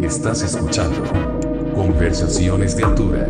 Estás 0.00 0.42
escuchando 0.42 1.02
Conversaciones 1.74 2.76
de 2.76 2.84
Altura. 2.84 3.28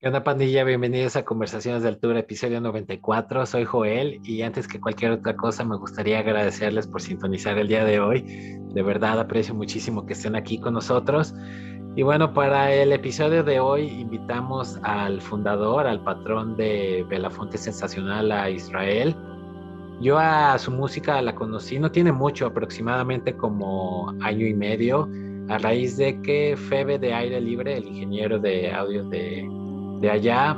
¿Qué 0.00 0.10
pandilla? 0.22 0.64
Bienvenidos 0.64 1.16
a 1.16 1.24
Conversaciones 1.24 1.82
de 1.82 1.88
Altura, 1.88 2.20
episodio 2.20 2.60
94. 2.60 3.44
Soy 3.44 3.64
Joel 3.64 4.20
y 4.24 4.42
antes 4.42 4.66
que 4.66 4.80
cualquier 4.80 5.12
otra 5.12 5.36
cosa 5.36 5.64
me 5.64 5.76
gustaría 5.76 6.20
agradecerles 6.20 6.86
por 6.86 7.02
sintonizar 7.02 7.58
el 7.58 7.68
día 7.68 7.84
de 7.84 8.00
hoy. 8.00 8.22
De 8.72 8.82
verdad 8.82 9.20
aprecio 9.20 9.54
muchísimo 9.54 10.06
que 10.06 10.14
estén 10.14 10.36
aquí 10.36 10.58
con 10.58 10.74
nosotros. 10.74 11.34
Y 11.96 12.02
bueno, 12.02 12.32
para 12.32 12.72
el 12.72 12.92
episodio 12.92 13.44
de 13.44 13.60
hoy 13.60 13.88
invitamos 13.88 14.78
al 14.82 15.20
fundador, 15.20 15.86
al 15.86 16.02
patrón 16.02 16.56
de 16.56 17.04
Belafonte 17.08 17.58
Sensacional 17.58 18.32
a 18.32 18.48
Israel. 18.48 19.14
Yo 20.00 20.18
a 20.18 20.56
su 20.58 20.70
música 20.70 21.20
la 21.22 21.34
conocí, 21.34 21.78
no 21.78 21.90
tiene 21.90 22.12
mucho, 22.12 22.46
aproximadamente 22.46 23.36
como 23.36 24.14
año 24.20 24.46
y 24.46 24.54
medio, 24.54 25.08
a 25.48 25.58
raíz 25.58 25.96
de 25.96 26.20
que 26.22 26.56
Febe 26.56 26.98
de 26.98 27.14
Aire 27.14 27.40
Libre, 27.40 27.78
el 27.78 27.88
ingeniero 27.88 28.38
de 28.38 28.72
audio 28.72 29.04
de, 29.04 29.48
de 30.00 30.10
allá, 30.10 30.56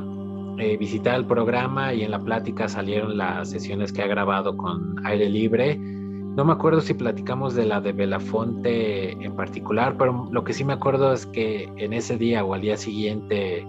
eh, 0.58 0.76
visitara 0.76 1.16
el 1.16 1.24
programa 1.24 1.94
y 1.94 2.02
en 2.02 2.10
la 2.10 2.18
plática 2.18 2.68
salieron 2.68 3.16
las 3.16 3.48
sesiones 3.48 3.94
que 3.94 4.02
ha 4.02 4.06
grabado 4.06 4.54
con 4.58 4.96
Aire 5.06 5.30
Libre. 5.30 5.78
No 5.78 6.44
me 6.44 6.52
acuerdo 6.52 6.82
si 6.82 6.92
platicamos 6.92 7.54
de 7.54 7.64
la 7.64 7.80
de 7.80 7.92
Belafonte 7.92 9.12
en 9.12 9.34
particular, 9.36 9.94
pero 9.96 10.28
lo 10.30 10.44
que 10.44 10.52
sí 10.52 10.64
me 10.64 10.74
acuerdo 10.74 11.14
es 11.14 11.24
que 11.24 11.72
en 11.78 11.94
ese 11.94 12.18
día 12.18 12.44
o 12.44 12.52
al 12.52 12.60
día 12.60 12.76
siguiente 12.76 13.60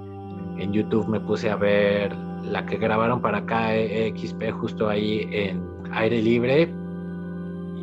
en 0.57 0.73
YouTube 0.73 1.07
me 1.07 1.21
puse 1.21 1.49
a 1.49 1.55
ver 1.55 2.13
la 2.43 2.65
que 2.65 2.77
grabaron 2.77 3.21
para 3.21 3.39
acá 3.39 3.69
XP 3.69 4.51
justo 4.51 4.89
ahí 4.89 5.27
en 5.31 5.61
aire 5.91 6.21
libre 6.21 6.73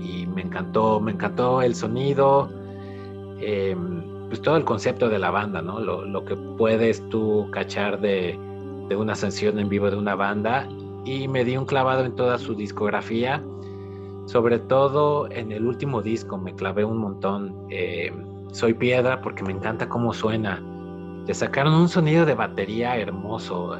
y 0.02 0.26
me 0.26 0.42
encantó, 0.42 1.00
me 1.00 1.12
encantó 1.12 1.62
el 1.62 1.74
sonido, 1.74 2.48
em, 3.40 4.02
pues 4.28 4.40
todo 4.42 4.56
el 4.56 4.64
concepto 4.64 5.08
de 5.08 5.18
la 5.18 5.30
banda, 5.30 5.62
¿no? 5.62 5.80
Lo, 5.80 6.24
que 6.24 6.36
puedes 6.36 7.06
tú 7.08 7.48
cachar 7.50 8.00
de, 8.00 8.38
de 8.88 8.96
una 8.96 9.14
sesión 9.14 9.58
en 9.58 9.68
vivo 9.68 9.90
de 9.90 9.96
una 9.96 10.14
banda 10.14 10.68
y 11.04 11.28
me 11.28 11.44
di 11.44 11.56
un 11.56 11.64
clavado 11.64 12.04
en 12.04 12.14
toda 12.14 12.38
su 12.38 12.54
discografía 12.54 13.42
sobre 14.28 14.58
todo 14.58 15.26
en 15.30 15.52
el 15.52 15.64
último 15.64 16.02
disco 16.02 16.36
me 16.36 16.54
clavé 16.54 16.84
un 16.84 16.98
montón. 16.98 17.66
Eh, 17.70 18.12
Soy 18.52 18.74
Piedra 18.74 19.22
porque 19.22 19.42
me 19.42 19.52
encanta 19.52 19.88
cómo 19.88 20.12
suena. 20.12 20.62
Le 21.26 21.32
sacaron 21.32 21.72
un 21.72 21.88
sonido 21.88 22.26
de 22.26 22.34
batería 22.34 22.98
hermoso. 22.98 23.78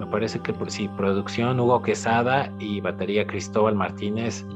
Me 0.00 0.06
parece 0.06 0.40
que 0.40 0.54
sí, 0.68 0.88
producción 0.96 1.60
Hugo 1.60 1.82
Quesada 1.82 2.50
y 2.58 2.80
batería 2.80 3.26
Cristóbal 3.26 3.74
Martínez 3.74 4.46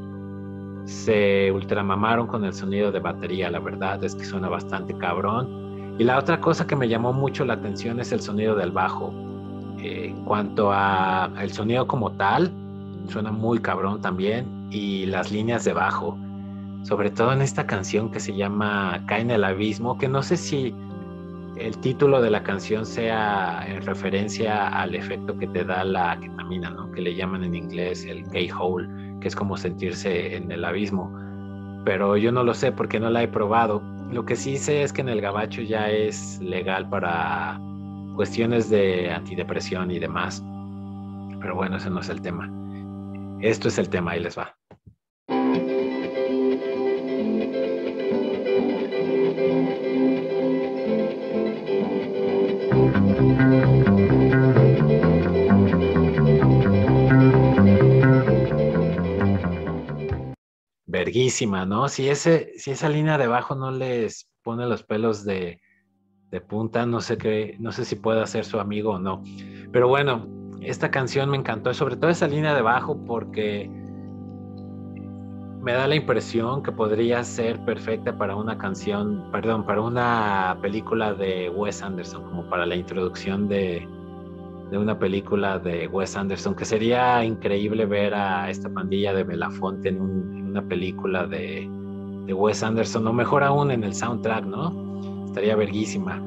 se 0.87 1.53
ultramamaron 1.53 2.27
con 2.27 2.47
el 2.47 2.55
sonido 2.55 2.91
de 2.91 2.99
batería. 2.99 3.51
La 3.51 3.59
verdad 3.59 4.03
es 4.03 4.15
que 4.15 4.25
suena 4.25 4.49
bastante 4.49 4.97
cabrón. 4.97 5.97
Y 5.99 6.05
la 6.05 6.19
otra 6.19 6.41
cosa 6.41 6.67
que 6.67 6.75
me 6.75 6.89
llamó 6.89 7.13
mucho 7.13 7.45
la 7.45 7.55
atención 7.55 8.01
es 8.01 8.11
el 8.11 8.23
sonido 8.23 8.55
del 8.55 8.73
bajo. 8.73 9.13
Eh, 9.79 10.07
en 10.07 10.25
cuanto 10.25 10.73
a 10.73 11.31
el 11.39 11.53
sonido 11.53 11.87
como 11.87 12.11
tal, 12.13 12.51
suena 13.09 13.31
muy 13.31 13.59
cabrón 13.59 14.01
también 14.01 14.47
y 14.71 15.05
las 15.05 15.31
líneas 15.31 15.65
de 15.65 15.75
bajo, 15.75 16.17
sobre 16.85 17.11
todo 17.11 17.35
en 17.35 17.43
esta 17.43 17.67
canción 17.67 18.11
que 18.11 18.19
se 18.19 18.35
llama 18.35 19.03
Cae 19.07 19.21
en 19.21 19.31
el 19.31 19.45
abismo, 19.45 19.99
que 19.99 20.09
no 20.09 20.23
sé 20.23 20.39
si 20.39 20.75
el 21.57 21.79
título 21.79 22.21
de 22.21 22.31
la 22.31 22.43
canción 22.43 22.85
sea 22.85 23.65
en 23.67 23.83
referencia 23.83 24.69
al 24.69 24.95
efecto 24.95 25.37
que 25.39 25.47
te 25.47 25.65
da 25.65 25.85
la 25.85 26.19
ketamina, 26.21 26.71
¿no? 26.71 26.91
que 26.93 27.03
le 27.03 27.15
llaman 27.15 27.45
en 27.45 27.55
inglés 27.55 28.05
el 28.05 28.25
K-hole, 28.25 28.89
que 29.21 29.29
es 29.29 29.37
como 29.37 29.57
sentirse 29.57 30.37
en 30.37 30.51
el 30.51 30.65
abismo. 30.65 31.13
Pero 31.85 32.17
yo 32.17 32.33
no 32.33 32.43
lo 32.43 32.55
sé 32.55 32.73
porque 32.73 32.99
no 32.99 33.11
la 33.11 33.23
he 33.23 33.29
probado. 33.29 33.83
Lo 34.11 34.25
que 34.25 34.37
sí 34.37 34.57
sé 34.57 34.83
es 34.83 34.93
que 34.93 35.03
en 35.03 35.09
el 35.09 35.21
gabacho 35.21 35.63
ya 35.63 35.91
es 35.91 36.41
legal 36.41 36.89
para 36.89 37.61
cuestiones 38.17 38.71
de 38.71 39.11
antidepresión 39.11 39.91
y 39.91 39.99
demás. 39.99 40.43
Pero 41.41 41.55
bueno, 41.55 41.77
ese 41.77 41.91
no 41.91 42.01
es 42.01 42.09
el 42.09 42.21
tema. 42.21 42.51
Esto 43.41 43.69
es 43.69 43.79
el 43.79 43.89
tema, 43.89 44.13
ahí 44.13 44.21
les 44.21 44.39
va. 44.39 44.57
Verguísima, 60.95 61.67
¿no? 61.67 61.89
Si, 61.89 62.09
ese, 62.09 62.53
si 62.57 62.71
esa 62.71 62.89
línea 62.89 63.19
de 63.19 63.25
abajo 63.25 63.57
no 63.57 63.73
les 63.73 64.31
pone 64.45 64.65
los 64.65 64.85
pelos 64.85 65.25
de, 65.25 65.61
de 66.31 66.41
punta, 66.41 66.87
no 66.87 67.01
sé 67.01 67.19
qué, 67.19 67.57
no 67.59 67.73
sé 67.73 67.85
si 67.85 67.97
pueda 67.97 68.25
ser 68.29 68.45
su 68.45 68.61
amigo 68.61 68.93
o 68.93 68.99
no. 69.01 69.21
Pero 69.73 69.89
bueno, 69.89 70.29
esta 70.61 70.93
canción 70.93 71.31
me 71.31 71.37
encantó, 71.37 71.75
sobre 71.75 71.97
todo 71.97 72.13
esa 72.13 72.29
línea 72.29 72.55
de 72.55 72.63
bajo, 72.63 72.97
porque 73.05 73.69
me 75.63 75.73
da 75.73 75.89
la 75.89 75.97
impresión 75.97 76.63
que 76.63 76.71
podría 76.71 77.25
ser 77.25 77.59
perfecta 77.65 78.17
para 78.17 78.37
una 78.37 78.57
canción, 78.57 79.33
perdón, 79.33 79.67
para 79.67 79.81
una 79.81 80.57
película 80.63 81.13
de 81.13 81.51
Wes 81.51 81.83
Anderson, 81.83 82.23
como 82.23 82.49
para 82.49 82.67
la 82.67 82.77
introducción 82.77 83.49
de, 83.49 83.85
de 84.75 84.81
una 84.81 84.99
película 84.99 85.61
de 85.61 85.87
Wes 85.87 86.17
Anderson, 86.17 86.57
que 86.57 86.65
sería 86.65 87.25
increíble 87.25 87.87
ver 87.87 88.13
a 88.13 88.51
esta 88.51 88.69
pandilla 88.69 89.15
de 89.15 89.23
Belafonte 89.23 89.91
en, 89.91 90.01
una 90.01 90.63
película 90.63 91.29
de, 91.29 91.71
de 92.27 92.35
Wes 92.35 92.61
Anderson, 92.65 93.07
o 93.07 93.13
mejor 93.13 93.45
aún 93.45 93.71
en 93.71 93.85
el 93.85 93.95
soundtrack, 93.95 94.45
¿no? 94.45 95.27
Estaría 95.27 95.55
verguísima. 95.55 96.21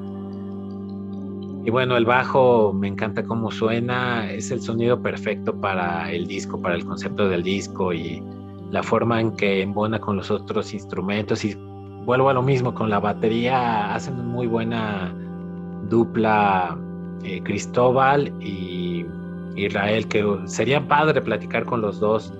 Y 1.66 1.70
bueno, 1.72 1.98
el 1.98 2.06
bajo 2.06 2.72
me 2.72 2.88
encanta 2.88 3.22
cómo 3.24 3.52
suena, 3.52 4.32
es 4.32 4.50
el 4.52 4.62
sonido 4.62 5.02
perfecto 5.02 5.54
para 5.60 6.10
el 6.10 6.26
disco, 6.26 6.62
para 6.62 6.76
el 6.76 6.86
concepto 6.86 7.28
del 7.28 7.44
disco 7.44 7.92
y 7.92 8.24
la 8.72 8.82
forma 8.82 9.20
en 9.20 9.36
que 9.36 9.62
embona 9.62 10.00
con 10.00 10.16
los 10.16 10.32
otros 10.32 10.74
instrumentos. 10.74 11.44
Y 11.44 11.54
vuelvo 12.06 12.30
a 12.30 12.34
lo 12.34 12.44
mismo, 12.44 12.74
con 12.74 12.90
la 12.90 13.02
batería 13.02 13.94
hacen 13.94 14.26
muy 14.26 14.48
buena 14.48 15.14
dupla 15.90 16.78
eh, 17.28 17.42
Cristóbal 17.44 18.32
y 18.42 19.06
Israel, 19.58 20.08
que 20.08 20.24
sería 20.46 20.88
padre 20.88 21.22
platicar 21.22 21.66
con 21.66 21.82
los 21.82 22.00
dos. 22.00 22.34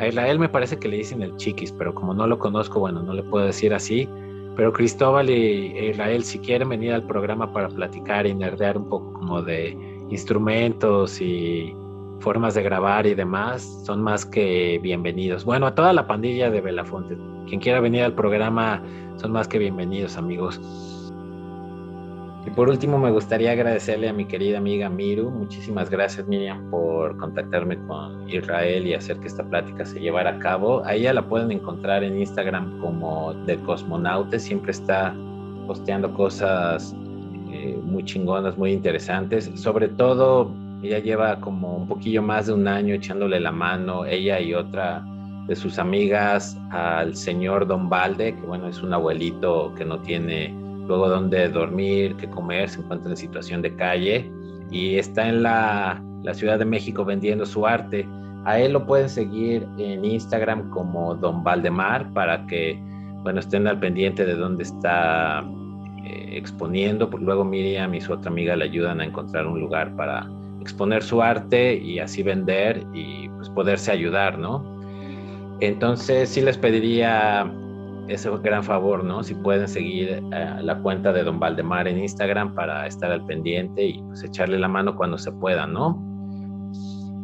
A 0.00 0.08
Israel 0.08 0.40
me 0.40 0.48
parece 0.48 0.76
que 0.76 0.88
le 0.88 0.96
dicen 0.96 1.22
el 1.22 1.36
chiquis, 1.36 1.70
pero 1.70 1.94
como 1.94 2.14
no 2.14 2.26
lo 2.26 2.36
conozco, 2.36 2.80
bueno, 2.80 3.00
no 3.00 3.14
le 3.14 3.22
puedo 3.22 3.46
decir 3.46 3.72
así. 3.72 4.08
Pero 4.56 4.72
Cristóbal 4.72 5.30
y 5.30 5.78
Israel, 5.90 6.24
si 6.24 6.40
quieren 6.40 6.68
venir 6.68 6.92
al 6.92 7.04
programa 7.04 7.52
para 7.52 7.68
platicar 7.68 8.26
y 8.26 8.34
nerdear 8.34 8.76
un 8.76 8.88
poco 8.88 9.12
como 9.12 9.40
de 9.40 9.76
instrumentos 10.10 11.20
y 11.20 11.72
formas 12.18 12.54
de 12.54 12.62
grabar 12.64 13.06
y 13.06 13.14
demás, 13.14 13.82
son 13.84 14.02
más 14.02 14.24
que 14.26 14.80
bienvenidos. 14.82 15.44
Bueno, 15.44 15.66
a 15.66 15.74
toda 15.76 15.92
la 15.92 16.08
pandilla 16.08 16.50
de 16.50 16.60
Belafonte, 16.60 17.16
quien 17.46 17.60
quiera 17.60 17.78
venir 17.78 18.02
al 18.02 18.14
programa, 18.14 18.82
son 19.16 19.30
más 19.30 19.46
que 19.46 19.58
bienvenidos, 19.58 20.16
amigos. 20.16 20.60
Por 22.54 22.68
último, 22.68 22.98
me 22.98 23.10
gustaría 23.10 23.50
agradecerle 23.50 24.08
a 24.08 24.12
mi 24.12 24.26
querida 24.26 24.58
amiga 24.58 24.88
Miru. 24.88 25.28
Muchísimas 25.28 25.90
gracias, 25.90 26.28
Miriam, 26.28 26.70
por 26.70 27.16
contactarme 27.16 27.76
con 27.88 28.30
Israel 28.30 28.86
y 28.86 28.94
hacer 28.94 29.18
que 29.18 29.26
esta 29.26 29.42
plática 29.42 29.84
se 29.84 29.98
llevara 29.98 30.30
a 30.30 30.38
cabo. 30.38 30.84
A 30.84 30.94
ella 30.94 31.12
la 31.12 31.22
pueden 31.28 31.50
encontrar 31.50 32.04
en 32.04 32.16
Instagram 32.16 32.78
como 32.78 33.34
The 33.46 33.56
Cosmonautes. 33.56 34.44
Siempre 34.44 34.70
está 34.70 35.12
posteando 35.66 36.14
cosas 36.14 36.94
eh, 37.50 37.76
muy 37.82 38.04
chingonas, 38.04 38.56
muy 38.56 38.70
interesantes. 38.70 39.50
Sobre 39.56 39.88
todo, 39.88 40.54
ella 40.80 41.00
lleva 41.00 41.40
como 41.40 41.76
un 41.78 41.88
poquillo 41.88 42.22
más 42.22 42.46
de 42.46 42.52
un 42.52 42.68
año 42.68 42.94
echándole 42.94 43.40
la 43.40 43.50
mano, 43.50 44.04
ella 44.04 44.38
y 44.38 44.54
otra 44.54 45.04
de 45.48 45.56
sus 45.56 45.80
amigas, 45.80 46.56
al 46.70 47.16
señor 47.16 47.66
Don 47.66 47.88
Valde, 47.88 48.36
que 48.36 48.42
bueno, 48.42 48.68
es 48.68 48.80
un 48.80 48.94
abuelito 48.94 49.74
que 49.74 49.84
no 49.84 49.98
tiene 49.98 50.63
luego 50.86 51.08
dónde 51.08 51.48
dormir, 51.48 52.16
qué 52.16 52.28
comer, 52.28 52.68
se 52.68 52.80
encuentra 52.80 53.10
en 53.10 53.16
situación 53.16 53.62
de 53.62 53.74
calle 53.74 54.30
y 54.70 54.96
está 54.96 55.28
en 55.28 55.42
la, 55.42 56.02
Ciudad 56.32 56.58
de 56.58 56.64
México 56.64 57.04
vendiendo 57.04 57.44
su 57.44 57.66
arte. 57.66 58.08
A 58.46 58.58
él 58.58 58.72
lo 58.72 58.86
pueden 58.86 59.10
seguir 59.10 59.66
en 59.76 60.06
Instagram 60.06 60.70
como 60.70 61.14
Don 61.14 61.44
Valdemar 61.44 62.10
para 62.14 62.46
que, 62.46 62.80
bueno, 63.22 63.40
estén 63.40 63.66
al 63.66 63.78
pendiente 63.78 64.24
de 64.24 64.34
dónde 64.34 64.62
está 64.62 65.44
eh, 66.02 66.30
exponiendo, 66.32 67.10
porque 67.10 67.26
luego 67.26 67.44
Miriam 67.44 67.94
y 67.94 68.00
su 68.00 68.14
otra 68.14 68.30
amiga 68.30 68.56
le 68.56 68.64
ayudan 68.64 69.02
a 69.02 69.04
encontrar 69.04 69.46
un 69.46 69.60
lugar 69.60 69.94
para 69.96 70.26
exponer 70.62 71.02
su 71.02 71.20
arte 71.20 71.76
y 71.76 71.98
así 71.98 72.22
vender 72.22 72.82
y 72.94 73.28
pues 73.28 73.50
poderse 73.50 73.92
ayudar, 73.92 74.38
¿no? 74.38 74.64
Entonces 75.60 76.30
sí 76.30 76.40
les 76.40 76.56
pediría 76.56 77.52
ese 78.08 78.30
gran 78.42 78.62
favor, 78.62 79.04
¿no? 79.04 79.22
Si 79.22 79.34
pueden 79.34 79.68
seguir 79.68 80.22
eh, 80.32 80.56
la 80.62 80.78
cuenta 80.78 81.12
de 81.12 81.24
Don 81.24 81.38
Valdemar 81.38 81.88
en 81.88 81.98
Instagram 81.98 82.54
para 82.54 82.86
estar 82.86 83.10
al 83.10 83.24
pendiente 83.26 83.86
y 83.86 84.02
pues 84.02 84.22
echarle 84.24 84.58
la 84.58 84.68
mano 84.68 84.96
cuando 84.96 85.18
se 85.18 85.32
pueda, 85.32 85.66
¿no? 85.66 86.02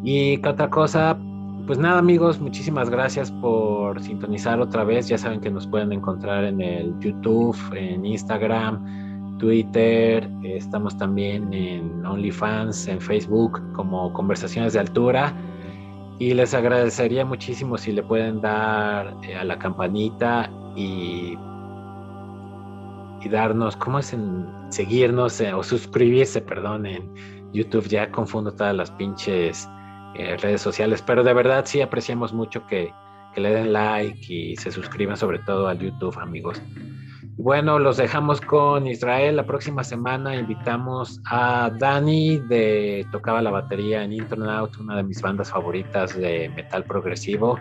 Y 0.03 0.39
qué 0.39 0.49
otra 0.49 0.71
cosa, 0.71 1.19
pues 1.67 1.79
nada 1.79 1.99
amigos, 1.99 2.41
muchísimas 2.41 2.89
gracias 2.89 3.31
por 3.31 4.03
sintonizar 4.03 4.61
otra 4.61 4.85
vez. 4.85 5.09
Ya 5.09 5.19
saben 5.19 5.41
que 5.41 5.51
nos 5.51 5.67
pueden 5.67 5.93
encontrar 5.93 6.45
en 6.45 6.61
el 6.61 6.99
YouTube, 7.01 7.57
en 7.75 8.07
Instagram, 8.07 9.37
Twitter. 9.39 10.29
Estamos 10.43 10.97
también 10.97 11.53
en 11.53 12.05
OnlyFans, 12.05 12.89
en 12.89 13.01
Facebook 13.01 13.61
como 13.75 14.13
Conversaciones 14.13 14.73
de 14.73 14.81
Altura. 14.81 15.35
Y 16.19 16.35
les 16.35 16.53
agradecería 16.55 17.25
muchísimo 17.25 17.79
si 17.79 17.93
le 17.93 18.03
pueden 18.03 18.41
dar 18.41 19.17
eh, 19.23 19.37
a 19.37 19.45
la 19.45 19.59
campanita 19.59 20.51
y, 20.77 21.37
darnos, 23.31 23.77
¿cómo 23.77 23.99
es 23.99 24.13
en 24.13 24.47
seguirnos 24.71 25.41
eh, 25.41 25.53
o 25.53 25.63
suscribirse, 25.63 26.41
perdón, 26.41 26.87
en 26.87 27.15
YouTube? 27.53 27.87
Ya 27.87 28.11
confundo 28.11 28.53
todas 28.53 28.75
las 28.75 28.91
pinches 28.91 29.69
eh, 30.17 30.37
redes 30.39 30.61
sociales, 30.63 31.03
pero 31.07 31.23
de 31.23 31.33
verdad 31.33 31.65
sí 31.67 31.81
apreciamos 31.81 32.33
mucho 32.33 32.67
que, 32.67 32.93
que, 33.35 33.41
le 33.41 33.51
den 33.51 33.73
like 33.73 34.33
y 34.33 34.57
se 34.57 34.73
suscriban 34.73 35.17
sobre 35.17 35.39
todo 35.41 35.69
al 35.69 35.79
YouTube, 35.79 36.19
amigos. 36.19 36.61
Bueno, 37.43 37.79
los 37.79 37.97
dejamos 37.97 38.39
con 38.41 38.87
Israel. 38.87 39.37
La 39.37 39.47
próxima 39.47 39.83
semana 39.83 40.37
invitamos 40.37 41.21
a 41.25 41.71
Dani 41.79 42.39
de 42.39 43.07
Tocaba 43.13 43.41
la 43.41 43.51
Batería 43.51 44.05
en 44.05 44.13
Internet, 44.13 44.77
una 44.79 44.97
de 44.97 45.05
mis 45.05 45.23
bandas 45.23 45.51
favoritas 45.51 46.15
de 46.15 46.51
metal 46.51 46.85
progresivo. 46.85 47.59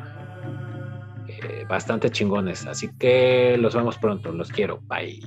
Eh, 1.42 1.66
bastante 1.68 2.10
chingones, 2.10 2.66
así 2.66 2.90
que 2.98 3.58
los 3.58 3.76
vemos 3.76 3.98
pronto, 3.98 4.32
los 4.32 4.52
quiero, 4.52 4.80
bye. 4.82 5.20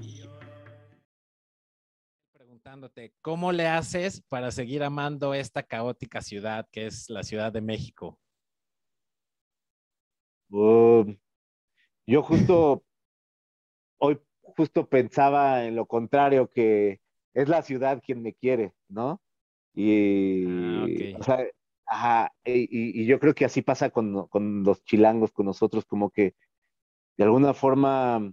¿cómo 3.20 3.52
le 3.52 3.66
haces 3.66 4.22
para 4.28 4.50
seguir 4.50 4.82
amando 4.82 5.34
esta 5.34 5.62
caótica 5.62 6.20
ciudad 6.20 6.68
que 6.70 6.86
es 6.86 7.10
la 7.10 7.22
Ciudad 7.22 7.52
de 7.52 7.60
México? 7.60 8.18
Um, 10.50 11.16
yo 12.06 12.22
justo 12.22 12.84
hoy 13.98 14.20
justo 14.42 14.86
pensaba 14.86 15.64
en 15.64 15.76
lo 15.76 15.86
contrario, 15.86 16.50
que 16.50 17.00
es 17.34 17.48
la 17.48 17.62
ciudad 17.62 18.02
quien 18.04 18.22
me 18.22 18.34
quiere, 18.34 18.72
¿no? 18.88 19.20
Y, 19.74 20.44
ah, 21.26 21.44
y, 22.44 23.06
yo 23.06 23.18
creo 23.20 23.34
que 23.34 23.44
así 23.44 23.62
pasa 23.62 23.90
con, 23.90 24.26
con 24.28 24.62
los 24.64 24.84
chilangos, 24.84 25.32
con 25.32 25.46
nosotros, 25.46 25.84
como 25.84 26.10
que 26.10 26.34
de 27.16 27.24
alguna 27.24 27.54
forma 27.54 28.32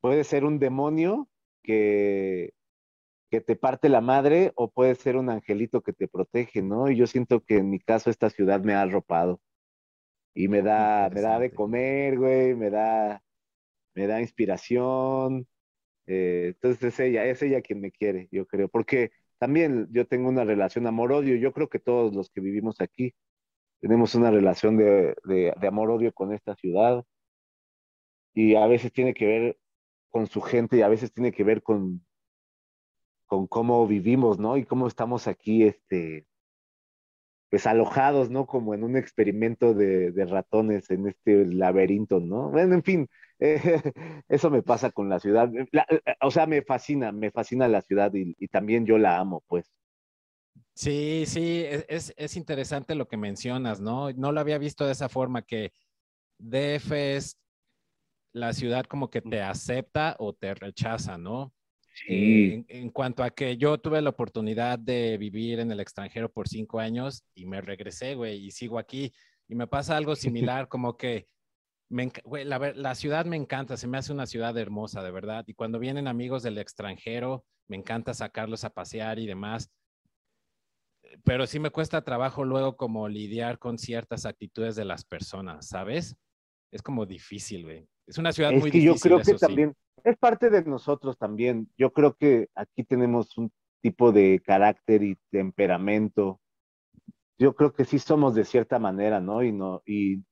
puede 0.00 0.24
ser 0.24 0.44
un 0.44 0.58
demonio 0.58 1.28
que, 1.62 2.52
que 3.30 3.40
te 3.40 3.56
parte 3.56 3.88
la 3.88 4.00
madre 4.00 4.52
o 4.56 4.70
puede 4.70 4.94
ser 4.96 5.16
un 5.16 5.30
angelito 5.30 5.82
que 5.82 5.92
te 5.92 6.08
protege, 6.08 6.62
¿no? 6.62 6.90
Y 6.90 6.96
yo 6.96 7.06
siento 7.06 7.40
que 7.44 7.58
en 7.58 7.70
mi 7.70 7.80
caso 7.80 8.10
esta 8.10 8.30
ciudad 8.30 8.60
me 8.62 8.74
ha 8.74 8.82
arropado 8.82 9.40
y 10.34 10.48
me 10.48 10.62
da, 10.62 11.10
me 11.10 11.20
da 11.20 11.38
de 11.38 11.52
comer, 11.52 12.18
güey, 12.18 12.54
me 12.54 12.70
da, 12.70 13.22
me 13.94 14.06
da 14.06 14.20
inspiración. 14.20 15.46
Eh, 16.06 16.54
entonces 16.54 16.94
es 16.94 17.00
ella, 17.00 17.24
es 17.26 17.42
ella 17.42 17.62
quien 17.62 17.80
me 17.80 17.92
quiere, 17.92 18.28
yo 18.32 18.46
creo, 18.46 18.68
porque 18.68 19.12
también 19.40 19.88
yo 19.90 20.06
tengo 20.06 20.28
una 20.28 20.44
relación 20.44 20.86
amor-odio, 20.86 21.36
yo 21.36 21.52
creo 21.52 21.68
que 21.68 21.80
todos 21.80 22.14
los 22.14 22.30
que 22.30 22.40
vivimos 22.40 22.80
aquí 22.80 23.14
tenemos 23.80 24.14
una 24.14 24.30
relación 24.30 24.76
de, 24.76 25.16
de, 25.24 25.54
de 25.58 25.66
amor-odio 25.66 26.12
con 26.12 26.34
esta 26.34 26.54
ciudad 26.54 27.04
y 28.34 28.54
a 28.54 28.66
veces 28.66 28.92
tiene 28.92 29.14
que 29.14 29.26
ver 29.26 29.58
con 30.10 30.26
su 30.26 30.42
gente 30.42 30.76
y 30.76 30.82
a 30.82 30.88
veces 30.88 31.12
tiene 31.12 31.32
que 31.32 31.44
ver 31.44 31.62
con, 31.62 32.04
con 33.26 33.46
cómo 33.46 33.86
vivimos, 33.86 34.38
¿no? 34.38 34.56
Y 34.56 34.64
cómo 34.66 34.86
estamos 34.86 35.26
aquí, 35.26 35.62
este, 35.64 36.26
pues 37.48 37.66
alojados, 37.66 38.28
¿no? 38.30 38.46
Como 38.46 38.74
en 38.74 38.84
un 38.84 38.96
experimento 38.96 39.72
de, 39.72 40.12
ratones 40.28 40.90
en 40.90 41.08
este 41.08 41.46
laberinto, 41.46 42.20
¿no? 42.20 42.50
Bueno, 42.50 42.74
en 42.74 42.82
fin, 42.82 43.08
eso 44.28 44.50
me 44.50 44.62
pasa 44.62 44.90
con 44.90 45.08
la 45.08 45.18
ciudad. 45.18 45.50
o 46.20 46.30
sea, 46.30 46.46
me 46.46 46.62
fascina, 46.62 47.12
me 47.12 47.30
fascina 47.30 47.68
la 47.68 47.80
ciudad 47.80 48.12
y, 48.14 48.34
también 48.48 48.86
yo 48.86 48.98
la 48.98 49.18
amo, 49.18 49.42
pues. 49.46 49.72
Sí, 50.74 51.24
sí, 51.26 51.62
e, 51.64 51.86
es, 51.88 52.14
es, 52.16 52.36
interesante 52.36 52.94
lo 52.94 53.08
que 53.08 53.16
mencionas, 53.16 53.80
¿no? 53.80 54.12
No 54.12 54.32
lo 54.32 54.40
había 54.40 54.58
visto 54.58 54.86
de 54.86 54.92
esa 54.92 55.08
forma, 55.08 55.42
que 55.42 55.72
DF 56.38 56.92
es 56.92 57.38
la 58.32 58.52
ciudad 58.52 58.84
como 58.84 59.10
que 59.10 59.20
te 59.20 59.42
acepta 59.42 60.16
o 60.18 60.32
te 60.32 60.54
rechaza, 60.54 61.18
¿no? 61.18 61.52
Eh, 62.08 62.64
en, 62.68 62.90
cuanto 62.90 63.22
a 63.22 63.30
que 63.30 63.56
yo 63.56 63.78
tuve 63.78 64.00
la 64.00 64.10
oportunidad 64.10 64.78
de 64.78 65.18
vivir 65.18 65.60
en 65.60 65.70
el 65.70 65.80
extranjero 65.80 66.30
por 66.30 66.48
cinco 66.48 66.78
años 66.78 67.24
y 67.34 67.46
me 67.46 67.60
regresé, 67.60 68.14
güey, 68.14 68.46
y 68.46 68.50
sigo 68.50 68.78
aquí. 68.78 69.12
Y 69.48 69.54
me 69.54 69.66
pasa 69.66 69.96
algo 69.96 70.14
similar, 70.56 70.68
como 70.68 70.96
que 70.96 71.26
me, 71.90 72.12
la, 72.44 72.72
la, 72.74 72.94
ciudad 72.94 73.26
me 73.26 73.36
encanta, 73.36 73.76
se 73.76 73.88
me 73.88 73.98
hace 73.98 74.12
una 74.12 74.26
ciudad 74.26 74.56
hermosa, 74.56 75.02
de 75.02 75.10
verdad. 75.10 75.44
Y 75.48 75.54
cuando 75.54 75.80
vienen 75.80 76.06
amigos 76.06 76.42
del 76.42 76.58
extranjero, 76.58 77.44
me 77.68 77.76
encanta 77.76 78.14
sacarlos 78.14 78.64
a 78.64 78.70
pasear 78.70 79.18
y 79.18 79.26
demás. 79.26 79.70
Pero 81.24 81.46
sí 81.46 81.58
me 81.58 81.70
cuesta 81.70 82.02
trabajo 82.02 82.44
luego 82.44 82.76
como 82.76 83.08
lidiar 83.08 83.58
con 83.58 83.76
ciertas 83.76 84.24
actitudes 84.24 84.76
de 84.76 84.84
las 84.84 85.04
personas, 85.04 85.68
¿sabes? 85.68 86.16
Es 86.70 86.80
como 86.80 87.06
difícil, 87.06 87.64
güey. 87.64 87.88
Es 88.06 88.18
una 88.18 88.32
ciudad 88.32 88.52
muy 88.52 88.70
difícil. 88.70 88.84
Yo 88.84 88.94
creo 88.94 89.20
que 89.20 89.34
también, 89.34 89.74
es 90.04 90.16
parte 90.16 90.48
de 90.48 90.62
nosotros 90.62 91.18
también. 91.18 91.68
Yo 91.76 91.92
creo 91.92 92.14
que 92.14 92.48
aquí 92.54 92.84
tenemos 92.84 93.36
un 93.36 93.50
tipo 93.82 94.12
de 94.12 94.40
carácter 94.44 95.02
y 95.02 95.18
temperamento. 95.30 96.40
Yo 97.36 97.54
creo 97.56 97.72
que 97.72 97.84
sí 97.84 97.98
somos 97.98 98.36
de 98.36 98.44
cierta 98.44 98.78
manera, 98.78 99.20
¿no? 99.20 99.42
Y, 99.42 99.50
no, 99.50 99.82
y 99.84 100.22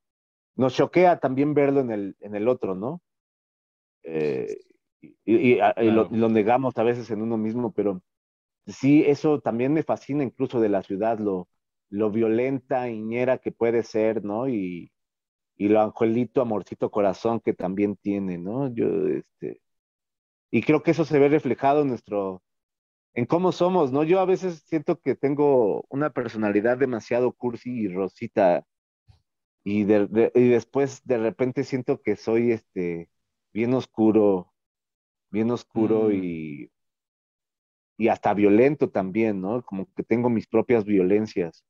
nos 0.59 0.75
choquea 0.75 1.21
también 1.21 1.55
verlo 1.55 1.81
en 1.81 1.91
el, 1.91 2.17
en 2.21 2.35
el 2.35 2.49
otro, 2.49 2.75
¿no? 2.75 3.01
Eh, 4.03 4.59
y, 5.25 5.57
lo, 5.91 6.09
lo, 6.11 6.29
negamos 6.29 6.77
a 6.77 6.83
veces 6.83 7.11
en 7.13 7.23
uno 7.23 7.39
mismo, 7.39 7.73
pero 7.73 8.03
sí, 8.67 9.05
eso 9.07 9.41
también 9.41 9.73
me 9.73 9.85
fascina 9.85 10.25
incluso 10.25 10.61
de 10.61 10.69
la 10.69 10.83
ciudad, 10.83 11.21
lo, 11.21 11.49
lo 11.91 12.11
violenta, 12.11 12.91
iñera 12.91 13.39
que 13.39 13.53
puede 13.53 13.85
ser, 13.85 14.25
¿no? 14.25 14.49
Y, 14.49 14.91
y 15.57 15.69
lo 15.69 15.81
angelito, 15.81 16.41
amorcito 16.43 16.91
corazón 16.91 17.41
que 17.41 17.55
también 17.55 17.97
tiene, 17.97 18.37
¿no? 18.39 18.67
Yo, 18.75 18.87
este, 19.07 19.61
y 20.51 20.63
creo 20.63 20.83
que 20.83 20.91
eso 20.91 21.05
se 21.05 21.21
ve 21.21 21.29
reflejado 21.29 21.83
en 21.83 21.89
nuestro, 21.89 22.43
en 23.15 23.27
cómo 23.27 23.53
somos, 23.53 23.93
¿no? 23.93 24.03
Yo 24.03 24.19
a 24.19 24.25
veces 24.25 24.65
siento 24.67 25.01
que 25.01 25.15
tengo 25.15 25.85
una 25.89 26.11
personalidad 26.11 26.79
demasiado 26.79 27.33
cursi 27.33 27.71
y 27.71 27.89
rosita, 27.89 28.65
y, 29.69 29.81
y 29.83 30.49
después 30.49 31.03
de 31.05 31.19
repente 31.19 31.63
siento 31.63 32.01
que 32.01 32.17
soy, 32.17 32.53
este, 32.53 33.11
bien 33.53 33.75
oscuro, 33.75 34.53
bien 35.31 35.51
oscuro 35.51 36.09
mm. 36.09 36.13
y, 36.15 36.71
y 37.99 38.09
hasta 38.09 38.33
violento 38.33 38.89
también, 38.89 39.43
¿no? 39.43 39.63
Como 39.63 39.93
que 39.95 40.05
tengo 40.05 40.31
mis 40.31 40.47
propias 40.47 40.85
violencias. 40.87 41.67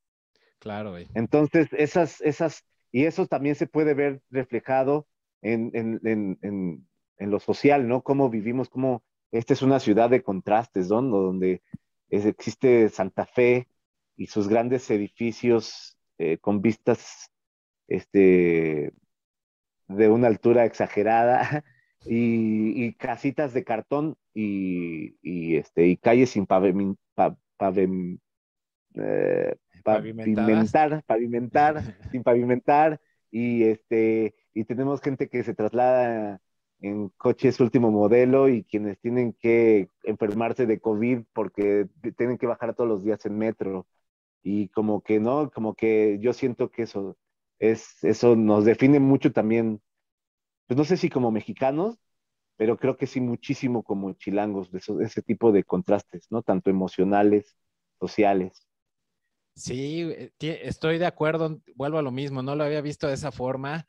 Claro, 0.59 0.91
güey. 0.91 1.07
Entonces, 1.13 1.67
esas, 1.73 2.21
esas, 2.21 2.63
y 2.89 3.03
eso 3.03 3.27
también 3.27 3.55
se 3.55 3.67
puede 3.67 3.93
ver 3.93 4.21
reflejado 4.29 5.05
en, 5.41 5.71
en, 5.73 5.99
en, 6.03 6.87
en 7.17 7.31
lo 7.31 7.39
social, 7.41 7.85
¿no? 7.85 8.01
Cómo 8.01 8.29
vivimos, 8.29 8.69
cómo 8.69 9.03
esta 9.31 9.51
es 9.51 9.61
una 9.61 9.81
ciudad 9.81 10.09
de 10.09 10.23
contrastes, 10.23 10.87
¿no? 10.89 11.01
Donde 11.01 11.61
existe 12.09 12.87
Santa 12.87 13.25
Fe 13.25 13.67
y 14.15 14.27
sus 14.27 14.47
grandes 14.47 14.89
edificios 14.89 15.97
eh, 16.17 16.37
con 16.37 16.61
vistas 16.61 17.29
este, 17.89 18.93
de 19.87 20.09
una 20.09 20.27
altura 20.27 20.65
exagerada 20.65 21.63
y, 22.05 22.93
casitas 22.93 23.53
de 23.53 23.63
cartón 23.63 24.15
y, 24.33 25.17
y, 25.21 25.57
este, 25.57 25.87
y 25.87 25.97
calles 25.97 26.29
sin 26.29 26.45
pavim, 26.45 26.95
eh, 28.95 29.55
pavimentar, 29.83 31.03
pavimentar, 31.05 31.81
sin 32.11 32.23
pavimentar, 32.23 33.01
y 33.31 33.63
este, 33.63 34.35
y 34.53 34.63
tenemos 34.65 35.01
gente 35.01 35.27
que 35.27 35.43
se 35.43 35.53
traslada 35.53 36.41
en 36.81 37.09
coches 37.09 37.59
último 37.59 37.91
modelo 37.91 38.47
y 38.49 38.63
quienes 38.63 38.99
tienen 38.99 39.33
que 39.33 39.89
enfermarse 40.03 40.65
de 40.65 40.79
COVID 40.79 41.23
porque 41.33 41.87
tienen 42.17 42.37
que 42.37 42.47
bajar 42.47 42.73
todos 42.73 42.89
los 42.89 43.03
días 43.03 43.25
en 43.25 43.37
metro. 43.37 43.85
Y 44.41 44.69
como 44.69 45.01
que 45.01 45.19
no, 45.19 45.51
como 45.51 45.75
que 45.75 46.17
yo 46.21 46.31
siento 46.33 46.71
que 46.71 46.83
eso 46.83 47.17
es, 47.59 48.03
eso 48.03 48.35
nos 48.35 48.65
define 48.65 48.99
mucho 48.99 49.31
también, 49.31 49.81
pues 50.67 50.77
no 50.77 50.85
sé 50.85 50.97
si 50.97 51.09
como 51.09 51.31
mexicanos, 51.31 51.97
pero 52.57 52.77
creo 52.77 52.97
que 52.97 53.07
sí 53.07 53.21
muchísimo 53.21 53.83
como 53.83 54.13
chilangos, 54.13 54.71
de 54.71 54.79
ese 55.03 55.21
tipo 55.21 55.51
de 55.51 55.63
contrastes, 55.63 56.27
¿no? 56.29 56.41
Tanto 56.43 56.69
emocionales, 56.69 57.55
sociales. 57.99 58.67
Sí, 59.55 60.01
eh, 60.03 60.31
estoy 60.39 60.97
de 60.97 61.05
acuerdo, 61.05 61.61
vuelvo 61.75 61.97
a 61.97 62.01
lo 62.01 62.11
mismo, 62.11 62.41
no 62.41 62.55
lo 62.55 62.63
había 62.63 62.81
visto 62.81 63.07
de 63.07 63.13
esa 63.13 63.31
forma, 63.31 63.87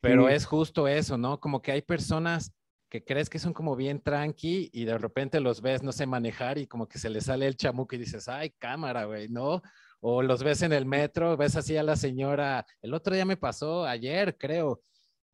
pero 0.00 0.28
es 0.28 0.46
justo 0.46 0.88
eso, 0.88 1.18
¿no? 1.18 1.40
Como 1.40 1.62
que 1.62 1.72
hay 1.72 1.82
personas 1.82 2.52
que 2.88 3.04
crees 3.04 3.28
que 3.28 3.38
son 3.38 3.52
como 3.52 3.76
bien 3.76 4.00
tranqui 4.00 4.70
y 4.72 4.84
de 4.84 4.98
repente 4.98 5.40
los 5.40 5.60
ves, 5.60 5.82
no 5.82 5.92
sé 5.92 6.06
manejar 6.06 6.58
y 6.58 6.66
como 6.66 6.88
que 6.88 6.98
se 6.98 7.10
les 7.10 7.24
sale 7.24 7.46
el 7.46 7.56
chamuco 7.56 7.94
y 7.96 7.98
dices, 7.98 8.28
ay, 8.28 8.50
cámara, 8.58 9.04
güey, 9.04 9.28
¿no? 9.28 9.62
O 10.00 10.22
los 10.22 10.42
ves 10.42 10.62
en 10.62 10.72
el 10.72 10.86
metro, 10.86 11.36
ves 11.36 11.56
así 11.56 11.76
a 11.76 11.82
la 11.82 11.96
señora, 11.96 12.66
el 12.82 12.94
otro 12.94 13.14
día 13.14 13.24
me 13.24 13.36
pasó, 13.36 13.84
ayer 13.84 14.36
creo, 14.38 14.82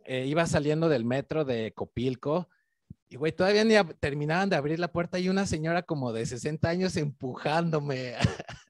eh, 0.04 0.26
iba 0.26 0.46
saliendo 0.46 0.88
del 0.88 1.04
metro 1.04 1.44
de 1.44 1.72
Copilco 1.72 2.48
y 3.12 3.16
güey, 3.16 3.32
todavía 3.32 3.62
ni 3.62 3.74
terminaban 4.00 4.48
de 4.48 4.56
abrir 4.56 4.78
la 4.78 4.90
puerta 4.90 5.18
y 5.18 5.28
una 5.28 5.44
señora 5.44 5.82
como 5.82 6.14
de 6.14 6.24
60 6.24 6.66
años 6.66 6.96
empujándome. 6.96 8.14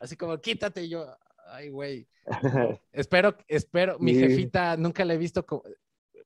así 0.00 0.16
como, 0.16 0.38
quítate 0.38 0.84
y 0.84 0.90
yo, 0.90 1.06
ay 1.48 1.70
güey. 1.70 2.06
espero, 2.92 3.36
espero, 3.48 3.98
mi 3.98 4.14
jefita 4.14 4.76
nunca 4.76 5.04
la 5.06 5.14
he 5.14 5.18
visto, 5.18 5.46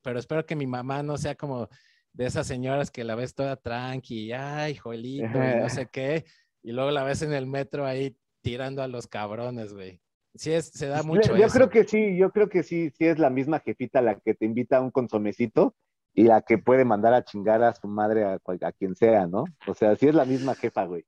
pero 0.02 0.18
espero 0.18 0.45
que 0.47 0.57
mi 0.57 0.66
mamá 0.66 1.04
no 1.04 1.16
sea 1.16 1.37
como 1.37 1.68
de 2.12 2.26
esas 2.26 2.45
señoras 2.45 2.90
que 2.90 3.04
la 3.04 3.14
ves 3.14 3.37
toda 3.37 3.54
tranqui, 3.54 4.33
ay, 4.33 4.75
Joelito, 4.75 5.38
y 5.38 5.61
no 5.61 5.68
sé 5.87 5.87
qué, 5.87 6.25
y 6.62 6.73
luego 6.73 6.90
la 6.90 7.04
ves 7.04 7.23
en 7.23 7.33
el 7.33 7.47
metro 7.47 7.87
ahí 7.87 8.16
tirando 8.42 8.83
a 8.83 8.88
los 8.88 9.07
cabrones, 9.07 9.73
güey. 9.73 10.00
Sí, 10.35 10.52
es, 10.52 10.66
se 10.68 10.87
da 10.87 11.02
mucho. 11.02 11.37
Yo 11.37 11.49
creo 11.49 11.71
que 11.71 11.85
sí, 11.85 12.16
yo 12.16 12.30
creo 12.30 12.49
que 12.49 12.62
sí, 12.62 12.90
sí 12.90 13.07
es 13.07 13.18
la 13.18 13.30
misma 13.30 13.61
jefita 13.61 14.02
la 14.02 14.21
que 14.21 14.35
te 14.35 14.45
invita 14.47 14.76
a 14.76 14.80
un 14.80 14.90
consomecito 14.90 15.75
y 16.14 16.25
la 16.25 16.42
que 16.42 16.59
puede 16.59 16.85
mandar 16.85 17.14
a 17.14 17.25
chingar 17.25 17.62
a 17.62 17.75
su 17.75 17.88
madre 17.88 18.25
a, 18.25 18.73
quien 18.73 18.95
sea, 18.95 19.26
¿no? 19.26 19.45
O 19.66 19.75
sea, 19.75 19.97
sí 19.97 20.09
es 20.09 20.14
la 20.14 20.25
misma 20.25 20.54
jefa, 20.54 20.85
güey. 20.85 21.04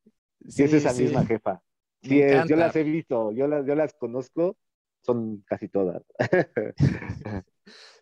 Sí, 0.49 0.65
es 0.65 0.73
esa 0.73 0.93
misma 0.93 1.25
jefa. 1.27 1.63
Sí 2.03 2.21
es, 2.21 2.49
yo 2.49 2.57
las 2.57 2.75
he 2.77 2.83
visto, 2.83 3.31
yo 3.33 3.47
las, 3.47 3.67
yo 3.67 3.75
las 3.75 3.93
conozco, 3.95 4.57
son 5.03 5.45
casi 5.47 5.69
todas. 5.69 6.03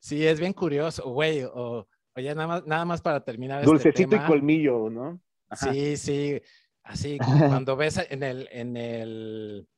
sí, 0.00 0.24
es 0.24 0.38
bien 0.38 0.52
curioso, 0.52 1.10
güey, 1.10 1.42
o 1.42 1.88
Oye, 2.18 2.34
nada 2.34 2.48
más, 2.48 2.66
nada 2.66 2.84
más 2.84 3.00
para 3.00 3.22
terminar. 3.22 3.60
Este 3.60 3.70
Dulcecito 3.70 4.16
y 4.16 4.18
colmillo, 4.26 4.90
¿no? 4.90 5.20
Sí, 5.52 5.96
sí. 5.96 6.42
Así, 6.88 7.18
cuando 7.62 7.76
ves 7.76 7.98
en 8.08 8.22
el, 8.22 8.48
en 8.50 8.76
el, 8.76 9.68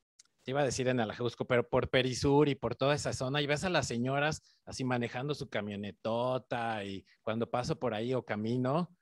te 0.45 0.53
iba 0.53 0.61
a 0.61 0.65
decir 0.65 0.87
en 0.87 1.01
el 1.01 1.11
Ajusco, 1.11 1.45
pero 1.45 1.69
por 1.69 1.91
Perisur 1.91 2.49
y 2.49 2.55
por 2.55 2.77
toda 2.77 2.95
esa 2.95 3.13
zona, 3.13 3.43
y 3.43 3.47
ves 3.47 3.65
a 3.65 3.69
las 3.69 3.89
señoras 3.89 4.43
así 4.65 4.85
manejando 4.85 5.35
su 5.35 5.49
camionetota 5.49 6.85
y 6.85 7.05
cuando 7.23 7.51
paso 7.51 7.79
por 7.79 7.95
ahí 7.95 8.15
o 8.15 8.25
camino, 8.25 8.97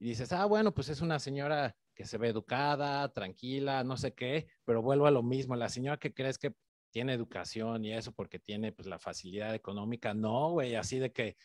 y 0.00 0.08
dices, 0.08 0.32
ah, 0.32 0.46
bueno, 0.46 0.74
pues 0.74 0.88
es 0.88 1.00
una 1.00 1.20
señora 1.20 1.76
que 1.94 2.04
se 2.04 2.18
ve 2.18 2.28
educada, 2.28 3.12
tranquila, 3.12 3.84
no 3.84 3.96
sé 3.96 4.14
qué, 4.14 4.48
pero 4.64 4.82
vuelvo 4.82 5.06
a 5.06 5.12
lo 5.12 5.22
mismo, 5.22 5.54
la 5.54 5.68
señora 5.68 5.96
que 5.96 6.12
crees 6.12 6.38
que 6.38 6.52
tiene 6.90 7.12
educación 7.12 7.84
y 7.84 7.92
eso 7.92 8.10
porque 8.10 8.40
tiene 8.40 8.72
pues 8.72 8.88
la 8.88 8.98
facilidad 8.98 9.54
económica, 9.54 10.12
no, 10.12 10.50
güey, 10.50 10.74
así 10.74 10.98
de 10.98 11.12
que 11.12 11.36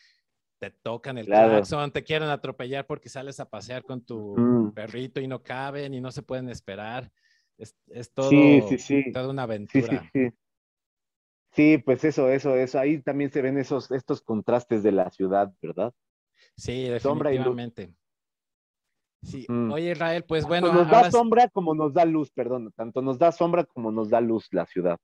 te 0.60 0.70
tocan 0.70 1.16
el 1.16 1.24
claro. 1.24 1.62
te 1.90 2.04
quieren 2.04 2.28
atropellar 2.28 2.86
porque 2.86 3.08
sales 3.08 3.40
a 3.40 3.48
pasear 3.48 3.82
con 3.82 4.02
tu 4.02 4.72
perrito 4.74 5.20
y 5.20 5.26
no 5.26 5.42
caben 5.42 5.94
y 5.94 6.00
no 6.00 6.12
se 6.12 6.22
pueden 6.22 6.50
esperar. 6.50 7.10
Es, 7.56 7.74
todo, 8.12 8.30
toda 9.12 9.28
una 9.28 9.42
aventura. 9.42 10.08
Sí, 11.52 11.78
pues 11.78 12.04
eso, 12.04 12.28
eso, 12.28 12.54
eso. 12.54 12.78
Ahí 12.78 13.02
también 13.02 13.32
se 13.32 13.42
ven 13.42 13.58
esos, 13.58 13.90
estos 13.90 14.22
contrastes 14.22 14.84
de 14.84 14.92
la 14.92 15.10
ciudad, 15.10 15.52
¿verdad? 15.60 15.92
Sí, 16.56 16.88
definitivamente. 16.88 17.92
Sí. 19.22 19.46
Oye, 19.72 19.90
Israel, 19.90 20.24
pues 20.24 20.46
bueno. 20.46 20.72
nos 20.72 20.88
da 20.88 21.10
sombra 21.10 21.48
como 21.48 21.74
nos 21.74 21.92
da 21.92 22.04
luz, 22.04 22.30
perdón. 22.30 22.72
Tanto 22.76 23.02
nos 23.02 23.18
da 23.18 23.32
sombra 23.32 23.64
como 23.64 23.90
nos 23.90 24.10
da 24.10 24.20
luz 24.20 24.48
la 24.52 24.64
ciudad. 24.64 24.98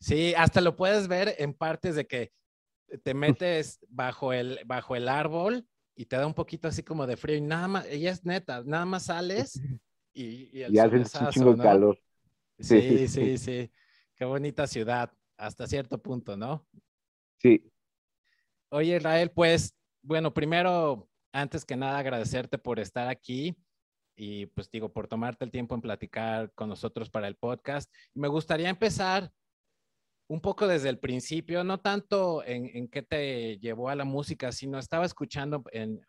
Sí, 0.00 0.32
hasta 0.36 0.60
lo 0.60 0.76
puedes 0.76 1.08
ver 1.08 1.34
en 1.38 1.54
partes 1.54 1.94
de 1.94 2.06
que 2.06 2.32
te 2.98 3.14
metes 3.14 3.78
bajo 3.88 4.32
el, 4.32 4.60
bajo 4.66 4.96
el 4.96 5.08
árbol 5.08 5.66
y 5.94 6.06
te 6.06 6.16
da 6.16 6.26
un 6.26 6.34
poquito 6.34 6.68
así 6.68 6.82
como 6.82 7.06
de 7.06 7.16
frío 7.16 7.36
y 7.36 7.40
nada 7.40 7.68
más, 7.68 7.86
ella 7.86 8.10
es 8.10 8.24
neta, 8.24 8.62
nada 8.64 8.84
más 8.84 9.04
sales 9.04 9.60
y, 10.14 10.58
y, 10.58 10.62
el 10.62 10.78
un 11.44 11.56
calor. 11.58 11.98
Sí, 12.58 13.08
sí, 13.08 13.38
sí, 13.38 13.70
Qué 14.14 14.24
bonita 14.24 14.66
ciudad, 14.66 15.12
hasta 15.36 15.66
cierto 15.66 16.00
punto, 16.00 16.36
¿no? 16.36 16.66
Sí. 17.38 17.68
Oye, 18.70 18.96
Israel, 18.96 19.30
pues, 19.30 19.74
bueno, 20.02 20.32
primero, 20.32 21.08
antes 21.32 21.64
que 21.64 21.76
nada, 21.76 21.98
agradecerte 21.98 22.58
por 22.58 22.78
estar 22.78 23.08
aquí 23.08 23.56
y 24.16 24.46
pues 24.46 24.70
digo, 24.70 24.92
por 24.92 25.08
tomarte 25.08 25.44
el 25.44 25.50
tiempo 25.50 25.74
en 25.74 25.80
platicar 25.80 26.52
con 26.52 26.68
nosotros 26.68 27.10
para 27.10 27.28
el 27.28 27.36
podcast. 27.36 27.92
Me 28.14 28.28
gustaría 28.28 28.68
empezar 28.68 29.32
un 30.28 30.40
poco 30.40 30.66
desde 30.66 30.88
el 30.88 30.98
principio, 30.98 31.62
no 31.64 31.80
tanto 31.80 32.42
en, 32.44 32.88
qué 32.88 33.02
te 33.02 33.58
llevó 33.58 33.88
a 33.88 33.96
la 33.96 34.04
música, 34.04 34.50
sino 34.52 34.78
estaba 34.78 35.04
escuchando 35.04 35.62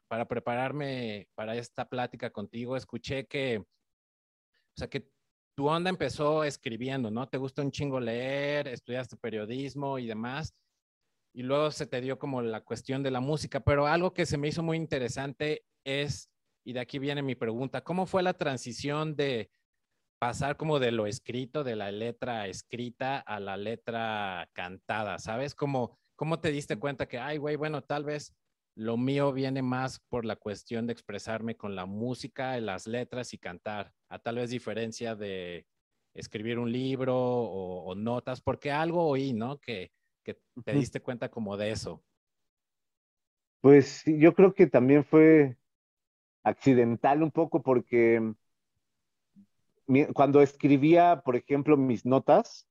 para 0.07 0.27
prepararme 0.27 1.27
para 1.35 1.55
esta 1.55 1.89
plática 1.89 2.29
contigo, 2.29 2.77
escuché 2.77 3.25
que, 3.25 3.57
o 3.57 3.65
sea, 4.77 4.89
que 4.89 5.09
tu 5.55 5.67
onda 5.67 5.89
empezó 5.89 6.43
escribiendo, 6.43 7.11
¿no? 7.11 7.27
Te 7.27 7.37
gusta 7.37 7.61
un 7.61 7.71
chingo 7.71 7.99
leer, 7.99 8.67
estudiaste 8.67 9.17
periodismo 9.17 9.99
y 9.99 10.07
demás, 10.07 10.53
y 11.33 11.43
luego 11.43 11.71
se 11.71 11.85
te 11.85 12.01
dio 12.01 12.17
como 12.17 12.41
la 12.41 12.61
cuestión 12.61 13.03
de 13.03 13.11
la 13.11 13.19
música, 13.19 13.59
pero 13.59 13.87
algo 13.87 14.13
que 14.13 14.25
se 14.25 14.37
me 14.37 14.47
hizo 14.47 14.63
muy 14.63 14.77
interesante 14.77 15.65
es, 15.83 16.29
y 16.63 16.73
de 16.73 16.79
aquí 16.79 16.99
viene 16.99 17.21
mi 17.21 17.35
pregunta, 17.35 17.83
¿cómo 17.83 18.05
fue 18.05 18.23
la 18.23 18.33
transición 18.33 19.15
de 19.15 19.49
pasar 20.23 20.55
como 20.55 20.79
de 20.79 20.93
lo 20.93 21.05
escrito, 21.05 21.65
de 21.65 21.75
la 21.75 21.91
letra 21.91 22.47
escrita 22.47 23.17
a 23.17 23.41
la 23.41 23.57
letra 23.57 24.49
cantada, 24.53 25.19
¿sabes? 25.19 25.53
Como, 25.53 25.99
¿Cómo 26.15 26.39
te 26.39 26.49
diste 26.49 26.79
cuenta 26.79 27.09
que, 27.09 27.19
ay, 27.19 27.37
güey, 27.37 27.57
bueno, 27.57 27.83
tal 27.83 28.05
vez 28.05 28.33
lo 28.73 28.95
mío 28.95 29.33
viene 29.33 29.61
más 29.61 29.99
por 30.07 30.23
la 30.23 30.37
cuestión 30.37 30.87
de 30.87 30.93
expresarme 30.93 31.57
con 31.57 31.75
la 31.75 31.85
música, 31.85 32.57
las 32.61 32.87
letras 32.87 33.33
y 33.33 33.37
cantar, 33.37 33.91
a 34.07 34.17
tal 34.17 34.37
vez 34.37 34.49
diferencia 34.49 35.13
de 35.13 35.65
escribir 36.13 36.57
un 36.57 36.71
libro 36.71 37.17
o, 37.17 37.93
notas, 37.93 38.39
porque 38.39 38.71
algo 38.71 39.05
oí, 39.05 39.33
¿no? 39.33 39.59
Que, 39.59 39.91
que 40.23 40.39
te 40.63 40.71
diste 40.71 41.01
cuenta 41.01 41.27
como 41.27 41.57
de 41.57 41.71
eso. 41.71 42.01
Pues 43.59 44.03
yo 44.05 44.33
creo 44.33 44.53
que 44.53 44.67
también 44.67 45.03
fue 45.03 45.57
accidental 46.43 47.23
un 47.23 47.31
poco 47.31 47.61
porque 47.61 48.33
cuando 50.13 50.41
escribía, 50.41 51.21
por 51.23 51.35
ejemplo, 51.35 51.77
mis 51.77 52.05
notas 52.05 52.67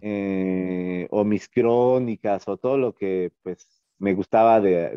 eh, 0.00 1.06
o 1.10 1.24
mis 1.24 1.48
crónicas 1.48 2.48
o 2.48 2.56
todo 2.56 2.76
lo 2.78 2.94
que 2.94 3.32
pues 3.42 3.82
me 3.98 4.14
gustaba 4.14 4.60
de, 4.60 4.96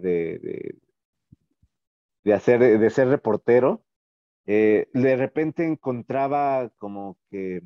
de, 2.24 2.34
hacer, 2.34 2.80
de 2.80 2.90
ser 2.90 3.10
reportero, 3.10 3.84
eh, 4.48 4.90
de 4.94 5.16
repente 5.16 5.66
encontraba 5.66 6.70
como 6.78 7.20
que 7.30 7.62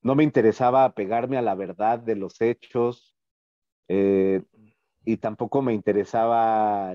no 0.00 0.14
me 0.14 0.24
interesaba 0.24 0.94
pegarme 0.94 1.36
a 1.36 1.42
la 1.42 1.54
verdad 1.54 1.98
de 1.98 2.16
los 2.16 2.40
hechos 2.40 3.14
eh, 3.88 4.42
y 5.04 5.18
tampoco 5.18 5.60
me 5.60 5.74
interesaba 5.74 6.94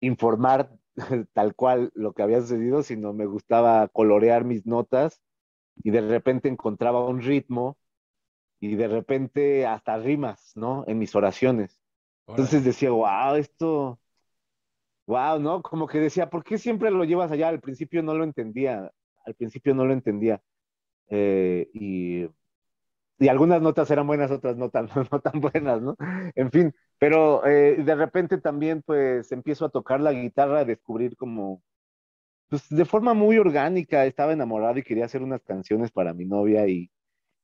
informar 0.00 0.79
tal 1.32 1.54
cual 1.54 1.90
lo 1.94 2.12
que 2.12 2.22
había 2.22 2.40
sucedido, 2.40 2.82
sino 2.82 3.12
me 3.12 3.26
gustaba 3.26 3.88
colorear 3.88 4.44
mis 4.44 4.66
notas 4.66 5.20
y 5.76 5.90
de 5.90 6.02
repente 6.02 6.48
encontraba 6.48 7.06
un 7.06 7.22
ritmo 7.22 7.78
y 8.60 8.76
de 8.76 8.88
repente 8.88 9.66
hasta 9.66 9.98
rimas, 9.98 10.52
¿no? 10.56 10.84
En 10.86 10.98
mis 10.98 11.14
oraciones. 11.14 11.80
Entonces 12.26 12.64
decía, 12.64 12.90
wow, 12.90 13.34
esto, 13.36 14.00
wow, 15.06 15.40
¿no? 15.40 15.62
Como 15.62 15.86
que 15.86 15.98
decía, 15.98 16.30
¿por 16.30 16.44
qué 16.44 16.58
siempre 16.58 16.90
lo 16.90 17.04
llevas 17.04 17.32
allá? 17.32 17.48
Al 17.48 17.60
principio 17.60 18.02
no 18.02 18.14
lo 18.14 18.24
entendía, 18.24 18.92
al 19.24 19.34
principio 19.34 19.74
no 19.74 19.84
lo 19.84 19.92
entendía. 19.92 20.42
Eh, 21.08 21.68
y 21.74 22.28
y 23.20 23.28
algunas 23.28 23.62
notas 23.62 23.90
eran 23.92 24.08
buenas, 24.08 24.32
otras 24.32 24.56
no 24.58 24.70
tan, 24.70 24.88
no 25.12 25.20
tan 25.20 25.40
buenas, 25.42 25.82
¿no? 25.82 25.96
En 26.36 26.50
fin, 26.52 26.74
pero 26.98 27.46
eh, 27.46 27.76
de 27.84 27.96
repente 27.96 28.38
también 28.38 28.82
pues 28.82 29.32
empiezo 29.32 29.66
a 29.66 29.70
tocar 29.70 30.00
la 30.00 30.12
guitarra, 30.12 30.60
a 30.60 30.66
descubrir 30.66 31.16
como, 31.16 31.62
pues 32.48 32.68
de 32.70 32.84
forma 32.84 33.14
muy 33.14 33.38
orgánica, 33.38 34.06
estaba 34.06 34.32
enamorado 34.32 34.78
y 34.78 34.82
quería 34.82 35.04
hacer 35.06 35.22
unas 35.22 35.42
canciones 35.42 35.90
para 35.92 36.14
mi 36.14 36.26
novia 36.26 36.66
y, 36.68 36.90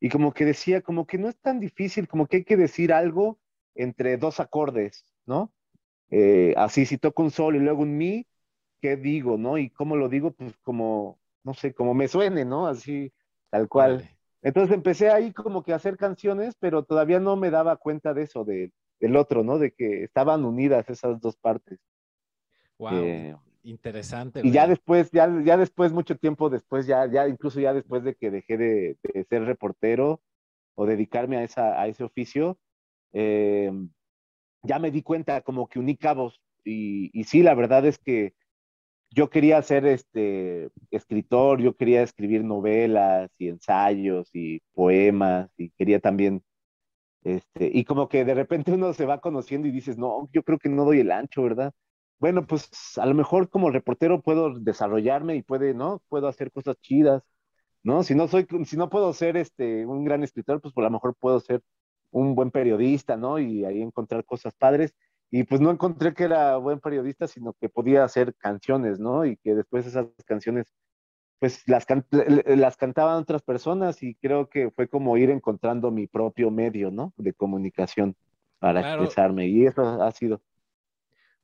y 0.01 0.11
como 0.11 0.33
que 0.35 0.45
decía, 0.47 0.83
como 0.83 1.07
que 1.07 1.19
no 1.19 1.29
es 1.29 1.39
tan 1.41 1.61
difícil, 1.61 2.09
como 2.09 2.27
que 2.29 2.39
hay 2.39 2.45
que 2.45 2.57
decir 2.59 2.93
algo 2.93 3.41
entre 3.75 4.19
dos 4.19 4.41
acordes, 4.41 5.05
¿no? 5.27 5.53
Eh, 6.11 6.55
así, 6.57 6.87
si 6.87 6.99
toco 6.99 7.23
un 7.23 7.31
sol 7.33 7.57
y 7.57 7.61
luego 7.61 7.83
un 7.83 7.97
mi, 7.99 8.27
¿qué 8.83 8.97
digo, 8.97 9.39
no? 9.39 9.59
Y 9.59 9.71
cómo 9.71 9.97
lo 9.97 10.09
digo, 10.09 10.33
pues 10.33 10.57
como, 10.63 11.21
no 11.45 11.55
sé, 11.55 11.75
como 11.75 11.95
me 11.95 12.09
suene, 12.09 12.45
¿no? 12.47 12.67
Así, 12.69 13.13
tal 13.51 13.69
cual. 13.69 14.16
Entonces 14.47 14.77
empecé 14.77 15.11
ahí 15.11 15.33
como 15.33 15.65
que 15.65 15.73
a 15.73 15.77
hacer 15.77 15.97
canciones, 15.97 16.55
pero 16.61 16.85
todavía 16.85 17.19
no 17.19 17.35
me 17.35 17.51
daba 17.51 17.79
cuenta 17.79 18.15
de 18.15 18.23
eso, 18.23 18.45
de, 18.45 18.71
del 19.01 19.17
otro, 19.17 19.43
¿no? 19.43 19.59
De 19.59 19.73
que 19.73 20.05
estaban 20.05 20.45
unidas 20.45 20.89
esas 20.89 21.21
dos 21.21 21.37
partes. 21.37 21.81
Wow, 22.79 22.93
eh, 22.95 23.37
interesante. 23.65 24.43
Y 24.45 24.53
ya 24.53 24.69
después, 24.69 25.11
ya, 25.11 25.29
ya 25.43 25.57
después, 25.57 25.91
mucho 25.91 26.17
tiempo 26.17 26.49
después, 26.49 26.87
ya, 26.87 27.11
ya 27.11 27.27
incluso 27.27 27.59
ya 27.59 27.75
después 27.75 28.05
de 28.05 28.15
que 28.15 28.31
dejé 28.31 28.57
de, 28.57 28.97
ser 29.29 29.43
reportero 29.47 30.23
o 30.77 30.87
dedicarme 30.87 31.39
a, 31.39 31.43
esa, 31.43 31.81
a 31.81 31.89
ese 31.89 32.05
oficio, 32.05 32.57
eh, 33.15 33.73
ya 34.63 34.79
me 34.79 34.93
di 34.93 35.03
cuenta 35.03 35.41
como 35.41 35.67
que 35.67 35.81
uní 35.81 35.97
cabos. 35.97 36.41
Y, 36.65 37.11
y 37.13 37.25
sí, 37.25 37.43
la 37.43 37.57
verdad 37.57 37.85
es 37.85 37.99
que 37.99 38.35
yo 39.11 39.31
quería 39.31 39.63
ser 39.63 39.87
este 39.87 40.71
escritor, 40.91 41.61
yo 41.63 41.75
quería 41.77 42.03
escribir 42.03 42.45
novelas 42.45 43.31
y 43.39 43.49
ensayos 43.49 44.29
y 44.35 44.61
poemas 44.75 45.51
y 45.57 45.71
quería 45.71 46.01
también 46.01 46.43
este, 47.27 47.71
y 47.75 47.85
como 47.85 48.09
que 48.09 48.25
de 48.25 48.35
repente 48.35 48.73
uno 48.73 48.93
se 48.95 49.05
va 49.07 49.21
conociendo 49.21 49.67
y 49.69 49.73
dices, 49.73 49.99
no, 49.99 50.29
yo 50.33 50.43
creo 50.45 50.59
que 50.59 50.69
no 50.69 50.85
doy 50.85 51.01
el 51.01 51.11
ancho, 51.11 51.43
¿verdad? 51.43 51.73
Bueno, 52.19 52.47
pues 52.47 52.71
a 52.99 53.07
lo 53.07 53.15
mejor 53.15 53.51
como 53.51 53.71
reportero 53.71 54.23
puedo 54.23 54.59
desarrollarme 54.61 55.37
y 55.37 55.43
puede, 55.43 55.75
¿no? 55.75 56.03
Puedo 56.09 56.29
hacer 56.29 56.53
cosas 56.53 56.77
chidas, 56.81 57.23
¿no? 57.83 58.03
Si 58.05 58.15
no 58.15 58.29
soy, 58.29 58.47
si 58.67 58.77
no 58.77 58.89
puedo 58.91 59.13
ser 59.13 59.37
este, 59.37 59.87
un 59.87 60.05
gran 60.05 60.23
escritor, 60.25 60.61
pues 60.61 60.75
por 60.75 60.85
lo 60.85 60.91
mejor 60.91 61.17
puedo 61.17 61.41
ser 61.41 61.63
un 62.11 62.35
buen 62.35 62.51
periodista, 62.51 63.17
¿no? 63.17 63.39
Y 63.39 63.65
ahí 63.65 63.83
encontrar 63.83 64.25
cosas 64.25 64.55
padres. 64.55 64.95
Y 65.31 65.45
pues 65.45 65.61
no 65.61 65.71
encontré 65.71 66.15
que 66.15 66.25
era 66.25 66.57
buen 66.57 66.81
periodista, 66.81 67.27
sino 67.27 67.53
que 67.55 67.69
podía 67.69 68.05
hacer 68.05 68.35
canciones, 68.37 69.01
¿no? 69.01 69.25
Y 69.25 69.37
que 69.39 69.55
después 69.55 69.87
esas 69.87 70.07
canciones 70.25 70.73
pues 71.39 71.63
las, 71.67 71.87
las 72.47 72.77
cantaban 72.77 73.19
otras 73.19 73.43
personas 73.43 74.03
y 74.03 74.15
creo 74.15 74.49
que 74.49 74.71
fue 74.71 74.89
como 74.89 75.17
ir 75.17 75.31
encontrando 75.31 75.91
mi 75.91 76.07
propio 76.07 76.51
medio, 76.51 76.91
¿no? 76.91 77.13
De 77.17 77.33
comunicación 77.33 78.17
para 78.59 78.81
expresarme 78.81 79.47
y 79.47 79.67
eso 79.67 79.83
ha 80.03 80.11
sido. 80.13 80.41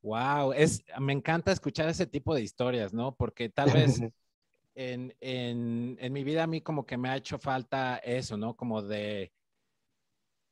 Wow, 0.01 0.53
es, 0.53 0.83
me 0.99 1.13
encanta 1.13 1.53
escuchar 1.53 1.89
ese 1.89 2.07
tipo 2.07 2.35
de 2.35 2.43
historias, 2.43 2.93
¿no? 2.93 3.15
Porque 3.15 3.51
tal 3.51 3.71
vez 3.71 4.01
en, 4.75 5.15
en, 5.21 5.97
en 6.01 6.13
mi 6.13 6.25
vida 6.25 6.45
a 6.45 6.47
mí 6.47 6.61
como 6.61 6.87
que 6.87 6.97
me 6.97 7.11
ha 7.11 7.17
hecho 7.17 7.39
falta 7.39 7.99
eso, 7.99 8.37
¿no? 8.37 8.57
Como 8.57 8.83
de 8.83 9.31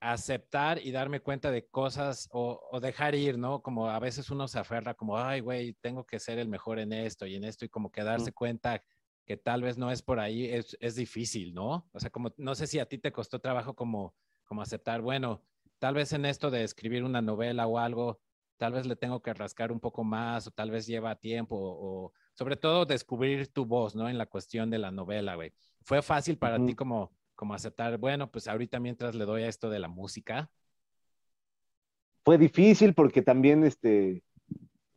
aceptar 0.01 0.81
y 0.83 0.93
darme 0.93 1.21
cuenta 1.21 1.51
de 1.51 1.67
cosas 1.69 2.29
o, 2.33 2.61
o, 2.73 2.81
dejar 2.81 3.15
ir, 3.15 3.39
¿no? 3.39 3.63
Como 3.63 3.89
a 3.89 3.99
veces 3.99 4.31
uno 4.31 4.49
se 4.49 4.59
aferra 4.59 4.95
como, 4.95 5.19
ay, 5.19 5.41
güey, 5.41 5.75
tengo 5.75 6.05
que 6.07 6.19
ser 6.19 6.39
el 6.39 6.49
mejor 6.49 6.79
en 6.79 6.93
esto 6.93 7.27
y 7.27 7.37
en 7.37 7.45
esto 7.45 7.67
y 7.67 7.69
como 7.69 7.93
que 7.93 8.03
darse 8.03 8.33
cuenta 8.33 8.83
que 9.27 9.37
tal 9.37 9.63
vez 9.63 9.79
no 9.79 9.93
es 9.93 10.03
por 10.03 10.19
ahí, 10.19 10.47
es, 10.47 10.77
es, 10.81 10.97
difícil, 10.97 11.55
¿no? 11.55 11.89
O 11.93 12.01
sea, 12.01 12.11
como 12.11 12.33
no 12.39 12.55
sé 12.55 12.67
si 12.67 12.79
a 12.79 12.87
ti 12.87 12.99
te 12.99 13.13
costó 13.13 13.39
trabajo 13.41 13.77
como, 13.77 14.15
como 14.45 14.63
aceptar, 14.63 15.03
bueno, 15.03 15.45
tal 15.79 15.95
vez 15.95 16.13
en 16.13 16.25
esto 16.25 16.51
de 16.51 16.65
escribir 16.65 17.05
una 17.05 17.23
novela 17.23 17.67
o 17.67 17.79
algo, 17.79 18.21
tal 18.57 18.73
vez 18.73 18.87
le 18.87 18.97
tengo 18.97 19.23
que 19.23 19.33
rascar 19.35 19.71
un 19.71 19.81
poco 19.81 20.03
más 20.03 20.47
o 20.47 20.51
tal 20.51 20.71
vez 20.71 20.87
lleva 20.87 21.15
tiempo 21.15 21.57
o, 21.57 22.13
sobre 22.35 22.57
todo 22.57 22.87
descubrir 22.87 23.53
tu 23.53 23.67
voz, 23.67 23.95
¿no? 23.95 24.09
En 24.09 24.19
la 24.19 24.27
cuestión 24.27 24.71
de 24.71 24.79
la 24.79 24.91
novela, 24.91 25.35
güey. 25.35 25.53
¿Fue 25.83 26.03
fácil 26.03 26.37
para 26.37 26.65
ti 26.65 26.75
como, 26.75 27.13
como 27.41 27.55
aceptar, 27.55 27.97
bueno, 27.97 28.31
pues 28.31 28.49
ahorita 28.49 28.79
mientras 28.81 29.15
le 29.15 29.25
doy 29.25 29.45
a 29.45 29.49
esto 29.49 29.71
de 29.71 29.79
la 29.79 29.89
música? 29.89 30.51
Fue 32.23 32.37
difícil 32.37 32.93
porque 32.93 33.23
también, 33.23 33.65
este, 33.65 34.23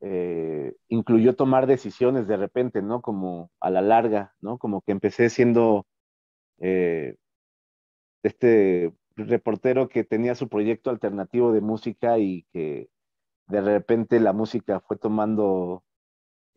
eh, 0.02 0.76
incluyó 0.90 1.38
tomar 1.38 1.68
decisiones 1.68 2.28
de 2.28 2.36
repente, 2.36 2.82
¿no? 2.82 3.02
Como 3.02 3.50
a 3.62 3.70
la 3.70 3.82
larga, 3.82 4.36
¿no? 4.42 4.58
Como 4.58 4.82
que 4.82 4.92
empecé 4.92 5.30
siendo 5.30 5.86
eh, 6.60 7.16
este 8.24 8.94
reportero 9.16 9.88
que 9.88 10.04
tenía 10.04 10.36
su 10.36 10.50
proyecto 10.50 10.90
alternativo 10.90 11.54
de 11.54 11.62
música 11.62 12.20
y 12.20 12.46
que 12.52 12.90
de 13.48 13.62
repente 13.62 14.20
la 14.20 14.34
música 14.34 14.82
fue 14.82 14.98
tomando 14.98 15.82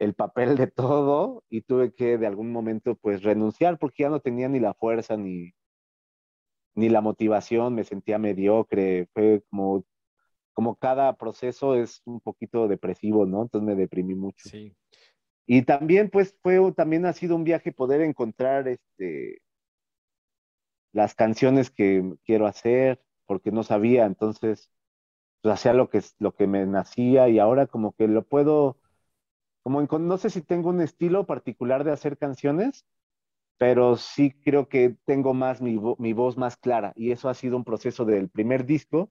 el 0.00 0.14
papel 0.14 0.56
de 0.56 0.66
todo 0.66 1.44
y 1.48 1.62
tuve 1.62 1.94
que 1.94 2.18
de 2.18 2.26
algún 2.26 2.50
momento 2.50 2.96
pues 2.96 3.22
renunciar 3.22 3.78
porque 3.78 4.02
ya 4.02 4.10
no 4.10 4.18
tenía 4.18 4.48
ni 4.48 4.58
la 4.58 4.74
fuerza 4.74 5.16
ni, 5.16 5.52
ni 6.76 6.88
la 6.88 7.00
motivación, 7.00 7.74
me 7.74 7.82
sentía 7.82 8.18
mediocre, 8.18 9.08
fue 9.12 9.42
como 9.50 9.84
como 10.56 10.76
cada 10.76 11.14
proceso 11.16 11.74
es 11.74 12.00
un 12.06 12.18
poquito 12.18 12.66
depresivo, 12.66 13.26
¿no? 13.26 13.42
Entonces 13.42 13.66
me 13.66 13.74
deprimí 13.74 14.14
mucho. 14.14 14.48
Sí. 14.48 14.74
Y 15.44 15.62
también, 15.62 16.08
pues, 16.08 16.34
fue, 16.42 16.72
también 16.72 17.04
ha 17.04 17.12
sido 17.12 17.36
un 17.36 17.44
viaje 17.44 17.72
poder 17.72 18.00
encontrar, 18.00 18.66
este, 18.66 19.42
las 20.92 21.14
canciones 21.14 21.70
que 21.70 22.14
quiero 22.24 22.46
hacer, 22.46 23.02
porque 23.26 23.52
no 23.52 23.64
sabía, 23.64 24.06
entonces, 24.06 24.70
pues, 25.42 25.52
hacía 25.52 25.74
lo 25.74 25.90
que, 25.90 26.00
lo 26.20 26.34
que 26.34 26.46
me 26.46 26.64
nacía 26.64 27.28
y 27.28 27.38
ahora 27.38 27.66
como 27.66 27.92
que 27.94 28.08
lo 28.08 28.26
puedo, 28.26 28.78
como 29.62 29.82
no 29.82 30.16
sé 30.16 30.30
si 30.30 30.40
tengo 30.40 30.70
un 30.70 30.80
estilo 30.80 31.26
particular 31.26 31.84
de 31.84 31.92
hacer 31.92 32.16
canciones, 32.16 32.86
pero 33.58 33.96
sí 33.96 34.32
creo 34.44 34.68
que 34.68 34.96
tengo 35.04 35.34
más 35.34 35.60
mi, 35.62 35.78
mi 35.98 36.12
voz 36.12 36.36
más 36.36 36.56
clara 36.56 36.92
y 36.96 37.12
eso 37.12 37.28
ha 37.28 37.34
sido 37.34 37.56
un 37.56 37.64
proceso 37.64 38.04
del 38.04 38.28
primer 38.28 38.66
disco 38.66 39.10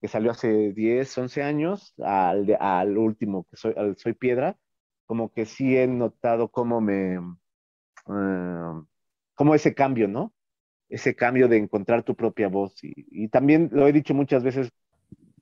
que 0.00 0.08
salió 0.08 0.30
hace 0.30 0.72
10, 0.72 1.16
11 1.18 1.42
años, 1.42 1.94
al, 1.98 2.56
al 2.60 2.98
último, 2.98 3.46
que 3.50 3.56
soy, 3.56 3.74
Soy 3.96 4.12
Piedra, 4.12 4.58
como 5.06 5.32
que 5.32 5.46
sí 5.46 5.76
he 5.76 5.86
notado 5.86 6.48
cómo 6.50 6.80
me, 6.80 7.14
eh, 8.08 8.82
como 9.34 9.54
ese 9.54 9.74
cambio, 9.74 10.08
¿no? 10.08 10.34
Ese 10.88 11.16
cambio 11.16 11.48
de 11.48 11.58
encontrar 11.58 12.02
tu 12.04 12.14
propia 12.16 12.48
voz. 12.48 12.76
Y, 12.82 13.28
también 13.28 13.70
lo 13.72 13.88
he 13.88 13.92
dicho 13.92 14.14
muchas 14.14 14.42
veces, 14.44 14.70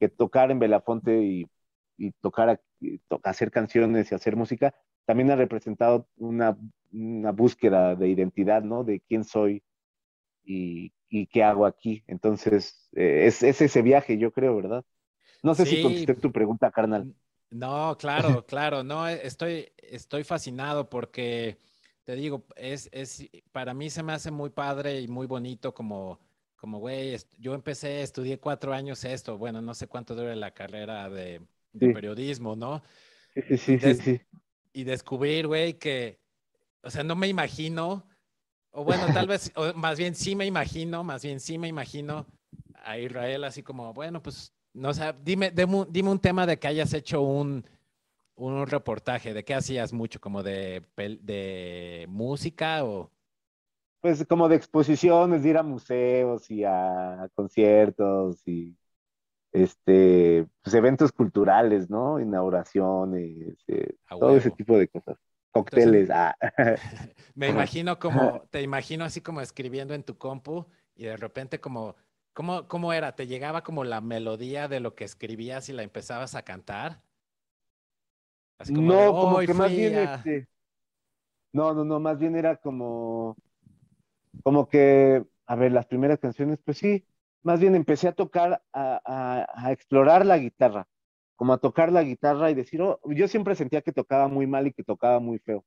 que 0.00 0.08
tocar 0.08 0.50
en 0.50 0.58
Belafonte 0.58 1.22
y, 1.22 1.46
y 1.96 2.12
tocar, 2.12 2.60
hacer 3.24 3.50
canciones 3.50 4.10
y 4.12 4.14
hacer 4.14 4.36
música, 4.36 4.74
también 5.04 5.30
ha 5.30 5.36
representado 5.36 6.08
una, 6.16 6.56
una 6.92 7.32
búsqueda 7.32 7.94
de 7.94 8.08
identidad, 8.08 8.62
¿no? 8.62 8.84
De 8.84 9.00
quién 9.00 9.24
soy 9.24 9.62
y, 10.44 10.92
y 11.08 11.26
qué 11.26 11.42
hago 11.42 11.66
aquí. 11.66 12.02
Entonces, 12.06 12.88
eh, 12.94 13.26
es, 13.26 13.42
ese 13.42 13.82
viaje, 13.82 14.18
yo 14.18 14.32
creo, 14.32 14.56
¿verdad? 14.56 14.84
No 15.42 15.54
sé 15.54 15.66
si 15.66 15.82
contesté 15.82 16.14
tu 16.14 16.32
pregunta, 16.32 16.70
carnal. 16.70 17.14
No, 17.50 17.96
claro, 17.98 18.44
claro, 18.46 18.82
no, 18.82 19.08
e, 19.08 19.26
estoy, 19.26 19.68
estoy 19.76 20.24
fascinado 20.24 20.88
porque, 20.88 21.58
te 22.04 22.16
digo, 22.16 22.44
es, 22.56 22.88
es, 22.92 23.28
para 23.52 23.74
mí 23.74 23.90
se 23.90 24.02
me 24.02 24.12
hace 24.12 24.30
muy 24.30 24.50
padre 24.50 25.00
y 25.00 25.08
muy 25.08 25.26
bonito 25.26 25.72
como, 25.74 26.18
como, 26.56 26.78
güey, 26.78 27.16
yo 27.38 27.54
empecé, 27.54 28.02
estudié 28.02 28.38
cuatro 28.38 28.72
años 28.72 29.04
esto, 29.04 29.36
bueno, 29.36 29.60
no 29.60 29.74
sé 29.74 29.86
cuánto 29.86 30.14
dura 30.14 30.34
la 30.34 30.52
carrera 30.52 31.10
de, 31.10 31.42
periodismo, 31.72 32.56
¿no? 32.56 32.82
Sí, 33.34 33.58
sí, 33.58 33.78
sí, 33.78 33.94
sí. 33.94 34.20
Y 34.74 34.84
descubrir, 34.84 35.46
güey, 35.46 35.78
que, 35.78 36.20
o 36.82 36.90
sea, 36.90 37.02
no 37.02 37.16
me 37.16 37.28
imagino 37.28 38.04
o 38.76 38.82
bueno, 38.82 39.06
tal 39.14 39.28
vez, 39.28 39.52
más 39.76 39.96
bien 39.96 40.16
sí 40.16 40.34
me 40.34 40.46
imagino, 40.46 41.04
más 41.04 41.22
bien 41.22 41.38
sí 41.38 41.58
me 41.58 41.68
imagino 41.68 42.26
a 42.82 42.98
Israel 42.98 43.44
así 43.44 43.62
como, 43.62 43.94
bueno, 43.94 44.20
pues, 44.20 44.52
no 44.72 44.92
sé, 44.92 45.14
dime, 45.22 45.52
dime, 45.52 46.10
un 46.10 46.18
tema 46.18 46.44
de 46.44 46.58
que 46.58 46.66
hayas 46.66 46.92
hecho 46.92 47.22
un, 47.22 47.64
un 48.34 48.66
reportaje, 48.66 49.32
¿de 49.32 49.44
qué 49.44 49.54
hacías 49.54 49.92
mucho? 49.92 50.20
¿Como 50.20 50.42
de, 50.42 50.82
de 50.96 52.06
música 52.08 52.84
o...? 52.84 53.12
Pues 54.00 54.26
como 54.26 54.48
de 54.48 54.56
exposiciones, 54.56 55.44
de 55.44 55.50
ir 55.50 55.56
a 55.56 55.62
museos 55.62 56.50
y 56.50 56.64
a 56.64 57.30
conciertos 57.36 58.42
y 58.46 58.76
este, 59.54 60.46
pues 60.62 60.74
eventos 60.74 61.12
culturales, 61.12 61.88
¿no? 61.88 62.18
Inauguraciones, 62.18 63.56
eh, 63.68 63.94
todo 64.10 64.36
ese 64.36 64.50
tipo 64.50 64.76
de 64.76 64.88
cosas. 64.88 65.16
Cócteles. 65.52 66.10
ah. 66.10 66.36
Me 67.36 67.48
imagino 67.48 67.98
como, 68.00 68.42
te 68.50 68.62
imagino 68.62 69.04
así 69.04 69.20
como 69.20 69.40
escribiendo 69.40 69.94
en 69.94 70.02
tu 70.02 70.18
compu 70.18 70.66
y 70.96 71.04
de 71.04 71.16
repente 71.16 71.60
como, 71.60 71.94
¿cómo, 72.32 72.66
¿cómo 72.66 72.92
era? 72.92 73.14
¿Te 73.14 73.28
llegaba 73.28 73.62
como 73.62 73.84
la 73.84 74.00
melodía 74.00 74.66
de 74.66 74.80
lo 74.80 74.96
que 74.96 75.04
escribías 75.04 75.68
y 75.68 75.72
la 75.72 75.84
empezabas 75.84 76.34
a 76.34 76.42
cantar? 76.42 77.00
no, 78.70 79.12
como 79.12 79.38
que 79.38 79.54
más 79.54 79.70
bien 79.70 79.98
este, 79.98 80.48
no, 81.52 81.74
no, 81.74 81.84
no, 81.84 82.00
más 82.00 82.18
bien 82.18 82.34
era 82.34 82.56
como, 82.56 83.36
como 84.42 84.68
que, 84.68 85.24
a 85.46 85.54
ver, 85.54 85.70
las 85.70 85.86
primeras 85.86 86.18
canciones, 86.18 86.58
pues 86.64 86.78
sí, 86.78 87.04
más 87.44 87.60
bien 87.60 87.76
empecé 87.76 88.08
a 88.08 88.12
tocar, 88.12 88.62
a 88.72 89.68
explorar 89.70 90.26
la 90.26 90.38
guitarra 90.38 90.88
como 91.36 91.52
a 91.52 91.58
tocar 91.58 91.92
la 91.92 92.02
guitarra 92.02 92.50
y 92.50 92.54
decir, 92.54 92.80
oh, 92.82 93.00
yo 93.10 93.28
siempre 93.28 93.54
sentía 93.54 93.82
que 93.82 93.92
tocaba 93.92 94.28
muy 94.28 94.46
mal 94.46 94.66
y 94.66 94.72
que 94.72 94.84
tocaba 94.84 95.20
muy 95.20 95.38
feo. 95.38 95.64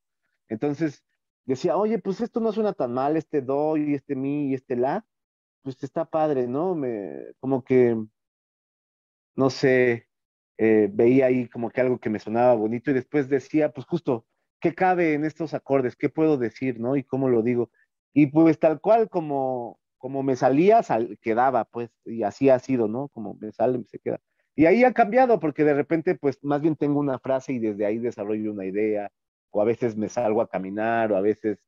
Entonces 0.49 1.03
decía, 1.45 1.77
oye, 1.77 1.99
pues 1.99 2.21
esto 2.21 2.39
no 2.39 2.51
suena 2.51 2.73
tan 2.73 2.93
mal, 2.93 3.17
este 3.17 3.41
do 3.41 3.77
y 3.77 3.93
este 3.95 4.15
mi 4.15 4.49
y 4.49 4.53
este 4.55 4.75
la, 4.75 5.05
pues 5.63 5.83
está 5.83 6.05
padre, 6.05 6.47
¿no? 6.47 6.75
Me, 6.75 7.33
como 7.39 7.63
que, 7.63 7.97
no 9.35 9.49
sé, 9.49 10.07
eh, 10.57 10.89
veía 10.91 11.27
ahí 11.27 11.49
como 11.49 11.69
que 11.69 11.81
algo 11.81 11.99
que 11.99 12.09
me 12.09 12.19
sonaba 12.19 12.55
bonito 12.55 12.91
y 12.91 12.93
después 12.93 13.29
decía, 13.29 13.71
pues 13.71 13.85
justo, 13.87 14.25
¿qué 14.59 14.73
cabe 14.73 15.13
en 15.13 15.25
estos 15.25 15.53
acordes? 15.53 15.95
¿Qué 15.95 16.09
puedo 16.09 16.37
decir, 16.37 16.79
no? 16.79 16.95
Y 16.95 17.03
cómo 17.03 17.29
lo 17.29 17.43
digo. 17.43 17.71
Y 18.13 18.27
pues 18.27 18.59
tal 18.59 18.81
cual 18.81 19.09
como, 19.09 19.79
como 19.97 20.23
me 20.23 20.35
salía, 20.35 20.81
quedaba, 21.21 21.65
pues, 21.65 21.89
y 22.05 22.23
así 22.23 22.49
ha 22.49 22.59
sido, 22.59 22.87
¿no? 22.87 23.09
Como 23.09 23.35
me 23.39 23.51
sale, 23.51 23.83
se 23.85 23.99
queda. 23.99 24.19
Y 24.55 24.65
ahí 24.65 24.83
ha 24.83 24.93
cambiado 24.93 25.39
porque 25.39 25.63
de 25.63 25.73
repente, 25.73 26.15
pues 26.15 26.43
más 26.43 26.61
bien 26.61 26.75
tengo 26.75 26.99
una 26.99 27.19
frase 27.19 27.53
y 27.53 27.59
desde 27.59 27.85
ahí 27.85 27.97
desarrollo 27.99 28.51
una 28.51 28.65
idea, 28.65 29.11
o 29.51 29.61
a 29.61 29.65
veces 29.65 29.95
me 29.95 30.09
salgo 30.09 30.41
a 30.41 30.49
caminar, 30.49 31.11
o 31.11 31.15
a 31.17 31.21
veces, 31.21 31.59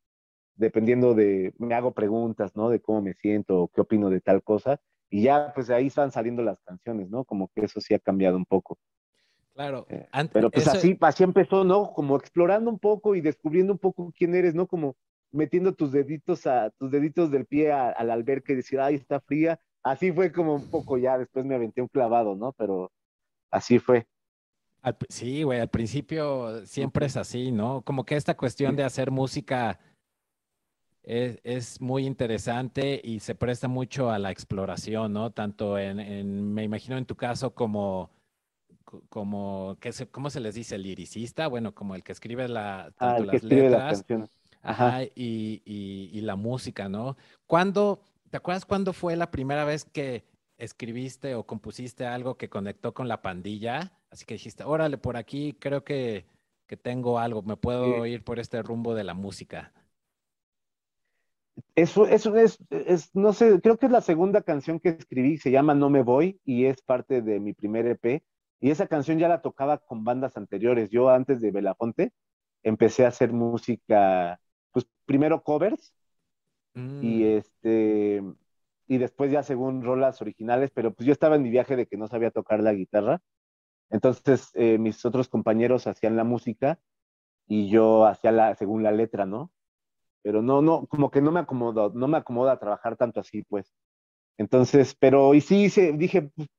dependiendo 0.55 1.13
de, 1.13 1.53
me 1.57 1.73
hago 1.75 1.91
preguntas, 1.93 2.55
¿no? 2.55 2.69
De 2.69 2.79
cómo 2.79 3.01
me 3.01 3.13
siento, 3.13 3.63
o 3.63 3.67
qué 3.67 3.81
opino 3.81 4.09
de 4.09 4.21
tal 4.21 4.43
cosa, 4.43 4.81
y 5.09 5.23
ya, 5.23 5.51
pues 5.53 5.69
ahí 5.69 5.87
están 5.87 6.11
saliendo 6.11 6.43
las 6.43 6.59
canciones, 6.61 7.09
¿no? 7.09 7.23
Como 7.25 7.47
que 7.49 7.65
eso 7.65 7.79
sí 7.81 7.93
ha 7.93 7.99
cambiado 7.99 8.37
un 8.37 8.45
poco. 8.45 8.77
Claro. 9.53 9.85
Eh, 9.89 10.07
Ant- 10.11 10.29
pero 10.31 10.49
pues 10.49 10.67
eso- 10.67 10.77
así, 10.77 10.97
así 11.01 11.23
empezó, 11.23 11.63
¿no? 11.63 11.91
Como 11.93 12.15
explorando 12.15 12.69
un 12.69 12.79
poco 12.79 13.15
y 13.15 13.21
descubriendo 13.21 13.73
un 13.73 13.79
poco 13.79 14.11
quién 14.15 14.35
eres, 14.35 14.55
¿no? 14.55 14.67
Como 14.67 14.95
metiendo 15.31 15.73
tus 15.73 15.91
deditos 15.91 16.47
a 16.47 16.71
tus 16.71 16.91
deditos 16.91 17.31
del 17.31 17.45
pie 17.45 17.71
a, 17.71 17.89
a 17.89 18.03
la 18.03 18.13
alberca 18.13 18.53
y 18.53 18.57
decir, 18.57 18.79
ay, 18.79 18.95
está 18.95 19.19
fría. 19.21 19.59
Así 19.83 20.11
fue 20.11 20.31
como 20.31 20.55
un 20.55 20.65
poco 20.69 20.97
ya, 20.97 21.17
después 21.17 21.45
me 21.45 21.55
aventé 21.55 21.81
un 21.81 21.87
clavado, 21.87 22.35
¿no? 22.35 22.53
Pero 22.53 22.91
así 23.51 23.79
fue. 23.79 24.07
al 24.81 24.97
sí, 25.09 25.43
güey, 25.43 25.59
al 25.59 25.69
principio 25.69 26.65
siempre 26.65 27.05
es 27.05 27.17
así, 27.17 27.51
¿no? 27.51 27.81
Como 27.83 28.05
que 28.05 28.15
esta 28.15 28.35
cuestión 28.37 28.75
de 28.75 28.83
hacer 28.83 29.11
música 29.11 29.79
es, 31.03 31.39
es 31.43 31.81
muy 31.81 32.05
interesante 32.05 32.99
y 33.03 33.19
se 33.19 33.35
presta 33.35 33.67
mucho 33.67 34.09
a 34.11 34.19
la 34.19 34.31
exploración, 34.31 35.13
¿no? 35.13 35.31
Tanto 35.31 35.77
en, 35.79 35.99
en- 35.99 36.53
me 36.53 36.63
imagino 36.63 36.97
en 36.97 37.05
tu 37.05 37.15
caso 37.15 37.53
como, 37.53 38.11
co- 38.85 39.03
como, 39.09 39.77
¿qué 39.81 39.91
se, 39.93 40.09
¿cómo 40.09 40.29
se 40.29 40.39
les 40.41 40.55
dice? 40.55 40.77
¿Liricista? 40.77 41.47
Bueno, 41.47 41.75
como 41.75 41.95
el 41.95 42.03
que 42.03 42.13
escribe 42.13 42.47
la, 42.49 42.93
Ah, 42.97 43.17
tanto 43.17 43.17
el 43.17 43.27
que 43.27 43.35
las 43.35 43.43
escribe 43.43 43.69
las 43.69 43.83
letras. 43.89 44.05
Ajá, 44.62 44.88
Ajá. 44.88 45.04
y, 45.04 45.62
y- 45.65 46.10
y 46.13 46.22
la 46.22 46.36
música, 46.36 46.89
¿no? 46.89 47.15
¿Cuándo, 47.48 48.02
te 48.30 48.38
acuerdas 48.38 48.65
cuándo 48.65 48.93
fue 48.93 49.15
la 49.15 49.32
primera 49.32 49.63
vez 49.65 49.86
que 49.86 50.26
escribiste 50.58 51.36
o 51.36 51.45
compusiste 51.45 52.06
algo 52.06 52.36
que 52.38 52.50
conectó 52.50 52.93
con 52.93 53.08
la 53.08 53.22
pandilla? 53.22 53.93
Así 54.12 54.26
que 54.26 54.36
dijiste, 54.36 54.63
órale, 54.63 54.98
por 54.98 55.17
aquí 55.17 55.54
creo 55.60 55.84
que, 55.84 56.26
que 56.67 56.78
tengo 56.78 57.19
algo, 57.19 57.41
me 57.41 57.58
puedo 57.58 58.06
ir 58.06 58.24
por 58.24 58.39
este 58.39 58.62
rumbo 58.62 58.93
de 58.95 59.04
la 59.06 59.13
música. 59.13 59.74
Eso, 61.76 62.08
eso 62.08 62.36
es, 62.36 62.58
es, 62.69 63.13
no 63.15 63.34
sé, 63.34 63.60
creo 63.62 63.78
que 63.78 63.86
es 63.88 63.91
la 63.91 64.02
segunda 64.02 64.41
canción 64.41 64.80
que 64.80 64.89
escribí, 64.89 65.38
se 65.38 65.52
llama 65.52 65.74
No 65.76 65.89
Me 65.89 66.04
Voy 66.04 66.39
y 66.45 66.65
es 66.65 66.82
parte 66.82 67.22
de 67.22 67.39
mi 67.39 67.54
primer 67.54 67.86
EP. 67.88 68.24
Y 68.62 68.72
esa 68.72 68.88
canción 68.88 69.19
ya 69.19 69.28
la 69.30 69.41
tocaba 69.41 69.78
con 69.78 70.04
bandas 70.04 70.36
anteriores. 70.38 70.89
Yo 70.89 71.10
antes 71.10 71.39
de 71.41 71.52
Belafonte 71.52 72.12
empecé 72.63 73.06
a 73.06 73.10
hacer 73.10 73.32
música, 73.32 74.39
pues 74.71 74.88
primero 75.05 75.43
covers 75.43 75.93
y 76.99 77.23
Mm, 77.23 77.23
este 77.23 78.23
y 78.88 78.97
después 78.97 79.32
ya 79.32 79.43
según 79.43 79.84
rolas 79.84 80.21
originales, 80.21 80.71
pero 80.73 80.93
pues 80.93 81.05
yo 81.05 81.13
estaba 81.13 81.36
en 81.36 81.43
mi 81.43 81.49
viaje 81.51 81.75
de 81.75 81.86
que 81.88 81.97
no 81.97 82.08
sabía 82.08 82.32
tocar 82.32 82.62
la 82.62 82.73
guitarra. 82.73 83.21
Entonces 83.91 84.51
eh, 84.55 84.77
mis 84.79 85.05
otros 85.05 85.29
compañeros 85.29 85.88
hacían 85.88 86.15
la 86.17 86.23
música 86.25 86.79
y 87.47 87.69
yo 87.69 88.05
hacía 88.08 88.32
la 88.32 88.55
según 88.55 88.84
la 88.84 88.91
letra, 88.91 89.25
¿no? 89.25 89.51
Pero 90.23 90.41
no, 90.43 90.62
no, 90.62 90.88
como 90.88 91.12
que 91.12 91.21
no 91.21 91.32
me 91.32 91.41
acomodo, 91.41 91.91
no 91.95 92.08
me 92.08 92.17
acomoda 92.17 92.60
trabajar 92.60 92.97
tanto 92.97 93.19
así, 93.21 93.43
pues. 93.43 93.73
Entonces, 94.38 94.95
pero 94.99 95.34
y 95.36 95.41
sí 95.41 95.65
hice, 95.65 95.93
dije, 95.93 96.23
pues, 96.36 96.49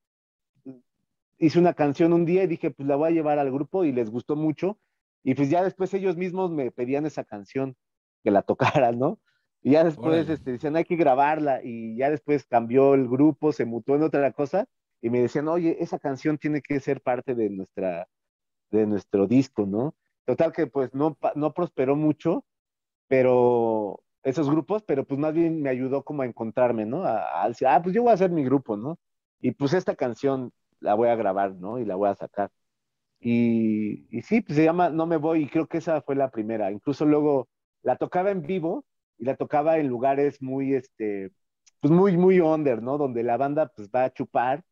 hice 1.38 1.58
una 1.58 1.74
canción 1.74 2.12
un 2.12 2.24
día 2.26 2.44
y 2.44 2.46
dije, 2.46 2.70
pues 2.70 2.86
la 2.88 2.96
voy 2.96 3.08
a 3.08 3.12
llevar 3.12 3.38
al 3.38 3.50
grupo 3.50 3.84
y 3.84 3.92
les 3.92 4.10
gustó 4.10 4.36
mucho. 4.36 4.78
Y 5.22 5.34
pues 5.34 5.50
ya 5.50 5.62
después 5.62 5.92
ellos 5.94 6.16
mismos 6.16 6.50
me 6.50 6.70
pedían 6.70 7.06
esa 7.06 7.24
canción, 7.24 7.76
que 8.22 8.30
la 8.30 8.42
tocara, 8.42 8.92
¿no? 8.92 9.20
Y 9.62 9.72
ya 9.72 9.84
después 9.84 10.28
Órale. 10.28 10.34
este, 10.34 10.52
decían, 10.52 10.76
hay 10.76 10.84
que 10.84 10.96
grabarla. 10.96 11.60
Y 11.64 11.96
ya 11.96 12.10
después 12.10 12.46
cambió 12.46 12.94
el 12.94 13.08
grupo, 13.08 13.52
se 13.52 13.64
mutó 13.66 13.94
en 13.96 14.02
otra 14.04 14.32
cosa. 14.32 14.66
Y 15.02 15.10
me 15.10 15.20
decían, 15.20 15.48
oye, 15.48 15.76
esa 15.82 15.98
canción 15.98 16.38
tiene 16.38 16.62
que 16.62 16.80
ser 16.80 17.00
parte 17.02 17.34
de 17.34 17.50
nuestra, 17.50 18.08
de 18.70 18.86
nuestro 18.86 19.26
disco, 19.26 19.66
¿no? 19.66 19.94
Total 20.26 20.52
que 20.52 20.66
pues 20.66 20.94
no, 20.94 21.18
no 21.36 21.54
prosperó 21.54 21.96
mucho, 21.96 22.44
pero 23.08 24.02
esos 24.22 24.50
grupos, 24.50 24.82
pero 24.84 25.04
pues 25.06 25.18
más 25.20 25.34
bien 25.34 25.62
me 25.62 25.70
ayudó 25.70 26.04
como 26.04 26.22
a 26.22 26.26
encontrarme, 26.26 26.86
¿no? 26.86 27.04
A, 27.04 27.44
a 27.44 27.48
decir, 27.48 27.68
ah, 27.68 27.82
pues 27.82 27.94
yo 27.94 28.02
voy 28.02 28.10
a 28.12 28.14
hacer 28.14 28.30
mi 28.30 28.44
grupo, 28.44 28.76
¿no? 28.76 28.98
Y 29.40 29.52
pues 29.52 29.72
esta 29.74 29.96
canción 29.96 30.52
la 30.80 30.94
voy 30.94 31.08
a 31.08 31.16
grabar, 31.16 31.54
¿no? 31.56 31.78
Y 31.78 31.84
la 31.86 31.96
voy 31.96 32.08
a 32.10 32.14
sacar. 32.14 32.50
Y, 33.20 34.06
y 34.16 34.22
sí, 34.22 34.40
pues 34.42 34.56
se 34.56 34.64
llama 34.64 34.90
No 34.90 35.06
me 35.06 35.18
voy 35.18 35.44
y 35.44 35.48
creo 35.48 35.66
que 35.68 35.78
esa 35.78 36.02
fue 36.02 36.16
la 36.16 36.30
primera. 36.30 36.72
Incluso 36.72 37.04
luego 37.06 37.48
la 37.82 37.96
tocaba 37.96 38.30
en 38.30 38.42
vivo 38.42 38.84
y 39.18 39.24
la 39.24 39.36
tocaba 39.36 39.78
en 39.78 39.88
lugares 39.88 40.42
muy, 40.42 40.74
este, 40.74 41.32
pues 41.80 41.92
muy, 41.92 42.16
muy 42.16 42.40
under, 42.40 42.82
¿no? 42.82 42.98
Donde 42.98 43.22
la 43.22 43.36
banda 43.36 43.68
pues 43.74 43.88
va 43.90 44.04
a 44.04 44.12
chupar 44.12 44.64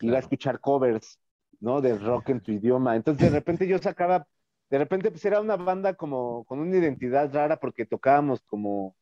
y 0.00 0.10
va 0.10 0.16
a 0.18 0.20
escuchar 0.20 0.60
covers, 0.60 1.18
¿no? 1.60 1.80
De 1.80 1.96
rock 1.98 2.30
en 2.30 2.40
tu 2.40 2.52
idioma. 2.52 2.96
Entonces 2.96 3.30
de 3.30 3.30
repente 3.40 3.66
yo 3.66 3.78
sacaba, 3.78 4.26
de 4.70 4.78
repente 4.78 5.10
pues 5.10 5.24
era 5.24 5.40
una 5.40 5.56
banda 5.56 5.94
como 5.94 6.44
con 6.44 6.60
una 6.60 6.76
identidad 6.76 7.32
rara 7.32 7.58
porque 7.58 7.86
tocábamos 7.86 8.42
como, 8.42 8.96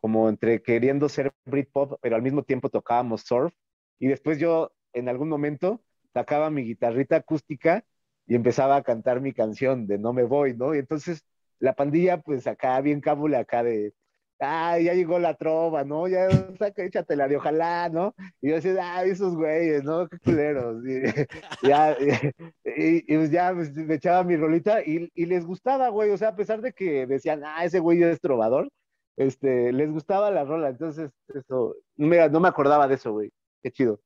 como 0.00 0.28
entre 0.28 0.62
queriendo 0.62 1.08
ser 1.08 1.32
Britpop, 1.46 1.98
pero 2.02 2.16
al 2.16 2.22
mismo 2.22 2.42
tiempo 2.44 2.70
tocábamos 2.70 3.22
surf. 3.22 3.54
Y 3.98 4.08
después 4.08 4.38
yo 4.38 4.72
en 4.92 5.08
algún 5.08 5.28
momento 5.28 5.82
sacaba 6.14 6.50
mi 6.50 6.62
guitarrita 6.64 7.16
acústica 7.16 7.84
y 8.26 8.34
empezaba 8.34 8.76
a 8.76 8.82
cantar 8.82 9.20
mi 9.20 9.32
canción 9.32 9.86
de 9.86 9.98
No 9.98 10.12
me 10.12 10.24
voy, 10.24 10.54
¿no? 10.56 10.74
Y 10.74 10.78
entonces 10.78 11.24
la 11.58 11.74
pandilla 11.74 12.20
pues 12.20 12.46
acá 12.46 12.80
bien 12.80 13.00
cábula 13.00 13.40
acá 13.40 13.62
de 13.62 13.94
ah, 14.40 14.78
ya 14.78 14.94
llegó 14.94 15.18
la 15.18 15.34
trova, 15.34 15.84
¿no? 15.84 16.08
Ya 16.08 16.28
saca, 16.58 16.84
échatela 16.84 17.28
de 17.28 17.36
ojalá, 17.36 17.88
¿no? 17.88 18.14
Y 18.40 18.50
yo 18.50 18.56
decía, 18.56 18.74
ah, 18.80 19.04
esos 19.04 19.34
güeyes, 19.34 19.84
¿no? 19.84 20.08
Qué 20.08 20.18
culeros. 20.18 20.82
Y, 20.86 21.02
ya, 21.66 21.96
y, 21.98 23.04
y 23.12 23.16
pues 23.16 23.30
ya 23.30 23.52
pues, 23.54 23.72
me 23.74 23.94
echaba 23.94 24.24
mi 24.24 24.36
rolita 24.36 24.82
y, 24.82 25.10
y 25.14 25.26
les 25.26 25.44
gustaba, 25.46 25.88
güey. 25.88 26.10
O 26.10 26.16
sea, 26.18 26.28
a 26.28 26.36
pesar 26.36 26.60
de 26.60 26.72
que 26.72 27.06
decían, 27.06 27.42
ah, 27.44 27.64
ese 27.64 27.80
güey 27.80 28.02
es 28.02 28.20
trovador, 28.20 28.68
este, 29.16 29.72
les 29.72 29.90
gustaba 29.90 30.30
la 30.30 30.44
rola. 30.44 30.68
Entonces, 30.68 31.10
eso, 31.34 31.76
no 31.96 32.06
me, 32.06 32.28
no 32.28 32.40
me 32.40 32.48
acordaba 32.48 32.88
de 32.88 32.94
eso, 32.96 33.12
güey. 33.12 33.30
Qué 33.62 33.70
chido. 33.70 34.00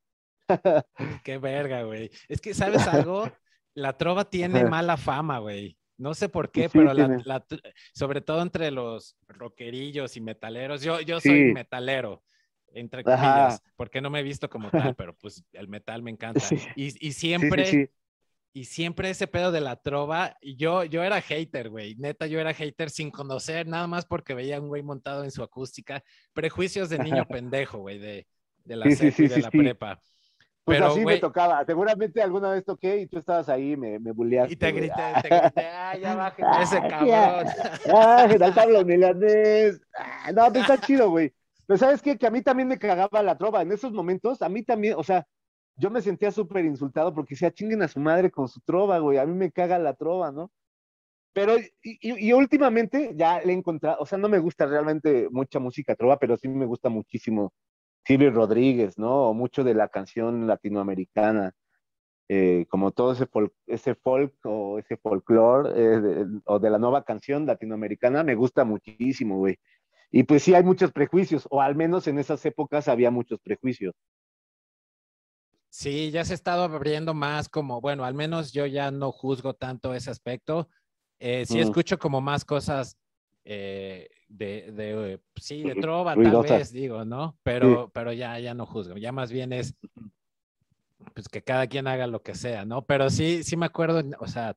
Qué 1.25 1.39
verga, 1.39 1.83
güey. 1.85 2.11
Es 2.29 2.41
que, 2.41 2.55
¿sabes 2.55 2.87
algo? 2.87 3.25
La 3.75 3.97
trova 3.97 4.25
tiene 4.25 4.65
mala 4.65 4.97
fama, 4.97 5.39
güey. 5.39 5.79
No 6.01 6.15
sé 6.15 6.29
por 6.31 6.51
qué, 6.51 6.63
Sí, 6.63 6.79
pero 6.79 6.95
la, 6.95 7.09
la 7.25 7.45
sobre 7.93 8.23
todo 8.23 8.41
entre 8.41 8.71
los 8.71 9.17
rockerillos 9.29 10.17
y 10.17 10.21
metaleros. 10.23 10.83
Yo, 10.83 11.01
yo 11.01 11.21
soy 11.21 11.45
Sí. 11.47 11.53
metalero, 11.53 12.25
entre 12.73 13.03
Ajá. 13.05 13.17
comillas, 13.17 13.63
porque 13.77 14.01
no 14.01 14.09
me 14.09 14.21
he 14.21 14.23
visto 14.23 14.49
como 14.49 14.71
tal, 14.71 14.95
pero 14.97 15.15
pues 15.17 15.45
el 15.53 15.69
metal 15.69 16.03
me 16.03 16.11
encanta. 16.11 16.41
Sí. 16.41 16.57
Y, 16.75 17.07
y 17.07 17.13
siempre, 17.13 17.91
y 18.53 18.65
siempre 18.65 19.11
ese 19.11 19.27
pedo 19.27 19.53
de 19.53 19.61
la 19.61 19.77
trova, 19.77 20.37
yo, 20.43 20.85
yo 20.85 21.03
era 21.05 21.21
hater, 21.21 21.69
güey. 21.69 21.97
Neta, 21.97 22.27
yo 22.27 22.41
era 22.41 22.55
hater 22.55 22.89
sin 22.89 23.11
conocer, 23.11 23.67
nada 23.67 23.87
más 23.87 24.07
porque 24.07 24.35
veía 24.35 24.57
a 24.57 24.61
un 24.61 24.69
güey 24.69 24.83
montado 24.83 25.23
en 25.25 25.31
su 25.31 25.43
acústica. 25.43 26.03
Prejuicios 26.33 26.89
de 26.89 26.99
niño 26.99 27.25
pendejo, 27.29 27.79
güey, 27.79 27.99
de, 27.99 28.27
de 28.65 28.77
la 28.77 28.87
y 28.89 28.95
de 28.95 29.13
sí, 29.13 29.29
la 29.29 29.51
prepa. 29.51 30.01
Pues 30.65 30.79
Pero, 30.79 30.91
así 30.93 31.05
me 31.05 31.19
tocaba. 31.19 31.65
Seguramente 31.65 32.23
alguna 32.23 32.51
vez 32.51 32.65
toqué 32.65 32.99
y 32.99 33.07
tú 33.07 33.19
estabas 33.19 33.49
ahí 33.49 33.73
y 33.73 33.77
me, 33.77 33.99
me 33.99 34.13
bulleaste. 34.13 34.53
Y 34.53 34.57
te 34.57 34.73
grité, 34.73 34.95
te 35.23 35.29
grité, 35.29 35.67
ah, 35.67 35.97
ya 35.97 36.15
bájenme 36.15 36.51
a 36.51 36.63
ese 36.63 36.81
cabrón. 36.89 37.47
Ah, 37.93 38.27
General 38.27 38.55
Pablo 38.55 38.85
Milanés. 38.85 39.81
Ah, 39.97 40.31
no, 40.33 40.47
pero 40.53 40.61
está 40.61 40.79
chido, 40.81 41.11
güey. 41.11 41.33
Pero 41.67 41.79
¿sabes 41.79 42.03
qué? 42.03 42.19
Que 42.19 42.27
a 42.27 42.31
mí 42.31 42.43
también 42.43 42.69
me 42.69 42.79
cagaba 42.79 43.23
la 43.23 43.39
trova. 43.39 43.63
En 43.63 43.73
esos 43.73 43.93
momentos, 43.93 44.43
a 44.43 44.49
mí 44.49 44.63
también, 44.63 44.95
o 44.97 45.03
sea, 45.03 45.27
yo 45.77 45.91
me 45.91 46.03
sentía 46.03 46.31
súper 46.31 46.65
insultado 46.65 47.15
porque 47.15 47.35
decía, 47.35 47.51
chinguen 47.53 47.83
a 47.83 47.89
su 47.89 48.01
madre 48.01 48.31
con 48.31 48.49
su 48.49 48.61
trova, 48.61 48.99
güey. 48.99 49.19
A 49.19 49.25
mí 49.27 49.33
me 49.35 49.51
caga 49.51 49.79
la 49.79 49.95
trova, 49.95 50.31
¿no? 50.31 50.51
Pero, 51.33 51.57
y, 51.59 51.71
y- 51.83 52.29
y 52.29 52.33
últimamente 52.33 53.13
ya 53.17 53.41
le 53.41 53.53
he 53.53 53.57
encontrado, 53.57 53.99
o 54.01 54.07
sea, 54.07 54.19
no 54.19 54.29
me 54.29 54.41
gusta 54.41 54.67
realmente 54.67 55.29
mucha 55.31 55.61
música 55.61 55.95
trova, 55.95 56.19
pero 56.19 56.37
sí 56.37 56.49
me 56.49 56.67
gusta 56.67 56.89
muchísimo 56.89 57.53
Silvio 58.05 58.31
Rodríguez, 58.31 58.99
¿no? 58.99 59.29
O 59.29 59.35
mucho 59.35 59.65
de 59.65 59.75
la 59.75 59.89
canción 59.89 60.47
latinoamericana 60.47 61.55
eh, 62.33 62.67
como 62.69 62.93
todo 62.93 63.11
ese 63.11 63.27
folk, 63.27 63.53
ese 63.67 63.97
folk 63.97 64.33
o 64.45 64.79
ese 64.79 64.97
folclore 64.97 65.73
eh, 65.75 66.27
o 66.45 66.61
de 66.61 66.71
la 66.71 66.79
nueva 66.79 67.03
canción 67.03 67.45
latinoamericana 67.45 68.23
me 68.23 68.37
gusta 68.37 68.65
muchísimo, 68.65 69.39
güey. 69.39 69.59
Y 70.13 70.23
pues 70.23 70.45
sí 70.45 70.55
hay 70.55 70.63
muchos 70.63 70.93
prejuicios, 70.93 71.49
o 71.51 71.61
al 71.61 71.75
menos 71.75 72.07
en 72.07 72.21
esas 72.21 72.47
épocas 72.47 72.87
había 72.87 73.11
muchos 73.11 73.41
prejuicios. 73.41 73.97
Sí, 75.71 76.13
ya 76.13 76.25
se 76.25 76.33
ha 76.33 76.35
estado 76.35 76.63
abriendo 76.63 77.15
más 77.15 77.49
como, 77.49 77.81
bueno, 77.81 78.05
al 78.05 78.15
menos 78.15 78.53
yo 78.53 78.65
ya 78.65 78.93
no 78.93 79.11
juzgo 79.11 79.55
tanto 79.55 79.93
ese 79.93 80.13
aspecto. 80.13 80.69
Eh, 81.19 81.45
sí 81.47 81.59
escucho 81.59 81.99
como 81.99 82.21
más 82.21 82.45
cosas 82.45 82.97
eh, 83.45 84.09
de, 84.31 84.73
de, 84.73 85.15
eh, 85.15 85.19
sí, 85.37 85.63
de 85.63 85.75
trova, 85.75 86.15
tal 86.15 86.43
vez, 86.43 86.73
digo, 86.73 87.05
¿no? 87.05 87.37
Pero, 87.43 87.91
pero 87.93 88.13
ya, 88.13 88.39
ya 88.39 88.55
no 88.55 88.65
juzgo, 88.65 88.97
ya 88.97 89.13
más 89.13 89.33
bien 89.33 89.53
es, 89.53 89.75
pues 91.15 91.29
que 91.29 91.43
cada 91.43 91.67
quien 91.67 91.87
haga 91.87 92.07
lo 92.07 92.23
que 92.23 92.35
sea, 92.35 92.65
¿no? 92.65 92.87
Pero 92.87 93.11
sí, 93.11 93.43
sí 93.43 93.57
me 93.57 93.67
acuerdo, 93.67 94.03
o 94.21 94.27
sea, 94.27 94.57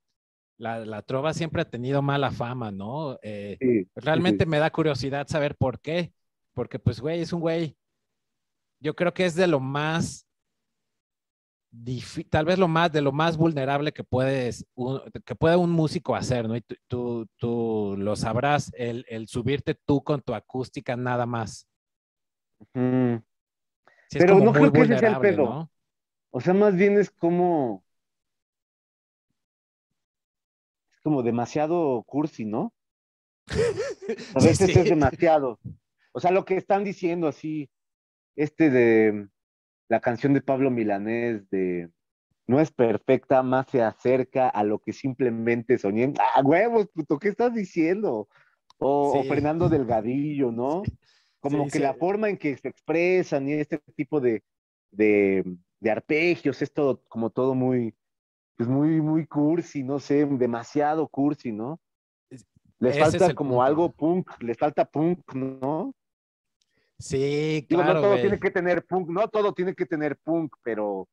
la, 0.57 0.86
la 0.86 1.01
trova 1.01 1.33
siempre 1.33 1.63
ha 1.63 1.69
tenido 1.69 2.01
mala 2.01 2.31
fama, 2.31 2.71
¿no? 2.71 3.17
Eh, 3.21 3.57
Sí, 3.59 3.88
Realmente 3.95 4.45
sí, 4.45 4.49
me 4.49 4.59
da 4.59 4.71
curiosidad 4.71 5.27
saber 5.27 5.55
por 5.55 5.79
qué. 5.79 6.13
Porque, 6.53 6.77
pues, 6.77 7.01
güey, 7.01 7.21
es 7.21 7.33
un 7.33 7.41
güey. 7.41 7.75
Yo 8.79 8.95
creo 8.95 9.13
que 9.13 9.25
es 9.25 9.36
de 9.36 9.47
lo 9.47 9.59
más. 9.59 10.27
Tal 12.29 12.45
vez 12.45 12.59
lo 12.59 12.67
más, 12.67 12.91
de 12.91 13.01
lo 13.01 13.12
más 13.12 13.36
vulnerable 13.36 13.91
que 13.91 14.03
puedes, 14.03 14.65
un- 14.75 15.01
que 15.25 15.36
puede 15.36 15.55
un 15.55 15.71
músico 15.71 16.15
hacer, 16.15 16.47
¿no? 16.47 16.55
Y 16.55 16.62
tú, 16.62 16.75
tú, 16.88 17.27
tú 17.38 17.95
lo 17.97 18.15
sabrás, 18.15 18.71
el, 18.75 19.05
el 19.09 19.27
subirte 19.27 19.73
tú 19.73 20.03
con 20.03 20.21
tu 20.21 20.36
acústica 20.36 20.95
nada 20.95 21.25
más. 21.25 21.67
Mm. 22.73 23.15
Sí, 24.09 24.19
es 24.19 24.25
Pero 24.25 24.39
no 24.39 24.53
creo 24.53 24.71
que 24.71 24.81
ese 24.81 24.99
sea 24.99 25.09
el 25.13 25.19
pedo. 25.19 25.45
¿no? 25.45 25.71
O 26.29 26.41
sea, 26.41 26.53
más 26.53 26.75
bien 26.75 26.99
es 26.99 27.09
como, 27.09 27.83
como 31.03 31.23
demasiado 31.23 32.03
cursi, 32.03 32.45
¿no? 32.45 32.73
A 34.36 34.43
veces 34.43 34.75
es 34.75 34.86
demasiado. 34.86 35.59
O 36.12 36.19
sea, 36.19 36.31
lo 36.31 36.45
que 36.45 36.55
están 36.55 36.83
diciendo 36.83 37.27
así, 37.27 37.69
este 38.36 38.69
de 38.69 39.27
la 39.89 40.00
canción 40.00 40.34
de 40.34 40.41
Pablo 40.41 40.72
Milanés 40.72 41.50
de 41.50 41.89
no 42.46 42.60
es 42.60 42.72
perfecta, 42.72 43.41
más 43.41 43.67
se 43.69 43.82
acerca 43.82 44.50
a 44.50 44.63
lo 44.63 44.80
que 44.80 44.91
simplemente 44.91 45.78
soñé. 45.78 46.13
¡Ah, 46.19 46.41
huevos, 46.43 46.88
puto! 46.93 47.17
¿Qué 47.17 47.30
estás 47.30 47.54
diciendo? 47.54 48.28
O, 48.80 49.24
Fernando 49.24 49.69
Delgadillo, 49.69 50.52
¿no? 50.52 50.84
Como 51.39 51.67
que 51.67 51.80
la 51.80 51.93
forma 51.93 52.30
en 52.30 52.38
que 52.38 52.58
se 52.58 52.67
expresan 52.67 53.48
y 53.48 53.54
este 53.54 53.80
tipo 53.96 54.19
de, 54.19 54.43
de, 54.91 55.43
de 55.80 55.91
arpegios 55.91 56.62
es 56.62 56.74
todo, 56.74 57.02
como 57.08 57.30
todo 57.30 57.56
muy, 57.56 57.96
pues 58.58 58.67
muy, 58.67 59.02
muy 59.02 59.26
cursi, 59.26 59.84
no 59.84 60.00
sé, 60.00 60.26
demasiado 60.26 61.08
cursi, 61.08 61.52
¿no? 61.52 61.80
Les 62.80 63.00
falta 63.00 63.34
como 63.34 63.63
algo 63.63 63.91
punk, 63.91 64.30
les 64.41 64.58
falta 64.58 64.84
punk, 64.84 65.34
¿no? 65.34 65.93
Sí, 66.99 67.65
claro. 67.67 67.95
no 67.95 68.01
todo 68.01 68.15
tiene 68.15 68.39
que 68.39 68.51
tener 68.51 68.86
punk, 68.86 69.10
no 69.10 69.27
todo 69.27 69.53
tiene 69.53 69.75
que 69.75 69.86
tener 69.86 70.17
punk, 70.17 70.56
pero 70.63 71.08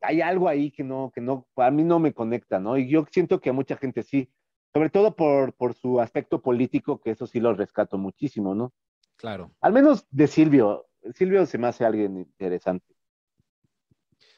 hay 0.00 0.20
algo 0.20 0.48
ahí 0.48 0.70
que 0.70 0.84
no, 0.84 1.10
que 1.14 1.20
no, 1.20 1.46
a 1.56 1.70
mí 1.70 1.84
no 1.84 1.98
me 1.98 2.12
conecta, 2.12 2.58
¿no? 2.60 2.76
Y 2.76 2.88
yo 2.88 3.06
siento 3.10 3.40
que 3.40 3.50
a 3.50 3.52
mucha 3.52 3.76
gente 3.76 4.02
sí, 4.02 4.30
sobre 4.72 4.90
todo 4.90 5.16
por, 5.16 5.54
por 5.54 5.74
su 5.74 6.00
aspecto 6.00 6.40
político, 6.42 7.00
que 7.00 7.10
eso 7.10 7.26
sí 7.26 7.40
lo 7.40 7.54
rescato 7.54 7.98
muchísimo, 7.98 8.54
¿no? 8.54 8.72
Claro. 9.16 9.52
Al 9.60 9.72
menos 9.72 10.06
de 10.10 10.26
Silvio. 10.26 10.86
Silvio 11.14 11.46
se 11.46 11.58
me 11.58 11.68
hace 11.68 11.84
alguien 11.84 12.18
interesante. 12.18 12.94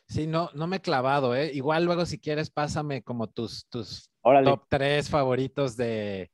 Sí, 0.06 0.26
no, 0.26 0.50
no 0.54 0.66
me 0.66 0.76
he 0.76 0.80
clavado, 0.80 1.36
¿eh? 1.36 1.52
Igual 1.52 1.84
luego 1.84 2.04
si 2.04 2.18
quieres 2.18 2.50
pásame 2.50 3.02
como 3.02 3.28
tus, 3.28 3.66
tus 3.68 4.10
top 4.22 4.64
tres 4.68 5.08
favoritos 5.08 5.76
de, 5.76 6.30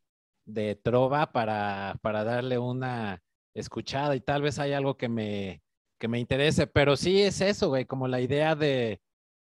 de 0.47 0.77
Trova 0.77 1.31
para, 1.33 1.99
para 2.01 2.25
darle 2.25 2.59
una 2.59 3.23
escuchada 3.57 4.15
y 4.15 4.21
tal 4.21 4.43
vez 4.43 4.59
hay 4.59 4.73
algo 4.73 4.97
que 4.97 5.09
me, 5.09 5.63
que 5.99 6.09
me 6.09 6.21
interese, 6.21 6.67
pero 6.67 6.97
sí 6.97 7.23
es 7.23 7.41
eso, 7.41 7.69
güey, 7.69 7.87
como 7.87 8.07
la 8.07 8.21
idea 8.21 8.55
de, 8.55 9.01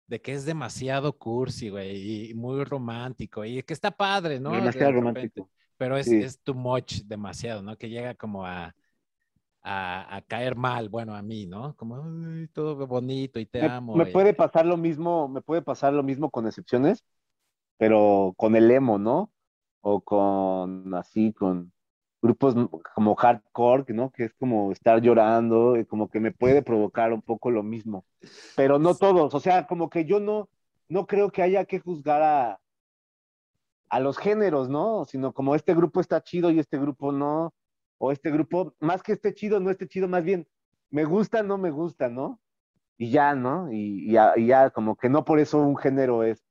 de 0.06 0.20
que 0.20 0.32
es 0.32 0.44
demasiado 0.44 1.18
cursi, 1.18 1.70
güey, 1.70 2.30
y 2.30 2.34
muy 2.34 2.64
romántico, 2.64 3.44
y 3.44 3.62
que 3.62 3.72
está 3.72 3.90
padre, 3.90 4.38
¿no? 4.38 4.52
Demasiado 4.52 4.92
romántico. 4.92 5.48
Pero 5.76 5.96
es, 5.96 6.06
es 6.06 6.40
too 6.40 6.54
much, 6.54 7.02
demasiado, 7.04 7.62
¿no? 7.62 7.76
Que 7.76 7.88
llega 7.88 8.14
como 8.14 8.46
a, 8.46 8.74
a, 9.62 10.22
caer 10.26 10.56
mal, 10.56 10.88
bueno, 10.88 11.14
a 11.14 11.22
mí, 11.22 11.46
¿no? 11.46 11.74
Como 11.76 12.02
todo 12.52 12.86
bonito 12.86 13.38
y 13.40 13.46
te 13.46 13.64
amo. 13.64 13.96
Me 13.96 14.06
puede 14.06 14.34
pasar 14.34 14.66
lo 14.66 14.76
mismo, 14.76 15.28
me 15.28 15.40
puede 15.40 15.62
pasar 15.62 15.92
lo 15.92 16.02
mismo 16.02 16.30
con 16.30 16.46
excepciones, 16.46 17.04
pero 17.78 18.34
con 18.36 18.56
el 18.56 18.70
emo, 18.70 18.98
¿no? 18.98 19.32
O 19.80 20.00
con 20.00 20.94
así, 20.94 21.32
con 21.32 21.72
grupos 22.22 22.54
como 22.94 23.16
hardcore, 23.16 23.92
¿no? 23.92 24.10
Que 24.10 24.24
es 24.24 24.34
como 24.34 24.70
estar 24.70 25.02
llorando, 25.02 25.76
y 25.76 25.84
como 25.84 26.08
que 26.08 26.20
me 26.20 26.30
puede 26.30 26.62
provocar 26.62 27.12
un 27.12 27.20
poco 27.20 27.50
lo 27.50 27.64
mismo. 27.64 28.06
Pero 28.56 28.78
no 28.78 28.94
todos, 28.94 29.34
o 29.34 29.40
sea, 29.40 29.66
como 29.66 29.90
que 29.90 30.04
yo 30.04 30.20
no, 30.20 30.48
no 30.88 31.06
creo 31.06 31.30
que 31.30 31.42
haya 31.42 31.64
que 31.64 31.80
juzgar 31.80 32.22
a, 32.22 32.60
a 33.90 34.00
los 34.00 34.16
géneros, 34.18 34.68
¿no? 34.68 35.04
Sino 35.04 35.34
como 35.34 35.56
este 35.56 35.74
grupo 35.74 36.00
está 36.00 36.22
chido 36.22 36.50
y 36.50 36.60
este 36.60 36.78
grupo 36.78 37.10
no 37.10 37.52
o 37.98 38.10
este 38.10 38.30
grupo, 38.30 38.74
más 38.80 39.02
que 39.02 39.12
esté 39.12 39.34
chido, 39.34 39.60
no 39.60 39.70
esté 39.70 39.86
chido, 39.86 40.08
más 40.08 40.24
bien, 40.24 40.48
me 40.90 41.04
gusta, 41.04 41.42
no 41.42 41.56
me 41.56 41.70
gusta, 41.70 42.08
¿no? 42.08 42.40
Y 42.98 43.10
ya, 43.10 43.34
¿no? 43.34 43.68
Y, 43.72 44.12
ya, 44.12 44.70
como 44.70 44.96
que 44.96 45.08
no 45.08 45.24
por 45.24 45.38
eso 45.38 45.58
un 45.60 45.76
género 45.76 46.24
es, 46.24 46.44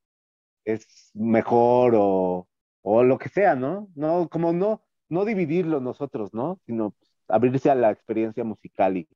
es 0.65 1.12
mejor 1.13 1.93
o, 1.97 2.47
o 2.81 3.03
lo 3.03 3.17
que 3.17 3.29
sea, 3.29 3.55
¿no? 3.55 3.89
No, 3.95 4.29
como 4.29 4.53
no, 4.53 4.81
no 5.12 5.26
dividirlo 5.26 5.80
nosotros, 5.80 6.34
¿no? 6.34 6.60
Sino 6.65 6.91
pues, 6.91 7.13
abrirse 7.28 7.69
a 7.69 7.76
la 7.76 7.91
experiencia 7.91 8.43
musical 8.43 8.97
y, 8.97 9.08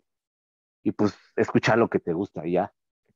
y 0.83 0.91
pues 0.91 1.17
escuchar 1.35 1.77
lo 1.77 1.89
que 1.89 1.99
te 1.99 2.13
gusta 2.13 2.45
ya. 2.45 2.71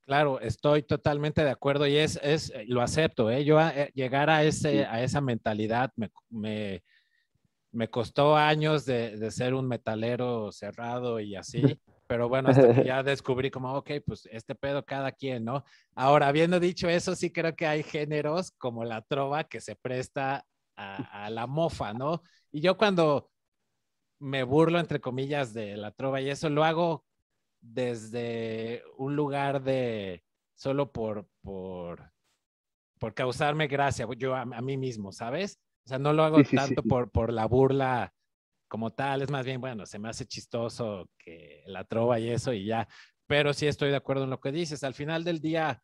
Claro, 0.06 0.40
estoy 0.40 0.82
totalmente 0.82 1.44
de 1.44 1.50
acuerdo 1.50 1.86
y 1.86 1.96
es, 1.96 2.18
es 2.22 2.52
lo 2.66 2.80
acepto, 2.80 3.30
¿eh? 3.30 3.44
Yo 3.44 3.60
eh, 3.60 3.92
llegar 3.94 4.30
a, 4.30 4.42
ese, 4.42 4.86
a 4.86 5.02
esa 5.02 5.20
mentalidad 5.20 5.92
me, 5.94 6.10
me, 6.30 6.82
me 7.70 7.88
costó 7.88 8.34
años 8.34 8.86
de, 8.86 9.30
ser 9.30 9.54
un 9.54 9.68
metalero 9.68 10.50
cerrado 10.50 11.20
y 11.20 11.36
así, 11.36 11.62
pero 12.08 12.28
bueno, 12.28 12.48
hasta 12.48 12.74
que 12.74 12.84
ya 12.84 13.02
descubrí 13.02 13.50
como, 13.50 13.74
ok, 13.74 13.90
pues 14.04 14.26
este 14.32 14.54
pedo 14.54 14.84
cada 14.84 15.12
quien, 15.12 15.44
¿no? 15.44 15.64
Ahora, 15.94 16.28
habiendo 16.28 16.58
dicho 16.58 16.88
eso, 16.88 17.14
sí 17.14 17.30
creo 17.30 17.54
que 17.54 17.66
hay 17.66 17.82
géneros 17.82 18.50
como 18.52 18.84
la 18.84 19.02
trova 19.02 19.44
que 19.44 19.60
se 19.60 19.76
presta 19.76 20.44
a, 20.80 21.30
la 21.30 21.46
mofa, 21.46 21.92
¿no? 21.92 22.22
Y 22.50 22.60
yo 22.60 22.76
cuando 22.76 23.30
me 24.18 24.42
burlo, 24.42 24.78
entre 24.78 25.00
comillas, 25.00 25.54
de 25.54 25.76
la 25.76 25.92
trova 25.92 26.20
y 26.20 26.30
eso, 26.30 26.48
lo 26.50 26.64
hago 26.64 27.04
desde 27.60 28.82
un 28.96 29.16
lugar 29.16 29.62
de 29.62 30.24
solo 30.54 30.92
por, 30.92 31.28
por, 31.42 32.12
por 32.98 33.14
causarme 33.14 33.66
gracia, 33.66 34.06
yo 34.16 34.34
a 34.34 34.44
mí 34.44 34.76
mismo, 34.76 35.12
¿sabes? 35.12 35.58
O 35.84 35.88
sea, 35.88 35.98
no 35.98 36.12
lo 36.12 36.24
hago 36.24 36.38
tanto 36.44 36.82
Por, 36.82 37.10
por 37.10 37.32
la 37.32 37.46
burla 37.46 38.12
como 38.68 38.92
tal, 38.92 39.22
es 39.22 39.30
más 39.30 39.44
bien, 39.44 39.60
bueno, 39.60 39.86
se 39.86 39.98
me 39.98 40.08
hace 40.08 40.26
chistoso 40.26 41.10
que 41.18 41.62
la 41.66 41.84
trova 41.84 42.20
y 42.20 42.30
eso 42.30 42.52
y 42.52 42.66
ya, 42.66 42.86
pero 43.26 43.52
sí 43.52 43.66
estoy 43.66 43.90
de 43.90 43.96
acuerdo 43.96 44.24
en 44.24 44.30
lo 44.30 44.40
que 44.40 44.52
dices. 44.52 44.84
Al 44.84 44.94
final 44.94 45.24
del 45.24 45.40
día, 45.40 45.82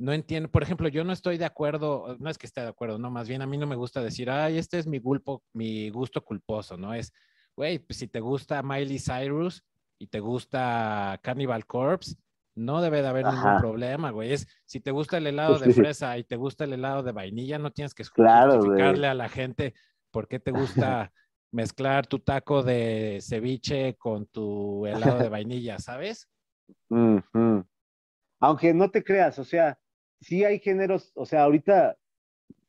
no 0.00 0.14
entiendo, 0.14 0.50
por 0.50 0.62
ejemplo, 0.62 0.88
yo 0.88 1.04
no 1.04 1.12
estoy 1.12 1.36
de 1.36 1.44
acuerdo, 1.44 2.16
no 2.18 2.30
es 2.30 2.38
que 2.38 2.46
esté 2.46 2.62
de 2.62 2.68
acuerdo, 2.68 2.98
no, 2.98 3.10
más 3.10 3.28
bien 3.28 3.42
a 3.42 3.46
mí 3.46 3.58
no 3.58 3.66
me 3.66 3.76
gusta 3.76 4.00
decir, 4.02 4.30
ay, 4.30 4.56
este 4.56 4.78
es 4.78 4.86
mi, 4.86 4.98
gulpo, 4.98 5.42
mi 5.52 5.90
gusto 5.90 6.24
culposo, 6.24 6.78
¿no? 6.78 6.94
Es, 6.94 7.12
güey, 7.54 7.80
pues 7.80 7.98
si 7.98 8.08
te 8.08 8.18
gusta 8.18 8.62
Miley 8.62 8.98
Cyrus 8.98 9.62
y 9.98 10.06
te 10.06 10.20
gusta 10.20 11.20
Cannibal 11.22 11.66
Corpse, 11.66 12.16
no 12.54 12.80
debe 12.80 13.02
de 13.02 13.08
haber 13.08 13.26
ningún 13.26 13.58
problema, 13.58 14.10
güey. 14.10 14.32
Es, 14.32 14.48
si 14.64 14.80
te 14.80 14.90
gusta 14.90 15.18
el 15.18 15.26
helado 15.26 15.58
de 15.58 15.70
fresa 15.74 16.16
y 16.16 16.24
te 16.24 16.36
gusta 16.36 16.64
el 16.64 16.72
helado 16.72 17.02
de 17.02 17.12
vainilla, 17.12 17.58
no 17.58 17.70
tienes 17.70 17.92
que 17.92 18.02
explicarle 18.02 19.06
a 19.06 19.14
la 19.14 19.28
gente 19.28 19.74
por 20.10 20.28
qué 20.28 20.40
te 20.40 20.50
gusta 21.06 21.12
mezclar 21.52 22.06
tu 22.06 22.20
taco 22.20 22.62
de 22.62 23.18
ceviche 23.20 23.96
con 23.98 24.24
tu 24.24 24.86
helado 24.86 25.18
de 25.18 25.28
vainilla, 25.28 25.78
¿sabes? 25.78 26.26
Aunque 28.40 28.72
no 28.72 28.90
te 28.90 29.04
creas, 29.04 29.38
o 29.38 29.44
sea, 29.44 29.78
sí 30.20 30.44
hay 30.44 30.58
géneros, 30.60 31.12
o 31.14 31.26
sea, 31.26 31.44
ahorita 31.44 31.96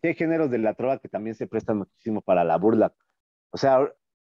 sí 0.01 0.07
hay 0.07 0.15
géneros 0.15 0.49
de 0.51 0.59
la 0.59 0.73
trova 0.73 0.99
que 0.99 1.09
también 1.09 1.35
se 1.35 1.47
prestan 1.47 1.79
muchísimo 1.79 2.21
para 2.21 2.43
la 2.43 2.57
burla. 2.57 2.93
O 3.51 3.57
sea, 3.57 3.91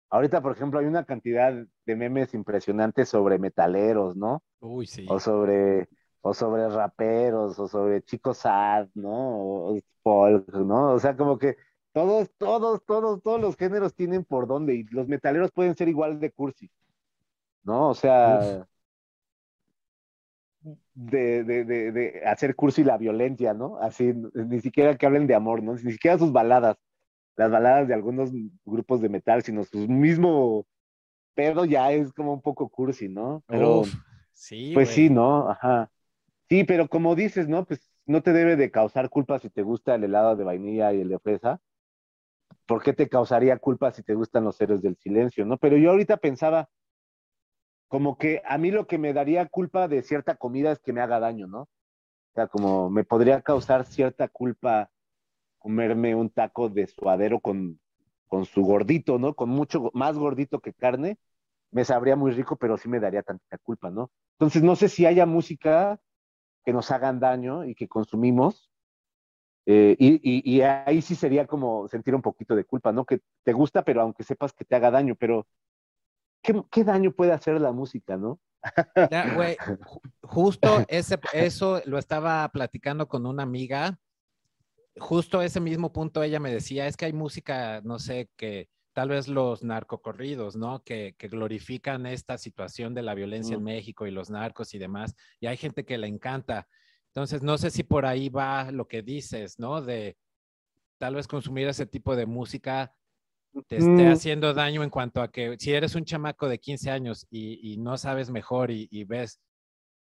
Ahorita, 0.09 0.41
por 0.41 0.53
ejemplo, 0.53 0.79
hay 0.79 0.87
una 0.87 1.05
cantidad 1.05 1.53
de 1.85 1.97
memes 1.97 2.33
impresionantes 2.35 3.09
sobre 3.09 3.39
metaleros, 3.39 4.17
¿no? 4.17 4.43
Uy, 4.61 4.87
sí. 4.87 5.05
O 5.11 5.19
sobre, 5.19 5.89
o 6.21 6.33
sobre 6.33 6.69
raperos, 6.69 7.59
o 7.59 7.67
sobre 7.67 8.03
chicos 8.03 8.39
sad, 8.39 8.89
¿no? 8.95 9.11
O 9.13 9.79
folk, 10.03 10.49
¿no? 10.55 10.93
O 10.93 10.99
sea, 11.01 11.17
como 11.17 11.39
que 11.39 11.57
todos, 11.93 12.31
todos, 12.39 12.85
todos, 12.85 13.21
todos 13.23 13.41
los 13.41 13.57
géneros 13.57 13.95
tienen 13.95 14.25
por 14.25 14.47
dónde, 14.47 14.77
y 14.77 14.85
los 14.85 15.09
metaleros 15.09 15.51
pueden 15.51 15.75
ser 15.75 15.89
igual 15.89 16.21
de 16.21 16.31
cursi, 16.31 16.71
¿no? 17.65 17.91
O 17.91 17.95
sea, 17.95 18.67
de, 20.97 21.45
de, 21.45 21.65
de, 21.65 21.93
de, 21.93 22.23
hacer 22.27 22.57
cursi 22.57 22.83
la 22.83 22.99
violencia, 22.99 23.55
¿no? 23.55 23.79
Así, 23.79 24.13
ni 24.35 24.61
siquiera 24.61 24.97
que 24.97 25.07
hablen 25.07 25.29
de 25.29 25.35
amor, 25.35 25.63
¿no? 25.63 25.75
Ni 25.75 25.93
siquiera 25.93 26.19
sus 26.19 26.33
baladas 26.33 26.77
las 27.37 27.51
baladas 27.51 27.87
de 27.87 27.95
algunos 27.95 28.31
grupos 28.65 29.01
de 29.01 29.09
metal, 29.09 29.43
sino 29.43 29.63
su 29.65 29.87
mismo 29.89 30.67
pedo 31.35 31.67
ya 31.67 31.93
es 31.93 32.13
como 32.13 32.33
un 32.33 32.41
poco 32.41 32.69
cursi, 32.69 33.09
¿no? 33.09 33.45
Pero, 33.47 33.83
sí, 34.33 34.73
pues 34.73 34.89
sí, 34.89 35.11
¿no? 35.11 35.51
Ajá. 35.51 35.91
Sí, 36.49 36.65
pero 36.65 36.89
como 36.89 37.15
dices, 37.15 37.47
¿no? 37.49 37.67
Pues 37.67 37.93
no 38.07 38.23
te 38.23 38.33
debe 38.33 38.57
de 38.57 38.71
causar 38.71 39.11
culpa 39.11 39.39
si 39.39 39.51
te 39.51 39.63
gusta 39.63 39.95
el 39.95 40.05
helado 40.05 40.35
de 40.35 40.45
vainilla 40.45 40.93
y 40.95 41.03
el 41.03 41.11
de 41.11 41.19
fresa. 41.19 41.61
¿Por 42.65 42.83
qué 42.83 42.93
te 42.93 43.09
causaría 43.09 43.59
culpa 43.59 43.93
si 43.93 44.03
te 44.03 44.15
gustan 44.15 44.45
los 44.45 44.61
héroes 44.61 44.81
del 44.81 44.97
silencio, 44.97 45.45
no? 45.45 45.59
Pero 45.59 45.77
yo 45.77 45.91
ahorita 45.91 46.17
pensaba, 46.17 46.71
como 47.88 48.18
que 48.18 48.42
a 48.44 48.59
mí 48.59 48.70
lo 48.70 48.87
que 48.87 48.99
me 48.99 49.12
daría 49.12 49.46
culpa 49.46 49.88
de 49.88 50.03
cierta 50.03 50.37
comida 50.37 50.72
es 50.72 50.79
que 50.81 50.92
me 50.92 51.01
haga 51.01 51.20
daño, 51.20 51.46
¿no? 51.46 51.62
O 51.62 51.68
sea, 52.35 52.49
como 52.49 52.90
me 52.90 53.05
podría 53.05 53.40
causar 53.42 53.87
cierta 53.87 54.29
culpa 54.29 54.90
comerme 55.59 56.14
un 56.14 56.31
taco 56.31 56.68
de 56.68 56.87
suadero 56.87 57.40
con, 57.40 57.81
con 58.27 58.44
su 58.44 58.62
gordito, 58.62 59.18
¿no? 59.18 59.35
Con 59.35 59.49
mucho 59.51 59.90
más 59.94 60.16
gordito 60.16 60.61
que 60.61 60.72
carne, 60.72 61.18
me 61.70 61.85
sabría 61.85 62.16
muy 62.16 62.33
rico, 62.33 62.57
pero 62.57 62.77
sí 62.77 62.88
me 62.88 63.01
daría 63.01 63.22
tanta 63.22 63.59
culpa, 63.59 63.90
¿no? 63.90 64.11
Entonces, 64.35 64.62
no 64.62 64.77
sé 64.77 64.88
si 64.88 65.07
haya 65.07 65.27
música 65.27 65.99
que 66.64 66.72
nos 66.72 66.90
hagan 66.90 67.20
daño 67.20 67.64
y 67.64 67.75
que 67.75 67.88
consumimos, 67.88 68.70
eh, 69.66 69.96
y, 69.99 70.20
y, 70.22 70.61
ahí 70.61 71.03
sí 71.03 71.16
sería 71.16 71.46
como 71.46 71.88
sentir 71.88 72.14
un 72.14 72.22
poquito 72.22 72.55
de 72.55 72.64
culpa, 72.64 72.92
¿no? 72.92 73.05
Que 73.05 73.20
te 73.42 73.53
gusta, 73.53 73.83
pero 73.83 74.01
aunque 74.01 74.22
sepas 74.22 74.53
que 74.53 74.64
te 74.64 74.77
haga 74.77 74.92
daño, 74.92 75.16
pero 75.16 75.46
¿qué, 76.47 76.63
qué 76.71 76.85
daño 76.85 77.11
puede 77.11 77.33
hacer 77.33 77.61
la 77.61 77.73
música, 77.73 78.17
no? 78.17 78.41
Ya, 79.11 79.35
güey, 79.35 79.57
justo 80.23 80.85
ese, 80.89 81.19
eso 81.33 81.83
lo 81.85 81.99
estaba 81.99 82.49
platicando 82.49 83.07
con 83.07 83.27
una 83.27 83.43
amiga 83.43 83.99
justo 84.99 85.43
ese 85.43 85.61
mismo 85.61 85.93
punto 85.93 86.23
ella 86.23 86.41
me 86.41 86.53
decía, 86.53 86.87
es 86.87 86.97
que 86.97 87.07
hay 87.07 87.13
música, 87.13 87.81
no 87.85 87.99
sé, 87.99 88.31
que 88.37 88.69
tal 88.93 89.11
vez 89.11 89.29
los 89.29 89.63
narcocorridos, 89.63 90.57
¿no? 90.57 90.83
Que, 90.83 91.15
que 91.19 91.29
glorifican 91.29 92.07
esta 92.07 92.39
situación 92.39 92.95
de 92.95 93.03
la 93.03 93.15
violencia 93.15 93.57
en 93.57 93.63
México 93.63 94.07
y 94.07 94.11
los 94.11 94.31
narcos 94.31 94.75
y 94.75 94.79
demás, 94.79 95.15
y 95.39 95.47
hay 95.47 95.57
gente 95.57 95.85
que 95.85 95.99
le 95.99 96.07
encanta. 96.07 96.67
Entonces, 97.09 97.43
no 97.43 97.59
sé 97.59 97.71
si 97.71 97.83
por 97.83 98.07
ahí 98.07 98.29
va 98.29 98.71
lo 98.71 98.89
que 98.89 99.03
dices, 99.03 99.59
¿no? 99.59 99.83
De 99.83 100.17
tal 100.99 101.15
vez 101.15 101.29
consumir 101.29 101.69
ese 101.69 101.87
tipo 101.87 102.17
de 102.17 102.27
música 102.27 102.95
te 103.62 103.77
esté 103.79 104.09
haciendo 104.09 104.53
daño 104.55 104.83
en 104.83 104.90
cuanto 104.90 105.23
a 105.23 105.31
que 105.31 105.57
si 105.59 105.73
eres 105.73 105.95
un 105.95 106.05
chamaco 106.05 106.49
de 106.49 106.59
15 106.59 106.90
años 106.90 107.27
y, 107.31 107.77
no 107.79 107.97
sabes 107.97 108.31
mejor 108.31 108.71
y, 108.71 109.05
ves 109.05 109.40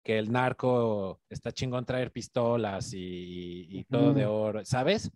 que 0.03 0.19
el 0.19 0.31
narco 0.31 1.21
está 1.31 1.53
chingón 1.53 1.85
traer 1.85 2.13
pistolas 2.13 2.91
y, 2.93 3.85
todo 3.89 4.13
de 4.13 4.27
oro, 4.27 4.65
¿sabes? 4.65 5.11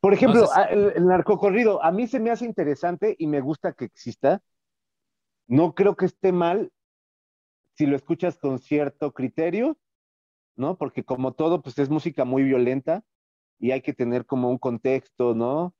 Por 0.00 0.12
ejemplo, 0.12 0.48
el, 0.68 1.06
narcocorrido, 1.06 1.82
a 1.82 1.90
mí 1.90 2.06
se 2.06 2.20
me 2.20 2.30
hace 2.30 2.44
interesante 2.44 3.16
y 3.18 3.26
me 3.26 3.40
gusta 3.40 3.72
que 3.72 3.86
exista. 3.86 4.42
No 5.46 5.74
creo 5.74 5.96
que 5.96 6.06
esté 6.06 6.32
mal 6.32 6.70
si 7.74 7.86
lo 7.86 7.96
escuchas 7.96 8.38
con 8.38 8.58
cierto 8.58 9.12
criterio, 9.12 9.78
¿no? 10.56 10.76
Porque 10.76 11.04
como 11.04 11.32
todo, 11.32 11.62
pues 11.62 11.78
es 11.78 11.90
música 11.90 12.24
muy 12.24 12.42
violenta 12.44 13.02
y 13.58 13.70
hay 13.72 13.82
que 13.82 13.92
tener 13.92 14.26
como 14.26 14.50
un 14.50 14.58
contexto, 14.58 15.34
¿no? 15.34 15.74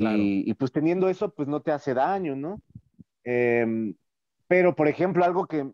Y, 0.00 0.54
pues 0.54 0.72
teniendo 0.72 1.08
eso, 1.08 1.30
pues 1.30 1.48
no 1.48 1.60
te 1.60 1.72
hace 1.72 1.94
daño, 1.94 2.34
¿no? 2.34 2.60
Em, 3.24 3.94
pero, 4.48 4.74
por 4.74 4.88
ejemplo, 4.88 5.24
algo 5.24 5.46
que, 5.46 5.70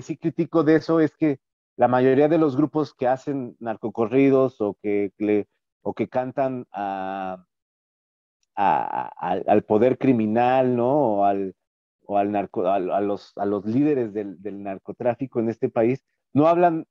sí 0.00 0.16
critico 0.16 0.64
de 0.64 0.76
eso 0.76 1.00
es 1.00 1.14
que 1.16 1.40
la 1.76 1.88
mayoría 1.88 2.28
de 2.28 2.38
los 2.38 2.56
grupos 2.56 2.94
que 2.94 3.06
hacen 3.06 3.56
narcocorridos 3.60 4.60
o 4.60 4.76
que 4.82 5.12
o 5.82 5.94
que 5.94 6.08
cantan 6.08 6.66
al 6.72 7.46
poder 9.68 9.98
criminal, 9.98 10.74
¿no? 10.74 11.18
O 11.18 11.24
al, 11.24 11.54
o 12.06 12.18
al 12.18 12.32
narco, 12.32 12.66
a, 12.66 12.80
los, 12.80 13.36
a 13.36 13.44
los 13.44 13.64
líderes 13.66 14.12
del, 14.12 14.62
narcotráfico 14.62 15.38
en 15.38 15.48
este 15.48 15.68
país, 15.68 16.04
no 16.32 16.48
hablan 16.48 16.86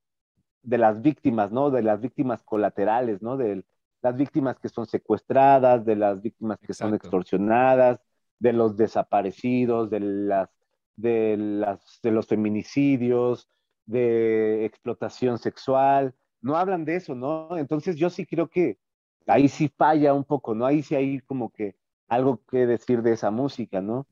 de 0.63 0.77
las 0.77 1.01
víctimas, 1.01 1.51
¿no? 1.51 1.71
De 1.71 1.81
las 1.81 1.99
víctimas 2.01 2.43
colaterales, 2.43 3.21
¿no? 3.21 3.35
De 3.35 3.65
las 4.05 4.15
víctimas 4.15 4.59
que 4.59 4.69
son 4.69 4.85
secuestradas, 4.85 5.83
de 5.83 5.95
las 5.95 6.21
víctimas 6.21 6.59
que 6.59 6.75
son 6.75 6.93
extorsionadas, 6.93 7.99
de 8.37 8.53
los 8.53 8.77
desaparecidos, 8.77 9.89
de 9.89 9.99
las 9.99 10.49
de 10.95 11.35
las 11.37 11.99
de 12.03 12.11
los 12.11 12.27
feminicidios, 12.27 13.49
de 13.87 14.63
explotación 14.65 15.39
sexual, 15.39 16.13
no 16.41 16.55
hablan 16.55 16.85
de 16.85 16.97
eso, 16.97 17.15
¿no? 17.15 17.57
Entonces 17.57 17.95
yo 17.95 18.11
sí 18.11 18.27
creo 18.27 18.47
que 18.47 18.77
ahí 19.25 19.47
sí 19.49 19.73
falla 19.75 20.13
un 20.13 20.23
poco, 20.23 20.53
¿no? 20.53 20.67
Ahí 20.67 20.83
sí 20.83 20.93
hay 20.93 21.19
como 21.21 21.51
que 21.51 21.75
algo 22.07 22.43
que 22.45 22.67
decir 22.67 23.01
de 23.01 23.13
esa 23.13 23.31
música, 23.31 23.81
¿no? 23.81 24.07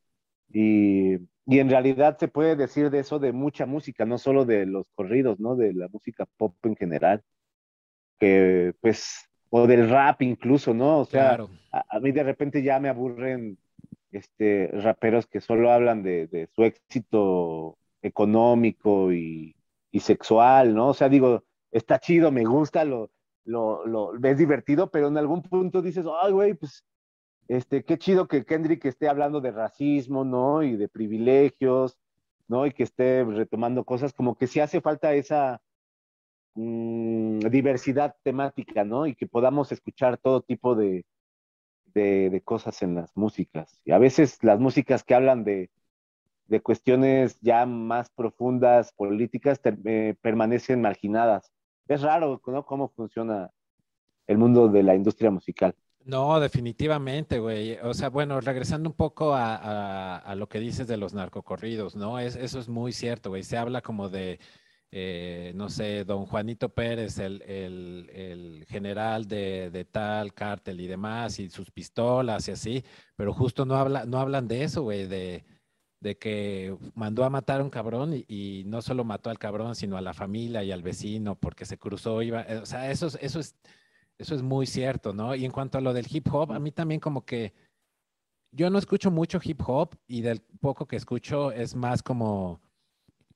Y, 0.49 1.19
en 1.45 1.69
realidad 1.69 2.17
se 2.17 2.27
puede 2.29 2.56
decir 2.56 2.89
de 2.89 2.99
eso 2.99 3.19
de 3.19 3.32
mucha 3.32 3.65
música, 3.67 4.06
no 4.06 4.17
solo 4.17 4.45
de 4.45 4.65
los 4.65 4.88
corridos, 4.95 5.39
¿no? 5.39 5.56
De 5.56 5.73
la 5.73 5.88
música 5.89 6.25
pop 6.38 6.56
en 6.65 6.75
general. 6.75 7.23
Que 8.19 8.73
pues, 8.82 9.29
o 9.55 9.67
del 9.67 9.87
rap 9.87 10.23
incluso, 10.23 10.73
¿no? 10.73 10.97
O 11.01 11.05
sea, 11.05 11.37
a, 11.71 11.99
mí 11.99 12.11
de 12.11 12.23
repente 12.23 12.63
ya 12.63 12.79
me 12.79 12.89
aburren 12.89 13.59
este, 14.11 14.67
raperos 14.73 15.27
que 15.27 15.41
solo 15.41 15.71
hablan 15.71 16.01
de, 16.01 16.49
su 16.55 16.63
éxito 16.63 17.77
económico 18.01 19.13
y, 19.13 19.55
y, 19.91 19.99
sexual, 19.99 20.73
¿no? 20.73 20.87
O 20.87 20.93
sea, 20.95 21.07
digo, 21.07 21.43
está 21.71 21.99
chido, 21.99 22.31
me 22.31 22.45
gusta, 22.45 22.83
lo, 22.83 23.11
lo, 23.45 23.85
lo 23.85 24.19
ves 24.19 24.39
divertido, 24.39 24.89
pero 24.89 25.07
en 25.07 25.19
algún 25.19 25.43
punto 25.43 25.83
dices, 25.83 26.03
ay, 26.23 26.31
güey, 26.31 26.55
pues, 26.55 26.83
este, 27.47 27.83
qué 27.83 27.99
chido 27.99 28.27
que 28.27 28.45
Kendrick 28.45 28.83
esté 28.85 29.07
hablando 29.07 29.39
de 29.39 29.51
racismo, 29.51 30.25
¿no? 30.25 30.63
Y 30.63 30.77
de 30.77 30.89
privilegios, 30.89 31.95
¿no? 32.47 32.65
Y 32.65 32.71
que 32.71 32.81
esté 32.81 33.23
retomando 33.23 33.83
cosas, 33.83 34.13
como 34.13 34.33
que 34.35 34.47
sí 34.47 34.59
hace 34.59 34.81
falta 34.81 35.13
esa 35.13 35.61
mm, 36.55 37.39
diversidad 37.49 38.15
temática, 38.23 38.83
¿no? 38.83 39.07
Y 39.07 39.15
que 39.15 39.27
podamos 39.27 39.71
escuchar 39.71 40.17
todo 40.17 40.41
tipo 40.41 40.75
de, 40.75 41.05
de, 41.93 42.41
cosas 42.43 42.81
en 42.81 42.95
las 42.95 43.15
músicas. 43.15 43.79
Y 43.85 43.91
a 43.91 43.97
veces 43.99 44.39
las 44.43 44.59
músicas 44.59 45.03
que 45.03 45.15
hablan 45.15 45.43
de, 45.43 45.69
de 46.47 46.61
cuestiones 46.61 47.39
ya 47.41 47.65
más 47.65 48.09
profundas, 48.09 48.93
políticas, 48.93 49.59
eh, 49.85 50.15
permanecen 50.21 50.81
marginadas 50.81 51.51
es 51.87 52.01
raro, 52.01 52.41
¿no? 52.47 52.65
Cómo 52.65 52.89
funciona 52.89 53.49
el 54.27 54.37
mundo 54.37 54.69
de 54.69 54.83
la 54.83 54.95
industria 54.95 55.31
musical. 55.31 55.75
No, 56.05 56.39
definitivamente, 56.39 57.39
güey. 57.39 57.77
O 57.83 57.93
sea, 57.93 58.09
bueno, 58.09 58.41
regresando 58.41 58.89
un 58.89 58.95
poco 58.95 59.33
a, 59.33 60.33
lo 60.35 60.47
que 60.49 60.59
dices 60.59 60.87
de 60.87 60.97
los 60.97 61.13
narcocorridos, 61.13 61.95
¿no? 61.95 62.19
Es, 62.19 62.35
eso 62.35 62.59
es 62.59 62.67
muy 62.67 62.91
cierto, 62.91 63.29
güey. 63.29 63.43
Se 63.43 63.57
habla 63.57 63.81
como 63.81 64.09
de, 64.09 64.39
eh, 64.95 65.53
no 65.56 65.69
sé, 65.69 66.06
don 66.06 66.27
Juanito 66.27 66.69
Pérez, 66.69 67.17
el, 67.17 68.63
general 68.69 69.27
de, 69.27 69.88
tal 69.91 70.36
cártel 70.36 70.79
y 70.82 70.86
demás, 70.86 71.39
y 71.39 71.49
sus 71.49 71.71
pistolas 71.71 72.47
y 72.47 72.51
así, 72.51 72.86
pero 73.15 73.34
justo 73.34 73.65
no, 73.65 73.75
habla, 73.75 74.06
no 74.06 74.19
hablan 74.19 74.47
de 74.47 74.63
eso, 74.63 74.84
güey, 74.84 75.08
de, 75.08 75.45
de 75.99 76.15
que 76.19 76.77
mandó 76.93 77.23
a 77.23 77.32
matar 77.32 77.62
a 77.62 77.63
un 77.63 77.71
cabrón 77.71 78.23
y, 78.27 78.65
no 78.67 78.84
solo 78.84 79.03
mató 79.03 79.32
al 79.32 79.39
cabrón, 79.39 79.73
sino 79.73 79.97
a 79.97 80.01
la 80.01 80.13
familia 80.13 80.63
y 80.63 80.71
al 80.71 80.84
vecino 80.84 81.34
porque 81.34 81.65
se 81.65 81.79
cruzó, 81.79 82.21
iba, 82.21 82.43
eh, 82.43 82.58
o 82.58 82.65
sea, 82.67 82.91
eso, 82.91 83.08
eso, 83.19 83.39
es, 83.39 83.56
eso 84.19 84.36
es 84.36 84.43
muy 84.43 84.67
cierto, 84.67 85.12
¿no? 85.12 85.34
Y 85.34 85.43
en 85.43 85.51
cuanto 85.51 85.79
a 85.79 85.82
lo 85.82 85.93
del 85.93 86.06
hip 86.08 86.27
hop, 86.32 86.51
a 86.51 86.60
mí 86.60 86.71
también 86.71 86.99
como 86.99 87.25
que 87.25 87.51
yo 88.51 88.69
no 88.69 88.77
escucho 88.77 89.10
mucho 89.10 89.39
hip 89.43 89.60
hop 89.65 89.95
y 90.06 90.21
del 90.21 90.41
poco 90.62 90.86
que 90.86 90.97
escucho 90.97 91.51
es 91.51 91.73
más 91.73 92.03
como 92.03 92.62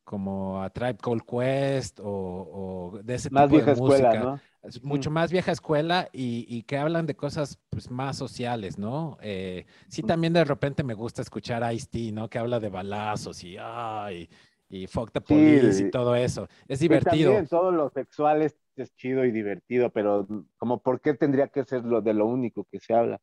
como 0.08 0.63
a 0.63 0.70
Tribe 0.70 0.96
Called 1.02 1.24
Quest 1.24 2.00
o, 2.02 2.98
de 3.04 3.15
ese 3.15 3.30
tipo 3.30 3.46
de 3.46 3.76
música. 3.76 4.13
¿no? 4.13 4.41
mucho 4.82 5.12
más 5.12 5.34
vieja 5.34 5.52
escuela 5.52 6.08
y, 6.13 6.63
que 6.63 6.78
hablan 6.78 7.06
de 7.06 7.15
cosas 7.15 7.60
pues, 7.70 7.91
más 7.91 8.15
sociales, 8.15 8.78
¿no? 8.78 9.17
Eh, 9.22 9.65
sí, 9.89 10.04
también 10.04 10.32
de 10.32 10.46
repente 10.46 10.82
me 10.84 10.93
gusta 10.93 11.22
escuchar 11.22 11.62
a 11.62 11.74
Ice-T, 11.74 12.13
¿no? 12.13 12.30
Que 12.30 12.39
habla 12.39 12.62
de 12.62 12.70
balazos 12.70 13.43
y, 13.43 13.58
ay, 13.60 14.30
y 14.70 14.88
fuck 14.88 15.12
the 15.12 15.20
police 15.20 15.84
y 15.84 15.91
todo 15.91 16.15
eso. 16.15 16.48
Es 16.70 16.80
divertido. 16.80 17.32
También 17.32 17.48
todo 17.48 17.72
lo 17.74 17.89
sexual 17.89 18.41
es, 18.41 18.56
chido 18.96 19.26
y 19.26 19.32
divertido, 19.32 19.89
pero 19.89 20.26
como 20.58 20.82
por 20.82 21.02
qué 21.02 21.15
tendría 21.15 21.50
que 21.50 21.65
ser 21.65 21.84
lo 21.84 22.02
de 22.02 22.13
lo 22.13 22.28
único 22.28 22.65
que 22.72 22.80
se 22.80 22.93
habla. 22.93 23.20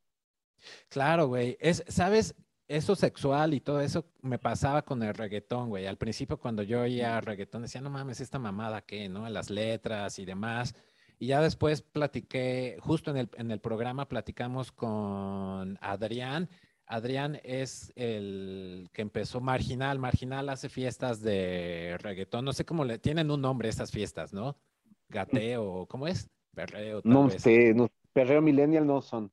Claro, 0.90 1.28
güey. 1.28 1.56
Es, 1.60 1.82
¿sabes? 1.88 2.34
Eso 2.66 2.96
sexual 2.96 3.52
y 3.52 3.60
todo 3.60 3.80
eso 3.80 4.06
me 4.22 4.38
pasaba 4.38 4.82
con 4.82 5.02
el 5.02 5.12
reggaetón, 5.14 5.68
güey. 5.68 5.86
Al 5.86 5.98
principio 5.98 6.38
cuando 6.38 6.62
yo 6.62 6.80
oía 6.80 7.20
reggaetón 7.20 7.62
decía, 7.62 7.82
no 7.82 7.90
mames, 7.90 8.20
esta 8.20 8.38
mamada 8.38 8.80
qué, 8.80 9.08
¿no? 9.08 9.28
Las 9.28 9.50
letras 9.50 10.18
y 10.18 10.24
demás. 10.24 10.74
Y 11.18 11.26
ya 11.26 11.40
después 11.40 11.82
platiqué, 11.82 12.78
justo 12.80 13.10
en 13.10 13.18
el, 13.18 13.30
en 13.36 13.50
el 13.50 13.60
programa 13.60 14.08
platicamos 14.08 14.72
con 14.72 15.78
Adrián. 15.80 16.48
Adrián 16.86 17.40
es 17.44 17.92
el 17.96 18.88
que 18.92 19.02
empezó 19.02 19.40
Marginal. 19.40 19.98
Marginal 19.98 20.48
hace 20.48 20.68
fiestas 20.68 21.20
de 21.20 21.96
reggaetón. 22.00 22.44
No 22.44 22.52
sé 22.52 22.64
cómo 22.64 22.84
le 22.84 22.98
tienen 22.98 23.30
un 23.30 23.40
nombre 23.40 23.68
estas 23.68 23.90
fiestas, 23.90 24.32
¿no? 24.32 24.56
Gateo, 25.08 25.86
¿cómo 25.86 26.06
es? 26.06 26.30
Perreo. 26.54 27.00
no 27.04 27.30
sé, 27.30 27.74
no, 27.74 27.90
perreo 28.12 28.40
millennial 28.40 28.86
no 28.86 29.02
son. 29.02 29.30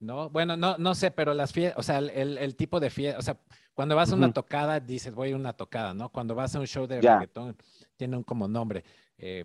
No, 0.00 0.30
bueno, 0.30 0.56
no, 0.56 0.78
no 0.78 0.94
sé, 0.94 1.10
pero 1.10 1.34
las 1.34 1.52
fiestas, 1.52 1.78
o 1.78 1.82
sea, 1.82 1.98
el, 1.98 2.38
el, 2.38 2.56
tipo 2.56 2.80
de 2.80 2.88
fiesta, 2.88 3.18
o 3.18 3.22
sea, 3.22 3.38
cuando 3.74 3.94
vas 3.94 4.10
a 4.10 4.14
una 4.16 4.32
tocada, 4.32 4.80
dices, 4.80 5.14
voy 5.14 5.32
a 5.32 5.36
una 5.36 5.52
tocada, 5.52 5.92
¿no? 5.92 6.08
Cuando 6.08 6.34
vas 6.34 6.56
a 6.56 6.60
un 6.60 6.66
show 6.66 6.86
de 6.86 7.02
reggaetón, 7.02 7.54
tiene 7.96 8.16
un 8.16 8.24
como 8.24 8.48
nombre. 8.48 8.82
Eh, 9.18 9.44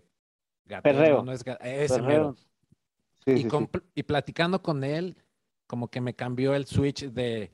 Perreo. 0.82 1.23
No 1.23 1.32
es 1.32 1.43
ese 1.61 2.01
y, 3.25 4.03
platicando 4.03 4.61
con 4.61 4.84
él, 4.84 5.17
como 5.67 5.89
que 5.89 5.99
me 5.99 6.13
cambió 6.13 6.53
el 6.53 6.65
switch 6.65 7.05
de, 7.09 7.51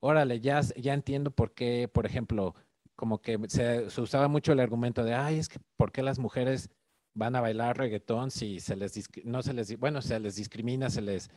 órale, 0.00 0.40
ya, 0.40 0.60
ya 0.76 0.92
entiendo 0.92 1.30
por 1.30 1.52
qué, 1.52 1.88
por 1.92 2.06
ejemplo, 2.06 2.54
como 2.94 3.20
que 3.20 3.38
se, 3.48 3.86
usaba 4.00 4.28
mucho 4.28 4.52
el 4.52 4.60
argumento 4.60 5.02
de, 5.02 5.14
ay, 5.14 5.38
es 5.38 5.48
que 5.48 5.58
¿por 5.76 5.92
qué 5.92 6.02
las 6.02 6.18
mujeres 6.18 6.70
van 7.14 7.36
a 7.36 7.40
bailar 7.40 7.78
reggaetón 7.78 8.30
si 8.30 8.60
se 8.60 8.76
les, 8.76 9.08
no 9.24 9.42
se 9.42 9.54
les, 9.54 9.78
bueno, 9.78 10.02
se 10.02 10.20
les 10.20 10.36
discrimina, 10.36 10.90
se 10.90 11.00
les, 11.00 11.30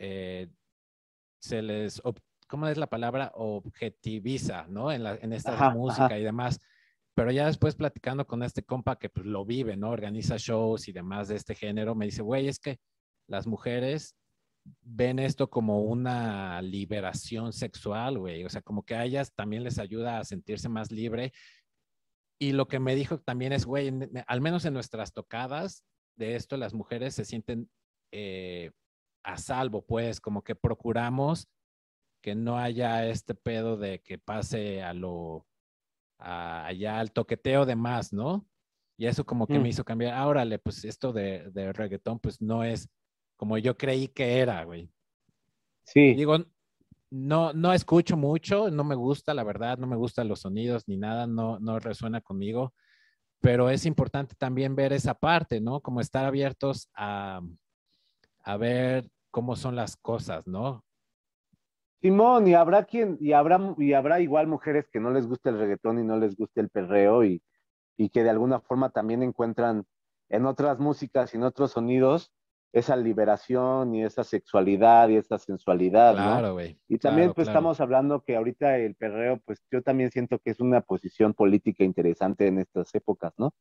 eh, 0.00 0.48
se 1.40 1.60
les, 1.60 2.00
¿cómo 2.48 2.66
es 2.66 2.78
la 2.78 2.88
palabra? 2.88 3.32
Objetiviza, 3.34 4.66
¿no? 4.66 4.90
En, 4.90 5.04
la, 5.04 5.14
en 5.16 5.32
esta 5.34 5.70
música 5.70 6.18
y 6.18 6.24
demás. 6.24 6.58
Pero 7.14 7.30
ya 7.30 7.46
después 7.46 7.74
platicando 7.74 8.26
con 8.26 8.42
este 8.42 8.62
compa 8.62 8.96
que 8.96 9.10
pues, 9.10 9.26
lo 9.26 9.44
vive, 9.44 9.76
¿no? 9.76 9.90
Organiza 9.90 10.36
shows 10.38 10.88
y 10.88 10.92
demás 10.92 11.28
de 11.28 11.36
este 11.36 11.54
género, 11.54 11.94
me 11.94 12.06
dice, 12.06 12.22
güey, 12.22 12.48
es 12.48 12.58
que 12.58 12.78
las 13.28 13.46
mujeres 13.46 14.16
ven 14.82 15.18
esto 15.18 15.50
como 15.50 15.82
una 15.82 16.62
liberación 16.62 17.52
sexual, 17.52 18.18
güey. 18.18 18.44
O 18.44 18.48
sea, 18.48 18.62
como 18.62 18.82
que 18.82 18.94
a 18.94 19.04
ellas 19.04 19.34
también 19.34 19.64
les 19.64 19.78
ayuda 19.78 20.18
a 20.18 20.24
sentirse 20.24 20.70
más 20.70 20.90
libre. 20.90 21.32
Y 22.38 22.52
lo 22.52 22.68
que 22.68 22.80
me 22.80 22.94
dijo 22.94 23.18
también 23.20 23.52
es, 23.52 23.66
güey, 23.66 23.92
al 24.26 24.40
menos 24.40 24.64
en 24.64 24.72
nuestras 24.72 25.12
tocadas 25.12 25.84
de 26.16 26.36
esto, 26.36 26.56
las 26.56 26.72
mujeres 26.72 27.14
se 27.14 27.26
sienten 27.26 27.68
eh, 28.12 28.70
a 29.22 29.36
salvo, 29.36 29.84
pues, 29.84 30.20
como 30.20 30.42
que 30.42 30.54
procuramos 30.54 31.48
que 32.22 32.34
no 32.34 32.58
haya 32.58 33.06
este 33.06 33.34
pedo 33.34 33.76
de 33.76 34.00
que 34.00 34.18
pase 34.18 34.82
a 34.82 34.92
lo, 34.92 35.46
allá 36.18 37.00
al 37.00 37.12
toqueteo 37.12 37.64
de 37.66 37.76
más, 37.76 38.12
¿no? 38.12 38.46
Y 38.98 39.06
eso 39.06 39.24
como 39.24 39.46
que 39.46 39.54
me 39.54 39.60
mm. 39.60 39.66
hizo 39.66 39.84
cambiar, 39.84 40.14
ah, 40.14 40.26
órale, 40.26 40.58
pues 40.58 40.84
esto 40.84 41.12
de, 41.12 41.50
de 41.52 41.72
reggaetón, 41.72 42.18
pues 42.18 42.42
no 42.42 42.62
es 42.62 42.88
como 43.36 43.56
yo 43.56 43.78
creí 43.78 44.08
que 44.08 44.38
era, 44.38 44.62
güey. 44.64 44.92
Sí. 45.84 46.14
Digo, 46.14 46.36
no, 47.10 47.54
no 47.54 47.72
escucho 47.72 48.18
mucho, 48.18 48.70
no 48.70 48.84
me 48.84 48.94
gusta, 48.94 49.32
la 49.32 49.42
verdad, 49.42 49.78
no 49.78 49.86
me 49.86 49.96
gustan 49.96 50.28
los 50.28 50.40
sonidos 50.40 50.86
ni 50.86 50.98
nada, 50.98 51.26
no, 51.26 51.58
no 51.58 51.78
resuena 51.78 52.20
conmigo, 52.20 52.74
pero 53.40 53.70
es 53.70 53.86
importante 53.86 54.34
también 54.36 54.76
ver 54.76 54.92
esa 54.92 55.14
parte, 55.14 55.60
¿no? 55.62 55.80
Como 55.80 56.02
estar 56.02 56.26
abiertos 56.26 56.90
a, 56.94 57.40
a 58.42 58.56
ver 58.56 59.10
cómo 59.30 59.56
son 59.56 59.76
las 59.76 59.96
cosas, 59.96 60.46
¿no? 60.46 60.84
Simón, 62.00 62.48
y 62.48 62.54
habrá 62.54 62.84
quien, 62.84 63.18
y 63.20 63.32
habrá, 63.32 63.74
y 63.76 63.92
habrá 63.92 64.20
igual 64.20 64.46
mujeres 64.46 64.88
que 64.90 65.00
no 65.00 65.10
les 65.10 65.26
gusta 65.26 65.50
el 65.50 65.58
reggaetón 65.58 65.98
y 65.98 66.04
no 66.04 66.16
les 66.16 66.34
gusta 66.34 66.60
el 66.60 66.70
perreo 66.70 67.24
y, 67.24 67.42
y 67.96 68.08
que 68.08 68.22
de 68.22 68.30
alguna 68.30 68.60
forma 68.60 68.90
también 68.90 69.22
encuentran 69.22 69.84
en 70.30 70.46
otras 70.46 70.78
músicas 70.78 71.34
y 71.34 71.36
en 71.36 71.42
otros 71.42 71.72
sonidos 71.72 72.32
esa 72.72 72.96
liberación 72.96 73.94
y 73.94 74.04
esa 74.04 74.22
sexualidad 74.22 75.08
y 75.08 75.16
esa 75.16 75.38
sensualidad, 75.38 76.14
claro, 76.14 76.52
güey. 76.54 76.78
Y 76.88 76.98
también 76.98 77.32
pues 77.32 77.48
estamos 77.48 77.80
hablando 77.80 78.22
que 78.22 78.36
ahorita 78.36 78.78
el 78.78 78.94
perreo, 78.94 79.40
pues 79.44 79.60
yo 79.72 79.82
también 79.82 80.10
siento 80.10 80.38
que 80.38 80.50
es 80.50 80.60
una 80.60 80.80
posición 80.80 81.34
política 81.34 81.82
interesante 81.82 82.46
en 82.46 82.60
estas 82.60 82.94
épocas, 82.94 83.32
¿no? 83.38 83.52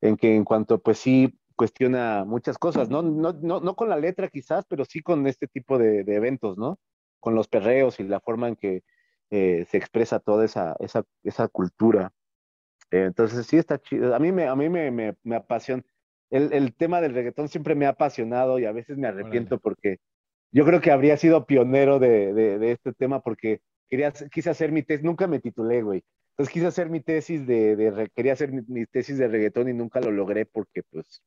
En 0.00 0.16
que 0.16 0.36
en 0.36 0.44
cuanto 0.44 0.78
pues 0.78 0.98
sí 0.98 1.36
cuestiona 1.58 2.24
muchas 2.24 2.56
cosas, 2.56 2.88
¿no? 2.88 3.02
No, 3.02 3.32
no, 3.32 3.60
no 3.60 3.74
con 3.74 3.88
la 3.88 3.96
letra 3.96 4.28
quizás, 4.28 4.64
pero 4.68 4.84
sí 4.84 5.02
con 5.02 5.26
este 5.26 5.48
tipo 5.48 5.76
de, 5.76 6.00
eventos, 6.06 6.56
¿no? 6.56 6.78
Con 7.20 7.34
los 7.34 7.48
perreos 7.48 7.98
y 7.98 8.04
la 8.04 8.20
forma 8.20 8.48
en 8.48 8.56
que 8.56 8.84
eh, 9.30 9.66
se 9.68 9.76
expresa 9.76 10.20
toda 10.20 10.44
esa, 10.44 10.76
esa, 10.78 11.04
esa 11.24 11.48
cultura. 11.48 12.12
Eh, 12.92 13.02
entonces 13.06 13.44
sí 13.46 13.58
está 13.58 13.78
chido. 13.78 14.14
A 14.14 14.20
mí 14.20 14.30
me, 14.30 14.46
a 14.46 14.54
mí 14.54 14.68
me, 14.68 14.90
me, 14.92 15.16
me 15.24 15.36
apasiona. 15.36 15.82
El, 16.30 16.52
el, 16.52 16.74
tema 16.74 17.00
del 17.00 17.14
reggaetón 17.14 17.48
siempre 17.48 17.74
me 17.74 17.86
ha 17.86 17.90
apasionado 17.90 18.60
y 18.60 18.64
a 18.64 18.72
veces 18.72 18.96
me 18.96 19.08
arrepiento 19.08 19.58
porque 19.58 19.98
yo 20.52 20.64
creo 20.64 20.80
que 20.80 20.92
habría 20.92 21.16
sido 21.16 21.44
pionero 21.44 21.98
de, 21.98 22.32
de, 22.34 22.58
de, 22.58 22.72
este 22.72 22.92
tema 22.92 23.20
porque 23.20 23.60
quería, 23.88 24.12
quise 24.30 24.50
hacer 24.50 24.70
mi 24.70 24.82
tesis, 24.84 25.04
nunca 25.04 25.26
me 25.26 25.40
titulé, 25.40 25.82
güey. 25.82 26.04
Entonces 26.30 26.52
quise 26.52 26.66
hacer 26.66 26.88
mi 26.88 27.00
tesis 27.00 27.46
de, 27.48 27.74
de 27.74 28.10
quería 28.14 28.34
hacer 28.34 28.52
mi, 28.52 28.62
mi, 28.68 28.86
tesis 28.86 29.18
de 29.18 29.26
reggaetón 29.26 29.68
y 29.68 29.72
nunca 29.72 30.00
lo 30.00 30.12
logré 30.12 30.46
porque 30.46 30.82
pues 30.84 31.20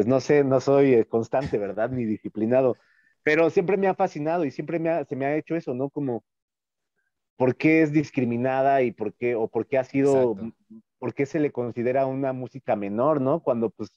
pues 0.00 0.06
no 0.06 0.18
sé, 0.20 0.44
no 0.44 0.60
soy 0.60 0.94
eh, 0.94 1.04
constante, 1.04 1.58
¿verdad? 1.58 1.90
Ni 1.90 2.06
disciplinado, 2.06 2.78
pero 3.22 3.50
siempre 3.50 3.76
me 3.76 3.86
ha 3.86 3.94
fascinado 3.94 4.46
y 4.46 4.50
siempre 4.50 4.78
me 4.78 5.04
se 5.04 5.14
me 5.14 5.26
ha 5.26 5.36
hecho 5.36 5.56
eso, 5.56 5.74
¿no? 5.74 5.90
Como, 5.90 6.24
¿por 7.36 7.54
qué 7.54 7.82
es 7.82 7.92
discriminada 7.92 8.80
y 8.80 8.92
por 8.92 9.12
qué, 9.12 9.34
o 9.34 9.48
por 9.48 9.66
qué 9.66 9.76
ha 9.76 9.84
sido, 9.84 10.34
por 10.98 11.12
qué 11.12 11.26
se 11.26 11.38
le 11.38 11.52
considera 11.52 12.06
una 12.06 12.32
música 12.32 12.76
menor, 12.76 13.20
¿no? 13.20 13.42
Cuando 13.42 13.68
pues 13.68 13.90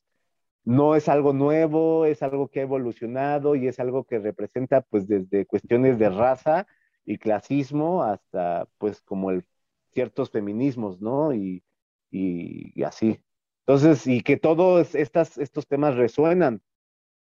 no 0.65 0.97
es 0.97 1.07
algo 1.07 1.31
nuevo, 1.31 2.03
es 2.05 2.21
algo 2.21 2.49
que 2.49 2.59
ha 2.59 2.63
evolucionado 2.63 3.55
y 3.55 3.69
es 3.69 3.79
algo 3.79 4.03
que 4.03 4.19
representa 4.19 4.81
pues 4.81 5.07
desde 5.07 5.45
cuestiones 5.45 5.99
de 5.99 6.09
raza 6.09 6.67
y 7.05 7.17
clasismo 7.17 8.03
hasta 8.03 8.67
pues 8.77 9.01
como 9.01 9.31
el 9.31 9.45
ciertos 9.91 10.31
feminismos, 10.31 10.99
¿no? 10.99 11.33
Y, 11.33 11.63
y 12.11 12.83
así. 12.83 13.21
Entonces, 13.65 14.05
y 14.07 14.21
que 14.21 14.37
todos 14.37 14.93
estas, 14.93 15.37
estos 15.37 15.67
temas 15.67 15.95
resuenan 15.95 16.61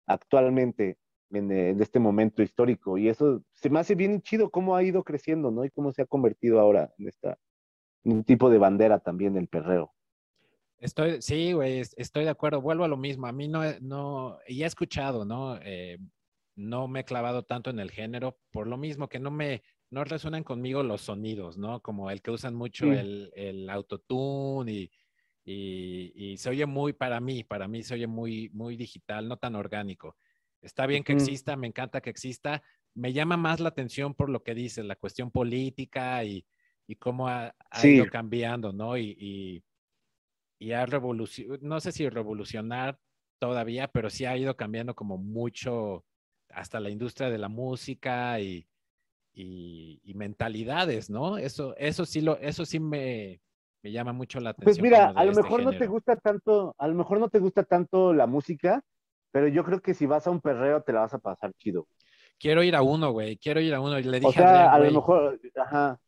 actualmente 0.07 0.99
en, 1.31 1.53
en, 1.53 1.83
este 1.83 1.99
momento 1.99 2.43
histórico. 2.43 2.97
Y 2.97 3.09
eso 3.09 3.43
se 3.53 3.69
me 3.69 3.79
hace 3.79 3.95
bien 3.95 4.23
chido 4.23 4.51
cómo 4.51 4.75
ha 4.75 4.83
ido 4.83 5.05
creciendo, 5.05 5.51
¿no? 5.51 5.65
Y 5.65 5.71
cómo 5.71 5.93
se 5.93 6.03
ha 6.03 6.07
convertido 6.07 6.59
ahora 6.59 6.93
en 6.99 7.09
esta, 7.09 7.39
un 8.05 8.25
tipo 8.25 8.49
de 8.51 8.59
bandera 8.59 8.99
también 9.01 9.37
el 9.37 9.49
perreo. 9.49 9.93
Estoy, 10.79 11.21
sí, 11.21 11.53
güey, 11.53 11.81
estoy 11.81 12.25
de 12.25 12.31
acuerdo. 12.31 12.63
Vuelvo 12.63 12.85
a 12.85 12.89
lo 12.89 12.97
mismo. 12.97 13.27
A 13.27 13.33
mí 13.33 13.47
no, 13.47 13.61
no, 13.81 14.39
y 14.49 14.63
he 14.63 14.67
escuchado, 14.67 15.27
¿no? 15.27 15.59
Eh, 15.63 15.99
no 16.57 16.89
me 16.89 17.01
he 17.01 17.05
clavado 17.05 17.43
tanto 17.43 17.69
en 17.69 17.79
el 17.79 17.91
género 17.91 18.39
por 18.51 18.67
lo 18.67 18.79
mismo 18.79 19.09
que 19.09 19.19
no 19.19 19.31
me, 19.31 19.63
no 19.91 20.05
resuenan 20.05 20.43
conmigo 20.43 20.83
los 20.83 21.03
sonidos, 21.03 21.59
¿no? 21.59 21.81
Como 21.81 22.11
el 22.11 22.23
que 22.23 22.31
usan 22.31 22.55
mucho 22.55 22.87
sí. 22.87 22.93
el, 22.93 23.33
el 23.37 23.69
autotune 23.69 24.73
y 24.73 24.91
y, 25.53 26.37
se 26.37 26.51
oye 26.51 26.67
muy, 26.67 26.93
para 26.93 27.21
mí, 27.21 27.45
para 27.45 27.69
mí 27.69 27.83
se 27.83 27.95
oye 27.95 28.07
muy, 28.07 28.49
muy 28.51 28.77
digital, 28.77 29.29
no 29.29 29.37
tan 29.37 29.57
orgánico. 29.57 30.17
Está 30.63 30.87
bien 30.87 31.03
que 31.03 31.13
exista, 31.13 31.57
me 31.57 31.67
encanta 31.67 32.01
que 32.01 32.11
exista. 32.11 32.63
Me 32.95 33.13
llama 33.13 33.37
más 33.37 33.61
la 33.61 33.71
atención 33.71 34.15
por 34.15 34.29
lo 34.29 34.43
que 34.43 34.55
dices, 34.55 34.85
la 34.85 34.97
cuestión 34.97 35.31
política 35.31 36.23
y, 36.25 36.45
y 36.87 36.97
cómo 36.97 37.29
ha, 37.29 37.55
ha 37.71 37.81
sí. 37.81 37.97
ido 37.97 38.07
cambiando, 38.07 38.73
¿no? 38.73 38.97
Y, 38.97 39.17
y, 39.19 39.65
y 40.59 40.73
ha 40.73 40.85
revolucionado, 40.87 41.59
no 41.63 41.81
sé 41.81 41.93
si 41.93 42.09
revolucionar 42.09 43.01
todavía, 43.39 43.89
pero 43.89 44.11
sí 44.11 44.27
ha 44.27 44.37
ido 44.37 44.57
cambiando 44.57 44.95
como 44.95 45.17
mucho 45.17 46.05
hasta 46.51 46.81
la 46.81 46.91
industria 46.91 47.31
de 47.31 47.39
la 47.39 47.49
música 47.49 48.39
y, 48.41 48.67
y 49.33 50.13
mentalidades, 50.15 51.09
¿no? 51.09 51.39
Eso, 51.39 51.75
eso 51.77 52.05
sí 52.05 52.21
lo, 52.21 52.39
eso 52.39 52.67
sí 52.67 52.79
me, 52.79 53.41
me 53.83 53.93
llama 53.93 54.13
mucho 54.13 54.41
la 54.41 54.53
pues 54.55 54.79
atención. 54.79 54.83
Pues 54.83 54.91
mira, 54.91 55.09
a 55.09 55.25
lo 55.25 55.31
este 55.31 55.43
mejor 55.43 55.61
género. 55.61 55.73
no 55.73 55.79
te 55.79 55.87
gusta 55.87 56.17
tanto, 56.17 56.75
a 56.79 56.89
lo 56.89 56.95
mejor 56.95 57.21
no 57.21 57.29
te 57.29 57.39
gusta 57.39 57.65
tanto 57.65 58.13
la 58.13 58.27
música, 58.27 58.83
pero 59.31 59.49
yo 59.49 59.65
creo 59.65 59.81
que 59.81 59.95
si 59.95 60.07
vas 60.07 60.27
a 60.27 60.31
un 60.31 60.41
perreo 60.41 60.83
te 60.83 60.93
la 60.93 61.01
vas 61.01 61.15
a 61.15 61.19
pasar 61.19 61.53
chido. 61.55 61.87
Quiero 62.39 62.63
ir 62.63 62.75
a 62.75 62.83
uno, 62.83 63.13
güey, 63.13 63.37
quiero 63.37 63.61
ir 63.61 63.75
a 63.75 63.81
uno. 63.81 63.99
Y 63.99 64.03
le 64.03 64.21
dije 64.21 64.29
o 64.29 64.33
sea, 64.33 64.71
a, 64.71 64.75
Adrián, 64.75 64.75
a 64.75 64.79
lo 64.79 65.01
mejor, 65.01 65.41
ajá, 65.57 66.01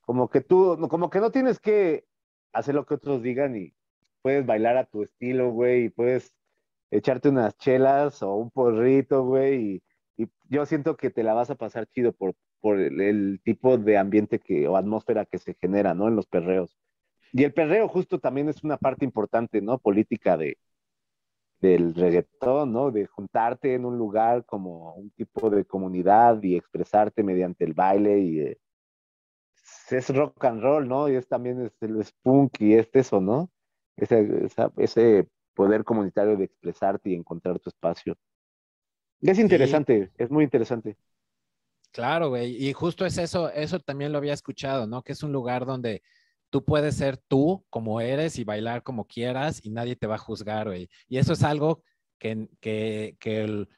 como 0.00 0.28
que 0.30 0.40
tú, 0.40 0.78
como 0.88 1.10
que 1.10 1.20
no 1.20 1.30
tienes 1.30 1.58
que 1.58 2.04
hacer 2.52 2.74
lo 2.74 2.86
que 2.86 2.94
otros 2.94 3.22
digan 3.22 3.56
y 3.56 3.74
puedes 4.22 4.46
bailar 4.46 4.76
a 4.76 4.86
tu 4.86 5.02
estilo, 5.02 5.50
güey, 5.50 5.84
y 5.84 5.88
puedes 5.88 6.34
echarte 6.90 7.28
unas 7.28 7.56
chelas 7.58 8.22
o 8.22 8.34
un 8.34 8.50
porrito, 8.50 9.24
güey, 9.24 9.82
y, 10.16 10.22
y, 10.24 10.30
yo 10.48 10.66
siento 10.66 10.96
que 10.96 11.10
te 11.10 11.22
la 11.22 11.34
vas 11.34 11.50
a 11.50 11.56
pasar 11.56 11.86
chido 11.88 12.12
por, 12.12 12.34
por 12.60 12.80
el, 12.80 13.00
el, 13.00 13.40
tipo 13.44 13.76
de 13.78 13.98
ambiente 13.98 14.38
que, 14.38 14.66
o 14.68 14.76
atmósfera 14.76 15.26
que 15.26 15.38
se 15.38 15.54
genera, 15.54 15.94
¿no? 15.94 16.08
En 16.08 16.16
los 16.16 16.26
perreos. 16.26 16.76
Y 17.36 17.44
el 17.44 17.52
perreo 17.52 17.86
justo 17.86 18.18
también 18.18 18.48
es 18.48 18.64
una 18.64 18.78
parte 18.78 19.04
importante, 19.04 19.60
¿no? 19.60 19.76
Política 19.76 20.38
de, 20.38 20.56
del 21.60 21.94
reggaetón, 21.94 22.72
¿no? 22.72 22.90
De 22.90 23.06
juntarte 23.06 23.74
en 23.74 23.84
un 23.84 23.98
lugar 23.98 24.46
como 24.46 24.94
un 24.94 25.10
tipo 25.10 25.50
de 25.50 25.66
comunidad 25.66 26.42
y 26.42 26.56
expresarte 26.56 27.22
mediante 27.22 27.66
el 27.66 27.74
baile 27.74 28.20
y 28.20 28.40
eh, 28.40 28.58
es 29.90 30.08
rock 30.16 30.42
and 30.46 30.62
roll, 30.62 30.88
¿no? 30.88 31.10
Y 31.10 31.16
es 31.16 31.28
también 31.28 31.60
es, 31.60 31.72
es 31.82 32.12
punk 32.22 32.58
y 32.62 32.72
es 32.72 32.88
eso, 32.94 33.20
¿no? 33.20 33.50
Ese, 33.98 34.46
esa, 34.46 34.72
ese 34.78 35.28
poder 35.52 35.84
comunitario 35.84 36.38
de 36.38 36.44
expresarte 36.44 37.10
y 37.10 37.14
encontrar 37.16 37.58
tu 37.58 37.68
espacio. 37.68 38.16
Y 39.20 39.28
es 39.28 39.38
interesante, 39.38 40.06
sí. 40.06 40.12
es 40.16 40.30
muy 40.30 40.44
interesante. 40.44 40.96
Claro, 41.92 42.30
güey, 42.30 42.66
y 42.66 42.72
justo 42.72 43.04
es 43.04 43.18
eso, 43.18 43.50
eso 43.50 43.78
también 43.78 44.12
lo 44.12 44.16
había 44.16 44.32
escuchado, 44.32 44.86
¿no? 44.86 45.02
Que 45.02 45.12
es 45.12 45.22
un 45.22 45.32
lugar 45.32 45.66
donde 45.66 46.02
tú 46.50 46.64
puedes 46.64 46.96
ser 46.96 47.16
tú 47.16 47.64
como 47.70 48.00
eres 48.00 48.38
y 48.38 48.44
bailar 48.44 48.82
como 48.82 49.06
quieras 49.06 49.60
y 49.64 49.70
nadie 49.70 49.96
te 49.96 50.06
va 50.06 50.16
a 50.16 50.18
juzgar, 50.18 50.68
güey. 50.68 50.88
Y 51.08 51.18
eso 51.18 51.32
es 51.32 51.42
algo 51.42 51.82
que, 52.18 52.48
que, 52.60 53.16
que 53.18 53.42
el, 53.42 53.68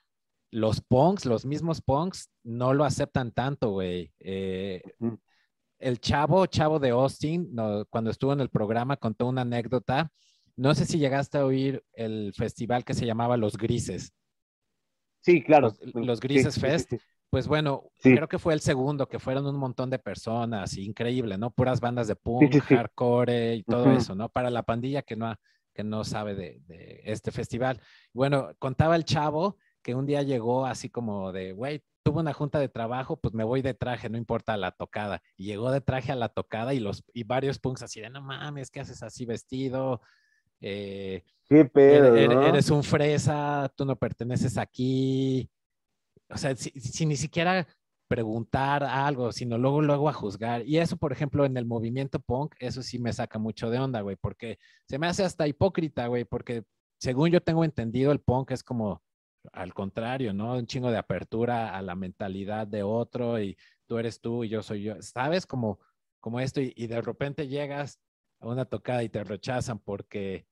los 0.50 0.80
punks, 0.80 1.26
los 1.26 1.44
mismos 1.44 1.80
punks, 1.80 2.30
no 2.42 2.72
lo 2.74 2.84
aceptan 2.84 3.32
tanto, 3.32 3.70
güey. 3.70 4.12
Eh, 4.20 4.82
el 5.78 6.00
chavo, 6.00 6.46
chavo 6.46 6.78
de 6.78 6.90
Austin, 6.90 7.48
no, 7.52 7.84
cuando 7.86 8.10
estuvo 8.10 8.32
en 8.32 8.40
el 8.40 8.48
programa, 8.48 8.96
contó 8.96 9.26
una 9.26 9.42
anécdota. 9.42 10.10
No 10.56 10.74
sé 10.74 10.86
si 10.86 10.98
llegaste 10.98 11.38
a 11.38 11.44
oír 11.44 11.84
el 11.92 12.32
festival 12.34 12.84
que 12.84 12.94
se 12.94 13.06
llamaba 13.06 13.36
Los 13.36 13.56
Grises. 13.56 14.12
Sí, 15.20 15.42
claro. 15.42 15.72
Los, 15.80 16.06
los 16.06 16.20
Grises 16.20 16.54
sí, 16.54 16.60
Fest. 16.60 16.90
Sí, 16.90 16.98
sí, 16.98 17.04
pues 17.30 17.46
bueno, 17.46 17.84
sí. 17.98 18.14
creo 18.14 18.28
que 18.28 18.38
fue 18.38 18.54
el 18.54 18.60
segundo, 18.60 19.06
que 19.08 19.18
fueron 19.18 19.46
un 19.46 19.56
montón 19.56 19.90
de 19.90 19.98
personas, 19.98 20.76
increíble, 20.76 21.36
¿no? 21.36 21.50
Puras 21.50 21.80
bandas 21.80 22.08
de 22.08 22.16
punk, 22.16 22.52
sí, 22.52 22.60
sí, 22.60 22.74
hardcore 22.74 23.56
y 23.56 23.62
todo 23.64 23.84
uh 23.84 23.88
-huh. 23.88 23.96
eso, 23.98 24.14
¿no? 24.14 24.28
Para 24.28 24.50
la 24.50 24.62
pandilla 24.62 25.02
que 25.02 25.16
no, 25.16 25.34
que 25.74 25.84
no 25.84 26.04
sabe 26.04 26.34
de, 26.34 26.60
de, 26.66 27.02
este 27.04 27.30
festival. 27.30 27.80
Bueno, 28.12 28.50
contaba 28.58 28.96
el 28.96 29.04
chavo 29.04 29.56
que 29.82 29.94
un 29.94 30.06
día 30.06 30.22
llegó 30.22 30.66
así 30.66 30.88
como 30.88 31.32
de, 31.32 31.52
güey, 31.52 31.82
tuve 32.02 32.20
una 32.20 32.32
junta 32.32 32.58
de 32.58 32.68
trabajo, 32.68 33.18
pues 33.18 33.34
me 33.34 33.44
voy 33.44 33.60
de 33.60 33.74
traje, 33.74 34.08
no 34.08 34.16
importa 34.16 34.56
la 34.56 34.70
tocada. 34.72 35.22
Y 35.36 35.44
llegó 35.44 35.70
de 35.70 35.82
traje 35.82 36.12
a 36.12 36.16
la 36.16 36.30
tocada 36.30 36.72
y, 36.72 36.80
los, 36.80 37.04
y 37.12 37.24
varios 37.24 37.58
punks 37.58 37.82
así 37.82 38.00
de, 38.00 38.08
no 38.08 38.22
mames, 38.22 38.70
¿qué 38.70 38.80
haces 38.80 39.02
así 39.02 39.26
vestido? 39.26 40.00
Eh, 40.60 41.24
¿Qué 41.44 41.66
pedo? 41.66 42.16
Eres, 42.16 42.36
¿no? 42.36 42.46
eres 42.46 42.70
un 42.70 42.82
fresa, 42.82 43.70
tú 43.76 43.84
no 43.84 43.96
perteneces 43.96 44.56
aquí 44.56 45.50
o 46.30 46.36
sea, 46.36 46.54
si, 46.56 47.06
ni 47.06 47.16
siquiera 47.16 47.66
preguntar 48.08 48.84
algo, 48.84 49.32
sino 49.32 49.58
luego, 49.58 49.82
luego 49.82 50.08
a 50.08 50.12
juzgar. 50.12 50.66
Y 50.66 50.78
eso, 50.78 50.96
por 50.96 51.12
ejemplo, 51.12 51.44
en 51.44 51.56
el 51.56 51.66
movimiento 51.66 52.20
punk, 52.20 52.54
eso 52.58 52.82
sí 52.82 52.98
me 52.98 53.12
saca 53.12 53.38
mucho 53.38 53.70
de 53.70 53.78
onda, 53.78 54.00
güey, 54.00 54.16
porque 54.16 54.58
se 54.88 54.98
me 54.98 55.06
hace 55.06 55.24
hasta 55.24 55.46
hipócrita, 55.46 56.06
güey, 56.06 56.24
porque 56.24 56.64
según 56.98 57.30
yo 57.30 57.40
tengo 57.42 57.64
entendido, 57.64 58.12
el 58.12 58.20
punk 58.20 58.52
es 58.52 58.62
como 58.62 59.02
al 59.52 59.74
contrario, 59.74 60.32
¿no? 60.32 60.54
Un 60.54 60.66
chingo 60.66 60.90
de 60.90 60.98
apertura 60.98 61.76
a 61.76 61.82
la 61.82 61.94
mentalidad 61.94 62.66
de 62.66 62.82
otro 62.82 63.40
y 63.40 63.56
tú 63.86 63.98
eres 63.98 64.20
tú 64.20 64.44
y 64.44 64.48
yo 64.48 64.62
soy 64.62 64.82
yo. 64.82 65.00
¿Sabes? 65.02 65.46
Como, 65.46 65.78
como 66.20 66.40
esto 66.40 66.60
y, 66.60 66.86
de 66.86 67.00
repente 67.00 67.48
llegas 67.48 68.00
a 68.40 68.48
una 68.48 68.64
tocada 68.64 69.02
y 69.02 69.08
te 69.08 69.24
rechazan 69.24 69.78
porque 69.78 70.46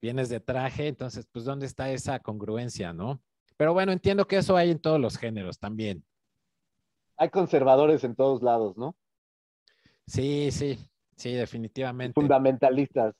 vienes 0.00 0.28
de 0.28 0.40
traje, 0.40 0.88
entonces, 0.88 1.26
pues, 1.30 1.44
¿dónde 1.44 1.66
está 1.66 1.90
esa 1.90 2.20
congruencia, 2.20 2.92
no? 2.92 3.22
Pero 3.60 3.74
bueno, 3.74 3.92
entiendo 3.92 4.26
que 4.26 4.38
eso 4.38 4.56
hay 4.56 4.70
en 4.70 4.78
todos 4.78 4.98
los 4.98 5.18
géneros 5.18 5.58
también. 5.58 6.02
Hay 7.18 7.28
conservadores 7.28 8.02
en 8.04 8.16
todos 8.16 8.40
lados, 8.42 8.78
¿no? 8.78 8.96
Sí, 10.06 10.50
sí, 10.50 10.78
sí, 11.14 11.34
definitivamente. 11.34 12.14
Fundamentalistas. 12.14 13.14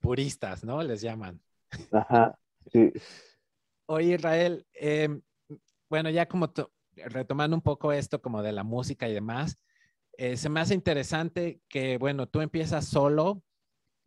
Puristas, 0.00 0.64
¿no? 0.64 0.82
Les 0.82 1.00
llaman. 1.00 1.40
Ajá, 1.90 2.38
sí. 2.70 2.92
Oye, 3.86 4.16
Israel, 4.16 4.66
em, 4.74 5.22
bueno, 5.88 6.10
ya 6.10 6.26
como 6.26 6.52
retomando 6.96 7.56
un 7.56 7.62
poco 7.62 7.92
esto 7.92 8.20
como 8.20 8.42
de 8.42 8.52
la 8.52 8.64
música 8.64 9.08
y 9.08 9.14
demás, 9.14 9.58
eh, 10.18 10.36
se 10.36 10.50
me 10.50 10.60
hace 10.60 10.74
interesante 10.74 11.62
que, 11.70 11.96
bueno, 11.96 12.28
tú 12.28 12.42
empiezas 12.42 12.84
solo, 12.84 13.42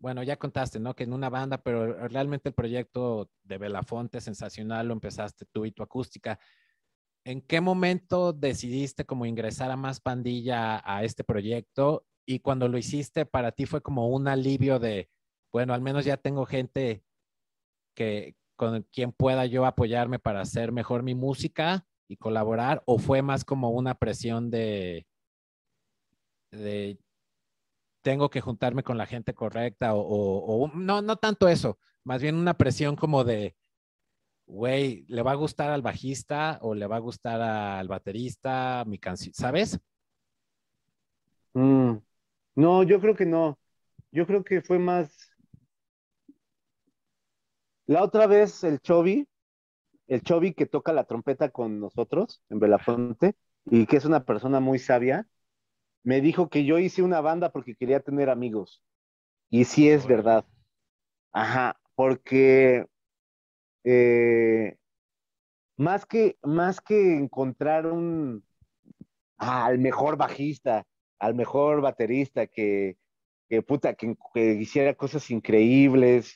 bueno, 0.03 0.21
ya 0.21 0.35
contaste, 0.35 0.81
¿no? 0.81 0.97
Que 0.97 1.05
en 1.05 1.13
una 1.13 1.29
banda, 1.29 1.59
pero 1.63 2.09
realmente 2.09 2.49
el 2.49 2.53
proyecto 2.53 3.29
de 3.41 3.57
Belafonte 3.57 4.19
sensacional 4.19 4.89
lo 4.89 4.93
empezaste 4.93 5.45
tú 5.45 5.63
y 5.63 5.71
tu 5.71 5.81
acústica. 5.81 6.37
¿En 7.23 7.39
qué 7.39 7.61
momento 7.61 8.33
decidiste 8.33 9.05
como 9.05 9.25
ingresar 9.25 9.71
a 9.71 9.77
más 9.77 10.01
pandilla 10.01 10.81
a 10.83 11.05
este 11.05 11.23
proyecto? 11.23 12.05
Y 12.25 12.39
cuando 12.39 12.67
lo 12.67 12.77
hiciste, 12.77 13.25
para 13.25 13.53
ti 13.53 13.65
fue 13.65 13.81
como 13.81 14.09
un 14.09 14.27
alivio 14.27 14.77
de, 14.77 15.09
bueno, 15.53 15.73
al 15.73 15.79
menos 15.79 16.03
ya 16.03 16.17
tengo 16.17 16.45
gente 16.45 17.05
que, 17.95 18.35
con 18.57 18.83
quien 18.91 19.13
pueda 19.13 19.45
yo 19.45 19.65
apoyarme 19.65 20.19
para 20.19 20.41
hacer 20.41 20.73
mejor 20.73 21.03
mi 21.03 21.15
música 21.15 21.87
y 22.09 22.17
colaborar? 22.17 22.83
¿O 22.87 22.97
fue 22.99 23.21
más 23.21 23.45
como 23.45 23.69
una 23.69 23.95
presión 23.95 24.51
de, 24.51 25.07
de 26.51 26.99
tengo 28.03 28.29
que 28.29 28.41
juntarme 28.41 28.83
con 28.83 28.97
la 28.97 29.07
gente 29.07 29.33
correcta? 29.33 29.93
O, 29.95 30.69
no, 30.75 31.01
no 31.01 31.15
tanto 31.15 31.47
eso, 31.47 31.79
más 32.03 32.21
bien 32.21 32.35
una 32.35 32.55
presión 32.55 32.95
como 32.95 33.23
de, 33.23 33.55
güey, 34.45 35.05
¿le 35.07 35.23
va 35.23 35.31
a 35.31 35.35
gustar 35.35 35.71
al 35.71 35.81
bajista 35.81 36.59
o 36.61 36.75
le 36.75 36.85
va 36.85 36.97
a 36.97 36.99
gustar 36.99 37.41
al 37.41 37.87
baterista 37.87 38.83
mi 38.85 38.99
canción? 38.99 39.33
¿Sabes? 39.33 39.79
Mm, 41.53 41.97
no, 42.55 42.83
yo 42.83 42.99
creo 42.99 43.15
que 43.15 43.25
no. 43.25 43.57
Yo 44.11 44.27
creo 44.27 44.43
que 44.43 44.61
fue 44.61 44.77
más 44.77 45.33
la 47.85 48.03
otra 48.03 48.27
vez 48.27 48.63
el 48.63 48.79
Chobi, 48.79 49.27
el 50.07 50.21
Chobi 50.21 50.53
que 50.53 50.65
toca 50.65 50.93
la 50.93 51.05
trompeta 51.05 51.49
con 51.49 51.79
nosotros 51.79 52.41
en 52.49 52.59
Belafonte 52.59 53.35
y 53.65 53.85
que 53.85 53.97
es 53.97 54.05
una 54.05 54.23
persona 54.23 54.59
muy 54.59 54.79
sabia, 54.79 55.27
me 56.03 56.21
dijo 56.21 56.49
que 56.49 56.65
yo 56.65 56.79
hice 56.79 57.01
una 57.03 57.21
banda 57.21 57.51
porque 57.51 57.75
quería 57.75 57.99
tener 58.01 58.29
amigos. 58.29 58.83
Y 59.49 59.65
sí 59.65 59.89
es 59.89 60.07
verdad. 60.07 60.45
Ajá, 61.31 61.79
porque 61.95 62.85
eh, 63.83 64.77
más 65.77 66.05
que, 66.05 66.37
más 66.43 66.81
que 66.81 67.15
encontrar 67.17 67.87
un 67.87 68.43
al 69.37 69.79
mejor 69.79 70.17
bajista, 70.17 70.85
al 71.19 71.35
mejor 71.35 71.81
baterista 71.81 72.47
que, 72.47 72.97
que 73.49 73.61
puta, 73.61 73.95
que 73.95 74.15
hiciera 74.59 74.93
cosas 74.95 75.29
increíbles, 75.31 76.35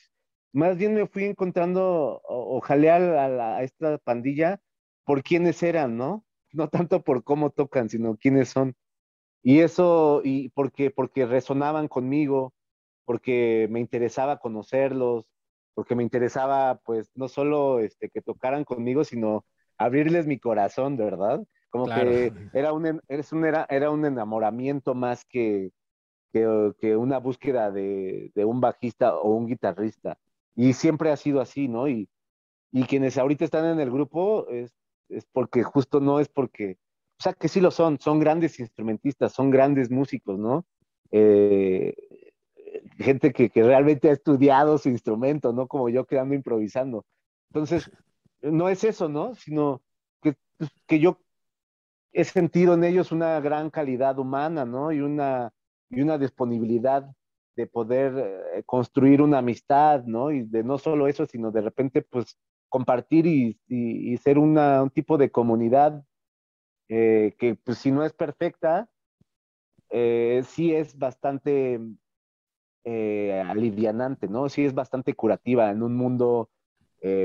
más 0.52 0.76
bien 0.76 0.94
me 0.94 1.06
fui 1.06 1.24
encontrando, 1.24 2.20
ojalá 2.24 2.96
a, 2.96 3.56
a, 3.58 3.62
esta 3.62 3.98
pandilla 3.98 4.60
por 5.04 5.22
quiénes 5.22 5.62
eran, 5.62 5.96
¿no? 5.96 6.24
No 6.52 6.68
tanto 6.68 7.02
por 7.02 7.24
cómo 7.24 7.50
tocan, 7.50 7.88
sino 7.88 8.16
quiénes 8.16 8.48
son. 8.50 8.74
Y 9.42 9.60
eso, 9.60 10.20
y 10.24 10.50
porque, 10.50 10.90
porque 10.90 11.26
resonaban 11.26 11.88
conmigo, 11.88 12.52
porque 13.04 13.68
me 13.70 13.80
interesaba 13.80 14.38
conocerlos, 14.38 15.26
porque 15.74 15.94
me 15.94 16.02
interesaba, 16.02 16.80
pues, 16.84 17.10
no 17.14 17.28
solo 17.28 17.78
este, 17.78 18.10
que 18.10 18.20
tocaran 18.20 18.64
conmigo, 18.64 19.04
sino 19.04 19.44
abrirles 19.78 20.26
mi 20.26 20.38
corazón, 20.38 20.96
¿verdad? 20.96 21.40
Como 21.70 21.86
que 21.86 22.32
era 22.52 22.72
un, 22.72 23.00
era, 23.08 23.66
era 23.70 23.90
un 23.90 24.04
enamoramiento 24.04 24.94
más 24.94 25.24
que, 25.24 25.70
que, 26.32 26.72
que 26.80 26.96
una 26.96 27.18
búsqueda 27.18 27.70
de, 27.70 28.32
de, 28.34 28.44
un 28.44 28.60
bajista 28.60 29.16
o 29.16 29.34
un 29.34 29.46
guitarrista. 29.46 30.18
Y 30.54 30.72
siempre 30.72 31.10
ha 31.10 31.16
sido 31.16 31.40
así, 31.40 31.68
¿no? 31.68 31.88
Y, 31.88 32.08
y 32.72 32.84
quienes 32.84 33.16
ahorita 33.16 33.44
están 33.44 33.64
en 33.64 33.80
el 33.80 33.90
grupo 33.90 34.48
es, 34.48 34.74
es 35.08 35.24
porque 35.32 35.62
justo 35.62 36.00
no 36.00 36.20
es 36.20 36.28
porque, 36.28 36.78
o 37.18 37.22
sea, 37.22 37.32
que 37.32 37.48
sí 37.48 37.60
lo 37.60 37.70
son, 37.70 37.98
son 37.98 38.20
grandes 38.20 38.60
instrumentistas, 38.60 39.32
son 39.32 39.50
grandes 39.50 39.90
músicos, 39.90 40.38
¿no? 40.38 40.64
Eh, 41.10 41.94
gente 42.98 43.32
que, 43.32 43.50
que, 43.50 43.62
realmente 43.62 44.10
ha 44.10 44.12
estudiado 44.12 44.78
su 44.78 44.88
instrumento, 44.88 45.52
no 45.52 45.66
como 45.66 45.88
yo 45.88 46.04
quedando 46.04 46.34
improvisando. 46.34 47.04
Entonces, 47.50 47.90
no 48.40 48.68
es 48.68 48.84
eso, 48.84 49.08
¿no? 49.08 49.34
Sino 49.34 49.82
que, 50.22 50.34
pues, 50.58 50.70
que 50.86 51.00
yo 51.00 51.18
he 52.12 52.24
sentido 52.24 52.74
en 52.74 52.84
ellos 52.84 53.10
una 53.10 53.40
gran 53.40 53.70
calidad 53.70 54.18
humana, 54.18 54.64
¿no? 54.64 54.92
Y 54.92 55.00
una, 55.00 55.52
y 55.90 56.00
una 56.00 56.18
disponibilidad 56.18 57.10
de 57.56 57.66
poder 57.66 58.12
eh, 58.54 58.62
construir 58.64 59.22
una 59.22 59.38
amistad, 59.38 60.04
¿no? 60.04 60.30
Y 60.30 60.42
de 60.42 60.62
no 60.62 60.78
solo 60.78 61.08
eso, 61.08 61.26
sino 61.26 61.50
de 61.50 61.62
repente, 61.62 62.02
pues, 62.02 62.38
compartir 62.68 63.26
y, 63.26 64.16
ser 64.18 64.38
una, 64.38 64.82
un 64.82 64.90
tipo 64.90 65.18
de 65.18 65.30
comunidad 65.30 66.04
eh, 66.88 67.34
que, 67.38 67.54
pues, 67.54 67.78
si 67.78 67.90
no 67.90 68.04
es 68.04 68.12
perfecta, 68.12 68.88
eh, 69.90 70.42
sí 70.46 70.74
es 70.74 70.96
bastante 70.98 71.80
alivianante, 72.84 74.28
¿no? 74.28 74.48
Sí 74.48 74.64
es 74.64 74.72
bastante 74.72 75.12
curativa 75.12 75.70
en 75.70 75.82
un 75.82 75.94
mundo, 75.94 76.48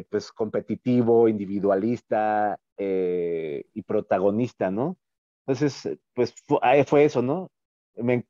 pues, 0.09 0.31
competitivo, 0.33 1.29
individualista 1.29 2.59
y 2.77 3.81
protagonista, 3.83 4.71
¿no? 4.71 4.97
Entonces, 5.45 5.97
pues, 6.13 6.33
fue, 6.45 6.83
fue 6.85 7.05
eso, 7.05 7.21
¿no? 7.21 7.49
Me, 7.95 8.25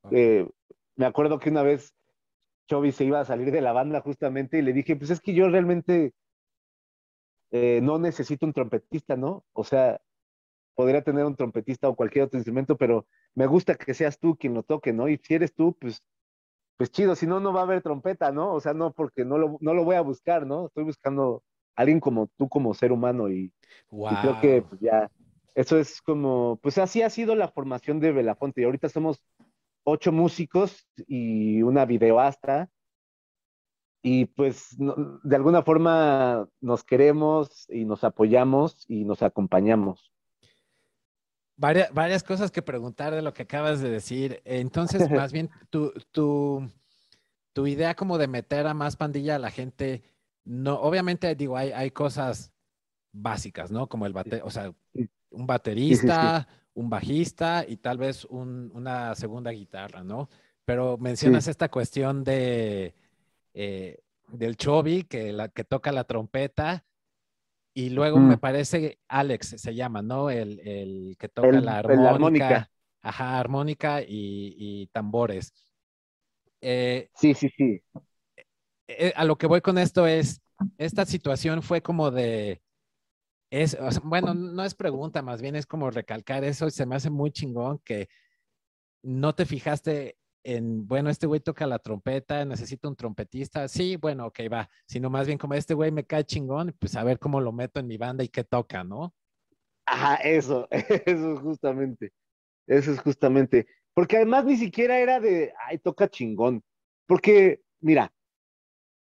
me 0.96 1.06
acuerdo 1.06 1.40
que 1.40 1.50
una 1.50 1.64
vez 1.64 1.96
Chovy 2.68 2.92
se 2.92 3.06
iba 3.06 3.20
a 3.20 3.26
salir 3.26 3.52
de 3.52 3.62
la 3.62 3.74
banda 3.74 4.02
justamente 4.02 4.60
y 4.60 4.62
le 4.62 4.74
dije, 4.74 4.96
pues 4.96 5.10
es 5.10 5.20
que 5.20 5.34
yo 5.34 5.50
realmente 5.50 6.14
eh, 7.52 7.82
no 7.84 8.00
necesito 8.00 8.46
un 8.46 8.54
trompetista, 8.54 9.16
¿no? 9.16 9.46
O 9.54 9.64
sea, 9.64 10.02
podría 10.76 11.02
tener 11.04 11.26
un 11.26 11.36
trompetista 11.36 11.90
o 11.90 11.96
cualquier 11.96 12.26
otro 12.26 12.38
instrumento, 12.38 12.78
pero 12.78 13.06
me 13.36 13.46
gusta 13.46 13.76
que 13.76 13.94
seas 13.94 14.20
tú 14.20 14.36
quien 14.36 14.54
lo 14.54 14.64
toque, 14.64 14.94
¿no? 14.94 15.08
Y 15.08 15.18
si 15.18 15.34
eres 15.34 15.54
tú, 15.54 15.76
pues, 15.80 16.04
pues 16.78 16.92
chido, 16.92 17.16
si 17.16 17.28
no, 17.28 17.40
no 17.40 17.54
va 17.54 17.62
a 17.62 17.64
haber 17.64 17.82
trompeta, 17.82 18.32
¿no? 18.32 18.54
O 18.54 18.60
sea, 18.60 18.74
no, 18.74 18.92
porque 18.94 19.26
no 19.26 19.38
lo, 19.38 19.58
no 19.62 19.74
lo 19.74 19.84
voy 19.84 19.96
a 19.96 20.02
buscar, 20.02 20.46
¿no? 20.46 20.68
Estoy 20.68 20.84
buscando 20.84 21.44
a 21.76 21.82
alguien 21.82 22.00
como 22.00 22.28
tú, 22.38 22.50
como 22.50 22.74
ser 22.74 22.92
humano, 22.92 23.30
y, 23.30 23.52
y 23.92 24.16
creo 24.22 24.40
que 24.42 24.62
pues, 24.62 24.82
ya, 24.82 25.10
eso 25.56 25.78
es 25.78 26.02
como, 26.02 26.60
pues 26.62 26.78
así 26.78 27.02
ha 27.02 27.10
sido 27.10 27.36
la 27.36 27.48
formación 27.48 28.00
de 28.00 28.12
Belafonte, 28.12 28.62
y 28.62 28.64
ahorita 28.66 28.90
somos 28.90 29.24
ocho 29.84 30.12
músicos 30.12 30.88
y 31.08 31.62
una 31.62 31.86
videoasta. 31.86 32.70
Y 34.06 34.26
pues 34.26 34.76
de 34.78 35.36
alguna 35.36 35.64
forma 35.64 36.50
nos 36.60 36.84
queremos 36.84 37.66
y 37.70 37.86
nos 37.86 38.04
apoyamos 38.04 38.84
y 38.90 39.06
nos 39.06 39.24
acompañamos. 39.24 40.12
Varias, 41.56 41.94
varias 41.94 42.24
cosas 42.24 42.52
que 42.52 42.62
preguntar 42.62 43.14
de 43.14 43.22
lo 43.22 43.34
que 43.34 43.44
acabas 43.44 43.80
de 43.82 43.90
decir. 43.90 44.42
Entonces, 44.46 45.10
más 45.12 45.32
bien, 45.32 45.50
tu, 45.70 45.92
tu, 46.12 46.70
tu 47.54 47.68
idea 47.68 47.96
como 47.96 48.18
de 48.18 48.28
meter 48.28 48.68
a 48.68 48.74
más 48.74 48.96
pandilla 48.96 49.36
a 49.36 49.40
la 49.40 49.52
gente, 49.52 50.04
no, 50.46 50.76
obviamente 50.76 51.36
digo, 51.36 51.58
hay, 51.58 51.72
hay 51.72 51.92
cosas 51.92 52.52
básicas, 53.12 53.72
¿no? 53.72 53.88
Como 53.88 54.06
el 54.06 54.14
bate, 54.14 54.42
o 54.42 54.50
sea, 54.50 54.74
un 55.30 55.48
baterista, 55.48 56.48
un 56.74 56.90
bajista 56.90 57.66
y 57.68 57.78
tal 57.78 57.98
vez 57.98 58.26
una 58.26 59.16
segunda 59.16 59.52
guitarra, 59.52 60.04
¿no? 60.04 60.30
Pero 60.66 60.98
mencionas 60.98 61.48
esta 61.48 61.70
cuestión 61.70 62.24
de 62.24 62.96
eh, 63.54 64.00
del 64.30 64.58
Chobi, 64.58 65.04
que, 65.04 65.32
la, 65.32 65.50
que 65.50 65.64
toca 65.64 65.92
la 65.92 66.06
trompeta, 66.06 66.84
y 67.74 67.90
luego 67.90 68.20
me 68.20 68.38
parece 68.38 69.00
Alex 69.08 69.56
se 69.58 69.74
llama, 69.74 70.02
¿no? 70.02 70.30
El, 70.30 71.16
que 71.20 71.28
toca 71.30 71.60
la, 71.60 71.80
armónica, 71.80 72.70
Ajá, 73.02 73.40
armónica 73.40 74.02
y, 74.06 74.88
tambores. 74.94 75.54
Eh, 76.62 77.10
sí, 77.16 77.34
sí, 77.34 77.50
sí. 77.50 77.82
Eh, 78.88 79.12
a 79.16 79.26
lo 79.26 79.38
que 79.38 79.48
voy 79.48 79.62
con 79.62 79.78
esto 79.78 80.08
es, 80.08 80.42
esta 80.78 81.06
situación 81.06 81.64
fue 81.64 81.82
como 81.82 82.12
de, 82.12 82.62
es, 83.50 83.78
bueno, 84.04 84.34
no 84.34 84.64
es 84.64 84.76
pregunta, 84.76 85.22
más 85.22 85.42
bien 85.42 85.56
es 85.56 85.66
como 85.66 85.90
recalcar 85.90 86.44
eso 86.44 86.68
y 86.68 86.72
se 86.72 86.86
me 86.86 86.96
hace 86.96 87.10
muy 87.10 87.32
chingón 87.32 87.80
que 87.80 88.08
no 89.02 89.36
te 89.36 89.46
fijaste 89.46 90.18
en, 90.44 90.88
bueno, 90.88 91.10
este 91.10 91.28
güey 91.28 91.40
toca 91.40 91.66
la 91.66 91.80
trompeta, 91.80 92.46
necesito 92.46 92.90
un 92.90 92.96
trompetista. 92.96 93.68
Sí, 93.68 93.96
bueno, 93.96 94.28
ok, 94.28 94.40
va. 94.52 94.70
Sino 94.86 95.10
más 95.10 95.28
bien 95.28 95.38
como 95.38 95.54
este 95.54 95.74
güey 95.74 95.92
me 95.92 96.06
cae 96.06 96.26
chingón, 96.26 96.76
pues 96.80 96.96
a 96.96 97.04
ver 97.04 97.20
cómo 97.20 97.42
lo 97.42 97.52
meto 97.52 97.80
en 97.80 97.88
mi 97.88 97.98
banda 97.98 98.24
y 98.24 98.30
qué 98.30 98.44
toca, 98.44 98.84
¿no? 98.84 99.14
Ajá, 99.86 100.16
eso, 100.16 100.68
eso 100.72 101.34
es 101.34 101.40
justamente. 101.40 102.12
Eso 102.68 102.92
es 102.92 103.00
justamente. 103.00 103.68
Porque 103.94 104.18
además 104.18 104.46
ni 104.46 104.58
siquiera 104.58 105.00
era 105.00 105.20
de, 105.20 105.54
ay, 105.68 105.78
toca 105.78 106.10
chingón. 106.10 106.64
Porque, 107.06 107.62
mira, 107.80 108.12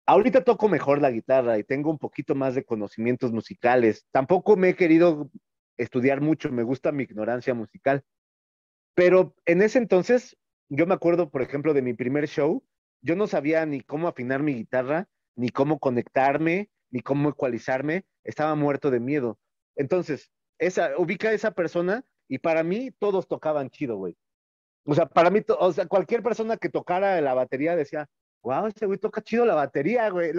ahorita 0.06 0.42
toco 0.44 0.68
mejor 0.68 1.00
la 1.00 1.10
guitarra 1.10 1.58
y 1.58 1.64
tengo 1.64 1.90
un 1.90 1.98
poquito 1.98 2.34
más 2.34 2.54
de 2.54 2.64
conocimientos 2.64 3.32
musicales. 3.32 4.06
Tampoco 4.10 4.56
me 4.56 4.70
he 4.70 4.76
querido 4.76 5.30
estudiar 5.76 6.20
mucho, 6.20 6.50
me 6.50 6.62
gusta 6.62 6.92
mi 6.92 7.04
ignorancia 7.04 7.54
musical. 7.54 8.02
Pero 8.94 9.34
en 9.44 9.62
ese 9.62 9.78
entonces, 9.78 10.36
yo 10.68 10.86
me 10.86 10.94
acuerdo, 10.94 11.30
por 11.30 11.42
ejemplo, 11.42 11.74
de 11.74 11.82
mi 11.82 11.94
primer 11.94 12.28
show, 12.28 12.62
yo 13.00 13.16
no 13.16 13.26
sabía 13.26 13.64
ni 13.66 13.80
cómo 13.80 14.08
afinar 14.08 14.42
mi 14.42 14.54
guitarra, 14.54 15.08
ni 15.36 15.50
cómo 15.50 15.78
conectarme, 15.78 16.70
ni 16.90 17.00
cómo 17.00 17.28
ecualizarme, 17.28 18.04
estaba 18.24 18.54
muerto 18.54 18.90
de 18.90 19.00
miedo. 19.00 19.38
Entonces, 19.76 20.30
esa, 20.58 20.90
ubica 20.98 21.28
a 21.28 21.32
esa 21.32 21.52
persona 21.52 22.04
y 22.28 22.38
para 22.38 22.62
mí 22.62 22.90
todos 22.98 23.28
tocaban 23.28 23.70
chido, 23.70 23.96
güey. 23.96 24.16
O 24.84 24.94
sea, 24.94 25.06
para 25.06 25.30
mí, 25.30 25.40
o 25.46 25.72
sea, 25.72 25.86
cualquier 25.86 26.22
persona 26.22 26.56
que 26.56 26.68
tocara 26.68 27.20
la 27.20 27.34
batería 27.34 27.76
decía, 27.76 28.08
wow, 28.42 28.66
este 28.66 28.86
güey 28.86 28.98
toca 28.98 29.22
chido 29.22 29.44
la 29.44 29.54
batería, 29.54 30.08
güey. 30.10 30.32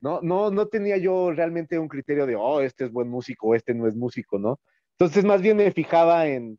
No, 0.00 0.20
no, 0.20 0.50
no 0.50 0.68
tenía 0.68 0.96
yo 0.96 1.32
realmente 1.32 1.78
un 1.78 1.88
criterio 1.88 2.26
de, 2.26 2.36
oh, 2.36 2.60
este 2.60 2.84
es 2.84 2.92
buen 2.92 3.08
músico, 3.08 3.54
este 3.54 3.74
no 3.74 3.86
es 3.86 3.96
músico, 3.96 4.38
¿no? 4.38 4.60
Entonces, 4.98 5.24
más 5.24 5.40
bien 5.40 5.56
me 5.56 5.70
fijaba 5.72 6.26
en, 6.26 6.58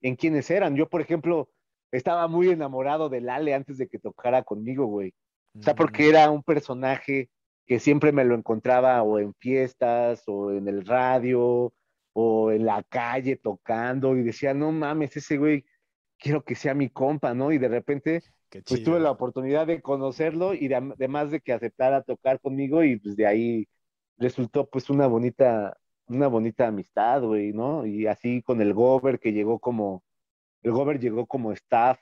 en 0.00 0.16
quiénes 0.16 0.50
eran. 0.50 0.76
Yo, 0.76 0.88
por 0.88 1.00
ejemplo, 1.00 1.50
estaba 1.92 2.28
muy 2.28 2.48
enamorado 2.48 3.08
de 3.08 3.20
Lale 3.20 3.54
antes 3.54 3.78
de 3.78 3.88
que 3.88 3.98
tocara 3.98 4.42
conmigo, 4.42 4.86
güey. 4.86 5.14
O 5.58 5.62
sea, 5.62 5.74
porque 5.74 6.04
mm. 6.04 6.08
era 6.08 6.30
un 6.30 6.42
personaje 6.42 7.30
que 7.66 7.80
siempre 7.80 8.12
me 8.12 8.24
lo 8.24 8.34
encontraba 8.34 9.02
o 9.02 9.18
en 9.18 9.34
fiestas 9.34 10.22
o 10.26 10.52
en 10.52 10.68
el 10.68 10.84
radio 10.86 11.72
o 12.12 12.50
en 12.52 12.64
la 12.64 12.82
calle 12.84 13.36
tocando 13.36 14.16
y 14.16 14.22
decía, 14.22 14.54
no 14.54 14.72
mames, 14.72 15.16
ese 15.16 15.36
güey, 15.36 15.64
quiero 16.18 16.44
que 16.44 16.54
sea 16.54 16.74
mi 16.74 16.88
compa, 16.88 17.34
¿no? 17.34 17.52
Y 17.52 17.58
de 17.58 17.68
repente, 17.68 18.22
pues 18.66 18.82
tuve 18.82 19.00
la 19.00 19.10
oportunidad 19.10 19.66
de 19.66 19.82
conocerlo 19.82 20.54
y 20.54 20.72
además 20.72 21.30
de 21.30 21.40
que 21.40 21.52
aceptara 21.52 22.02
tocar 22.02 22.40
conmigo 22.40 22.82
y 22.84 22.98
pues 22.98 23.16
de 23.16 23.26
ahí 23.26 23.68
resultó 24.16 24.68
pues 24.68 24.88
una 24.88 25.06
bonita, 25.06 25.76
una 26.06 26.28
bonita 26.28 26.68
amistad, 26.68 27.22
güey, 27.22 27.52
¿no? 27.52 27.84
Y 27.84 28.06
así 28.06 28.42
con 28.42 28.60
el 28.62 28.72
Gober 28.72 29.18
que 29.18 29.32
llegó 29.32 29.58
como, 29.58 30.02
el 30.66 30.72
Gober 30.72 30.98
llegó 30.98 31.26
como 31.26 31.52
staff 31.52 32.00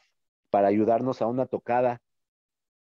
para 0.49 0.69
ayudarnos 0.69 1.21
a 1.21 1.27
una 1.27 1.45
tocada. 1.45 2.01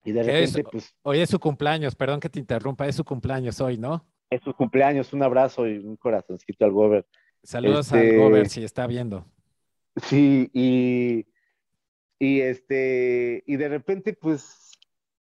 Y 0.06 0.14
de 0.14 0.24
repente, 0.24 0.64
pues. 0.64 0.96
Hoy 1.02 1.20
es 1.20 1.30
su 1.30 1.40
cumpleaños, 1.40 1.96
perdón 1.96 2.22
que 2.22 2.30
te 2.30 2.40
interrumpa, 2.40 2.88
es 2.88 2.96
su 2.96 3.04
cumpleaños 3.04 3.60
hoy, 3.60 3.78
¿no? 3.78 4.06
Es 4.30 4.42
su 4.42 4.54
cumpleaños, 4.54 5.12
un 5.12 5.24
abrazo 5.24 5.68
y 5.68 5.80
un 5.80 5.98
corazoncito 5.98 6.64
al 6.64 6.72
Gober. 6.72 7.06
Saludos 7.44 7.92
al 7.92 8.04
este, 8.04 8.18
Gober 8.18 8.48
si 8.48 8.64
está 8.64 8.88
viendo. 8.88 9.26
Sí, 9.98 10.50
y, 10.54 11.26
y 12.20 12.40
este, 12.40 13.44
y 13.46 13.58
de 13.58 13.68
repente, 13.68 14.14
pues, 14.14 14.72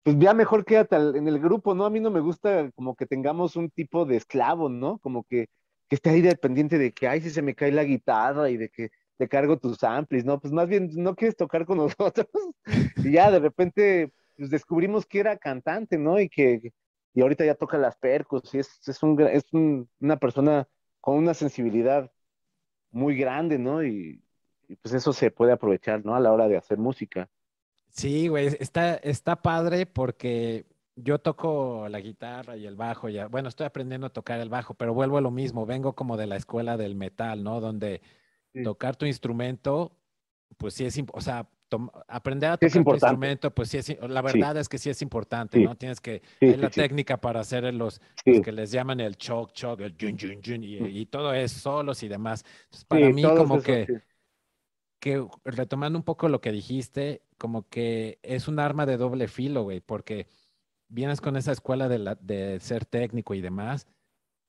pues 0.03 0.17
ya 0.19 0.33
mejor 0.33 0.65
quédate 0.65 0.97
en 0.97 1.27
el 1.27 1.39
grupo, 1.39 1.73
¿no? 1.73 1.85
A 1.85 1.89
mí 1.89 2.01
no 2.01 2.11
me 2.11 2.19
gusta 2.19 2.69
como 2.71 2.95
que 2.95 3.05
tengamos 3.05 3.55
un 3.55 3.69
tipo 3.69 4.05
de 4.05 4.17
esclavo, 4.17 4.67
¿no? 4.67 4.97
Como 4.97 5.23
que, 5.23 5.47
que 5.87 5.95
esté 5.95 6.09
ahí 6.09 6.21
dependiente 6.21 6.77
de 6.77 6.91
que, 6.91 7.07
ay, 7.07 7.21
si 7.21 7.29
se 7.29 7.41
me 7.41 7.55
cae 7.55 7.71
la 7.71 7.85
guitarra 7.85 8.49
y 8.49 8.57
de 8.57 8.67
que 8.67 8.89
te 9.23 9.29
cargo 9.29 9.57
tus 9.57 9.81
amplis, 9.83 10.25
¿no? 10.25 10.39
Pues 10.39 10.51
más 10.51 10.67
bien 10.67 10.89
no 10.95 11.15
quieres 11.15 11.37
tocar 11.37 11.65
con 11.65 11.77
nosotros. 11.97 12.27
y 12.97 13.13
ya 13.13 13.31
de 13.31 13.39
repente, 13.39 14.11
pues 14.35 14.49
descubrimos 14.49 15.05
que 15.05 15.19
era 15.19 15.37
cantante, 15.37 15.97
¿no? 15.97 16.19
Y 16.19 16.27
que, 16.27 16.73
y 17.13 17.21
ahorita 17.21 17.45
ya 17.45 17.55
toca 17.55 17.77
las 17.77 17.95
percos, 17.97 18.53
y 18.53 18.59
es, 18.59 18.81
es, 18.85 19.01
un, 19.01 19.19
es 19.21 19.45
una 19.53 20.17
persona 20.17 20.67
con 20.99 21.17
una 21.17 21.33
sensibilidad 21.33 22.11
muy 22.91 23.15
grande, 23.15 23.57
¿no? 23.57 23.83
Y, 23.83 24.21
pues 24.81 24.93
eso 24.93 25.13
se 25.13 25.29
puede 25.29 25.51
aprovechar, 25.51 26.03
¿no? 26.03 26.15
A 26.15 26.19
la 26.19 26.31
hora 26.31 26.47
de 26.47 26.57
hacer 26.57 26.77
música. 26.77 27.29
Sí, 27.89 28.27
güey, 28.27 28.47
está, 28.59 28.95
está 28.95 29.35
padre 29.35 29.85
porque 29.85 30.65
yo 30.95 31.19
toco 31.19 31.87
la 31.89 31.99
guitarra 31.99 32.57
y 32.57 32.65
el 32.65 32.75
bajo, 32.75 33.07
ya, 33.07 33.27
bueno, 33.27 33.49
estoy 33.49 33.67
aprendiendo 33.67 34.07
a 34.07 34.13
tocar 34.13 34.39
el 34.39 34.49
bajo, 34.49 34.73
pero 34.73 34.93
vuelvo 34.93 35.17
a 35.17 35.21
lo 35.21 35.29
mismo, 35.29 35.65
vengo 35.65 35.93
como 35.93 36.17
de 36.17 36.25
la 36.25 36.37
escuela 36.37 36.75
del 36.75 36.95
metal, 36.95 37.43
¿no? 37.43 37.61
Donde 37.61 38.01
tocar 38.63 38.95
tu 38.95 39.05
instrumento, 39.05 39.97
pues 40.57 40.73
sí 40.73 40.85
es, 40.85 41.01
o 41.11 41.21
sea, 41.21 41.49
aprender 42.07 42.51
a 42.51 42.57
tocar 42.57 42.83
tu 42.83 42.91
instrumento, 42.91 43.53
pues 43.53 43.69
sí 43.69 43.77
es, 43.77 43.97
la 44.01 44.21
verdad 44.21 44.57
es 44.57 44.69
que 44.69 44.77
sí 44.77 44.89
es 44.89 45.01
importante, 45.01 45.59
¿no? 45.59 45.75
Tienes 45.75 45.99
que, 45.99 46.21
hay 46.41 46.55
la 46.57 46.69
técnica 46.69 47.17
para 47.17 47.39
hacer 47.39 47.73
los, 47.73 48.01
que 48.23 48.51
les 48.51 48.71
llaman 48.71 48.99
el 48.99 49.17
choc, 49.17 49.51
choc, 49.53 49.81
el 49.81 49.95
jun, 49.99 50.17
jun, 50.19 50.41
jun, 50.43 50.63
y, 50.63 51.05
todo 51.07 51.33
es 51.33 51.51
solos 51.51 52.03
y 52.03 52.07
demás. 52.07 52.43
para 52.87 53.09
mí 53.09 53.23
como 53.23 53.61
que, 53.61 53.87
que, 54.99 55.25
retomando 55.43 55.97
un 55.97 56.03
poco 56.03 56.29
lo 56.29 56.41
que 56.41 56.51
dijiste, 56.51 57.23
como 57.37 57.67
que 57.67 58.19
es 58.23 58.47
un 58.47 58.59
arma 58.59 58.85
de 58.85 58.97
doble 58.97 59.27
filo, 59.27 59.63
güey, 59.63 59.79
porque 59.79 60.27
vienes 60.87 61.21
con 61.21 61.35
esa 61.35 61.51
escuela 61.51 61.89
de, 61.89 61.99
la, 61.99 62.15
de 62.15 62.59
ser 62.59 62.85
técnico 62.85 63.33
y 63.33 63.41
demás, 63.41 63.87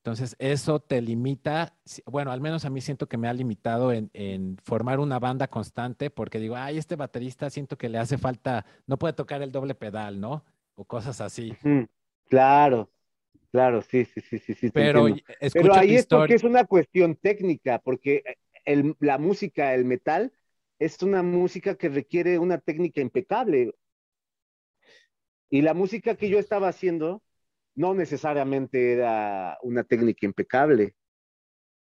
entonces, 0.05 0.35
eso 0.37 0.79
te 0.79 1.01
limita, 1.01 1.73
bueno, 2.05 2.31
al 2.31 2.39
menos 2.39 2.63
a 2.63 2.69
mí 2.69 2.79
siento 2.79 3.09
que 3.09 3.17
me 3.17 3.27
ha 3.27 3.33
limitado 3.33 3.91
en, 3.91 4.55
formar 4.63 4.99
una 4.99 5.17
banda 5.17 5.47
constante 5.47 6.11
porque 6.11 6.37
digo, 6.37 6.55
ay, 6.55 6.77
este 6.77 6.95
baterista 6.95 7.49
siento 7.49 7.75
que 7.75 7.89
le 7.89 7.97
hace 7.97 8.19
falta, 8.19 8.67
no 8.85 8.99
puede 8.99 9.13
tocar 9.13 9.41
el 9.41 9.51
doble 9.51 9.73
pedal, 9.73 10.19
¿no? 10.19 10.45
O 10.75 10.85
cosas 10.85 11.21
así. 11.21 11.55
Claro, 12.29 12.91
claro, 13.51 13.81
sí, 13.81 14.05
sí, 14.05 14.21
sí, 14.21 14.37
sí. 14.37 14.69
Pero, 14.69 15.07
Pero 15.51 15.73
ahí 15.73 15.95
es 15.95 16.05
porque 16.05 16.35
es 16.35 16.43
una 16.43 16.65
cuestión 16.65 17.15
técnica, 17.15 17.79
porque 17.79 18.21
la 18.99 19.17
música, 19.17 19.73
el 19.73 19.85
metal, 19.85 20.31
es 20.77 21.01
una 21.01 21.23
música 21.23 21.73
que 21.73 21.89
requiere 21.89 22.37
una 22.37 22.59
técnica 22.59 23.01
impecable. 23.01 23.73
Y 25.49 25.63
la 25.63 25.73
música 25.73 26.13
que 26.13 26.29
yo 26.29 26.37
estaba 26.37 26.67
haciendo 26.67 27.23
no 27.75 27.93
necesariamente 27.93 28.93
era 28.93 29.57
una 29.61 29.83
técnica 29.83 30.25
impecable. 30.25 30.95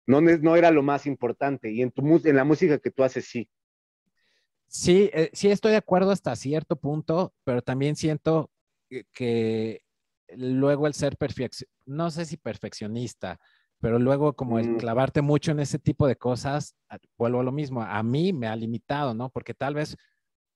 No, 0.06 0.20
no 0.20 0.56
era 0.56 0.70
lo 0.70 0.82
más 0.82 1.06
importante. 1.06 1.72
Y 1.72 1.80
en, 1.80 1.90
tu, 1.90 2.20
en 2.24 2.36
la 2.36 2.44
música 2.44 2.78
que 2.78 2.90
tú 2.90 3.02
haces, 3.02 3.24
sí. 3.26 3.48
Sí, 4.66 5.08
eh, 5.14 5.30
sí 5.32 5.50
estoy 5.50 5.70
de 5.70 5.78
acuerdo 5.78 6.10
hasta 6.10 6.34
cierto 6.36 6.76
punto, 6.76 7.32
pero 7.44 7.62
también 7.62 7.96
siento 7.96 8.50
que, 9.12 9.82
luego 10.36 10.86
el 10.86 10.94
ser 10.94 11.16
perfeccionista, 11.16 11.72
no 11.86 12.10
sé 12.10 12.24
si 12.24 12.36
perfeccionista, 12.36 13.38
pero 13.80 13.98
luego 13.98 14.34
como 14.34 14.58
el 14.58 14.70
mm. 14.70 14.76
clavarte 14.78 15.22
mucho 15.22 15.52
en 15.52 15.60
ese 15.60 15.78
tipo 15.78 16.06
de 16.06 16.16
cosas, 16.16 16.74
vuelvo 17.16 17.40
a 17.40 17.44
lo 17.44 17.52
mismo, 17.52 17.82
a 17.82 18.02
mí 18.02 18.32
me 18.32 18.46
ha 18.46 18.56
limitado, 18.56 19.14
¿no? 19.14 19.30
Porque 19.30 19.54
tal 19.54 19.74
vez 19.74 19.96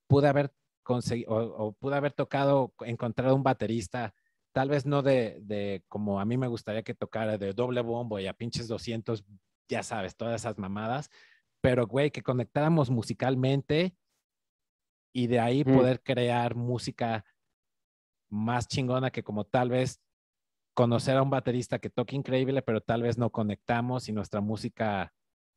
pude 0.06 0.28
haber 0.28 0.52
conseguido 0.82 1.30
o, 1.30 1.72
pude 1.74 1.96
haber 1.96 2.12
tocado, 2.12 2.72
encontrado 2.80 3.36
un 3.36 3.42
baterista 3.42 4.14
tal 4.52 4.68
vez 4.68 4.86
no 4.86 5.02
de, 5.02 5.82
como 5.88 6.20
a 6.20 6.24
mí 6.24 6.36
me 6.36 6.48
gustaría 6.48 6.82
que 6.82 6.94
tocara 6.94 7.38
de 7.38 7.52
doble 7.52 7.80
bombo 7.80 8.18
y 8.18 8.26
a 8.26 8.32
pinches 8.32 8.68
200, 8.68 9.24
ya 9.68 9.82
sabes, 9.82 10.16
todas 10.16 10.40
esas 10.40 10.58
mamadas, 10.58 11.10
pero 11.60 11.86
güey, 11.86 12.10
que 12.10 12.22
conectáramos 12.22 12.90
musicalmente 12.90 13.96
y 15.12 15.26
de 15.26 15.40
ahí 15.40 15.64
poder 15.64 16.02
crear 16.02 16.54
música 16.54 17.24
más 18.30 18.68
chingona 18.68 19.10
que 19.10 19.22
como 19.22 19.44
tal 19.44 19.70
vez 19.70 20.00
conocer 20.74 21.16
a 21.16 21.22
un 21.22 21.30
baterista 21.30 21.78
que 21.80 21.90
toque 21.90 22.14
increíble, 22.14 22.62
pero 22.62 22.80
tal 22.80 23.02
vez 23.02 23.18
no 23.18 23.30
conectamos 23.30 24.08
y 24.08 24.12
nuestra 24.12 24.40
música 24.40 25.12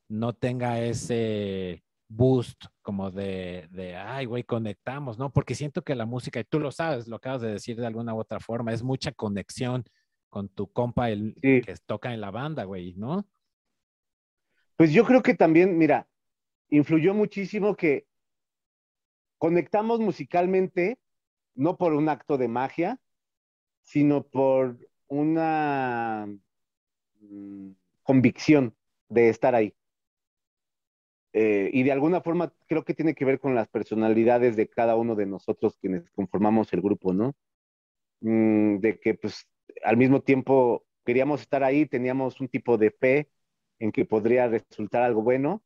no 0.09 0.33
tenga 0.33 0.81
ese 0.81 1.83
boost 2.11 2.65
como 2.81 3.09
de, 3.09 3.67
de 3.71 3.95
ay, 3.95 4.25
güey, 4.25 4.43
conectamos, 4.43 5.17
¿no? 5.17 5.31
Porque 5.31 5.55
siento 5.55 5.81
que 5.81 5.95
la 5.95 6.05
música, 6.05 6.39
y 6.39 6.43
tú 6.43 6.59
lo 6.59 6.71
sabes, 6.71 7.07
lo 7.07 7.15
acabas 7.15 7.41
de 7.41 7.51
decir 7.51 7.77
de 7.77 7.87
alguna 7.87 8.13
u 8.13 8.19
otra 8.19 8.39
forma, 8.39 8.73
es 8.73 8.83
mucha 8.83 9.11
conexión 9.11 9.85
con 10.29 10.49
tu 10.49 10.71
compa 10.71 11.09
el, 11.09 11.35
que 11.41 11.75
toca 11.85 12.13
en 12.13 12.21
la 12.21 12.31
banda, 12.31 12.63
güey, 12.65 12.93
¿no? 12.95 13.25
Pues 14.75 14.91
yo 14.91 15.05
creo 15.05 15.21
que 15.21 15.35
también, 15.35 15.77
mira, 15.77 16.07
influyó 16.69 17.13
muchísimo 17.13 17.75
que 17.75 18.07
conectamos 19.37 19.99
musicalmente, 19.99 20.99
no 21.55 21.77
por 21.77 21.93
un 21.93 22.09
acto 22.09 22.37
de 22.37 22.47
magia, 22.47 22.99
sino 23.83 24.23
por 24.23 24.77
una 25.07 26.27
mm, 27.19 27.71
convicción 28.03 28.75
de 29.09 29.29
estar 29.29 29.55
ahí. 29.55 29.73
Eh, 31.33 31.69
y 31.73 31.83
de 31.83 31.91
alguna 31.93 32.21
forma 32.21 32.53
creo 32.67 32.83
que 32.85 32.93
tiene 32.93 33.15
que 33.15 33.25
ver 33.25 33.39
con 33.39 33.55
las 33.55 33.67
personalidades 33.69 34.55
de 34.57 34.67
cada 34.69 34.95
uno 34.97 35.15
de 35.15 35.25
nosotros 35.25 35.77
quienes 35.79 36.09
conformamos 36.11 36.73
el 36.73 36.81
grupo, 36.81 37.13
¿no? 37.13 37.35
Mm, 38.21 38.79
de 38.79 38.99
que 38.99 39.15
pues 39.15 39.47
al 39.83 39.97
mismo 39.97 40.21
tiempo 40.21 40.85
queríamos 41.05 41.41
estar 41.41 41.63
ahí, 41.63 41.85
teníamos 41.87 42.41
un 42.41 42.49
tipo 42.49 42.77
de 42.77 42.91
fe 42.91 43.31
en 43.79 43.91
que 43.91 44.05
podría 44.05 44.47
resultar 44.47 45.03
algo 45.03 45.23
bueno 45.23 45.63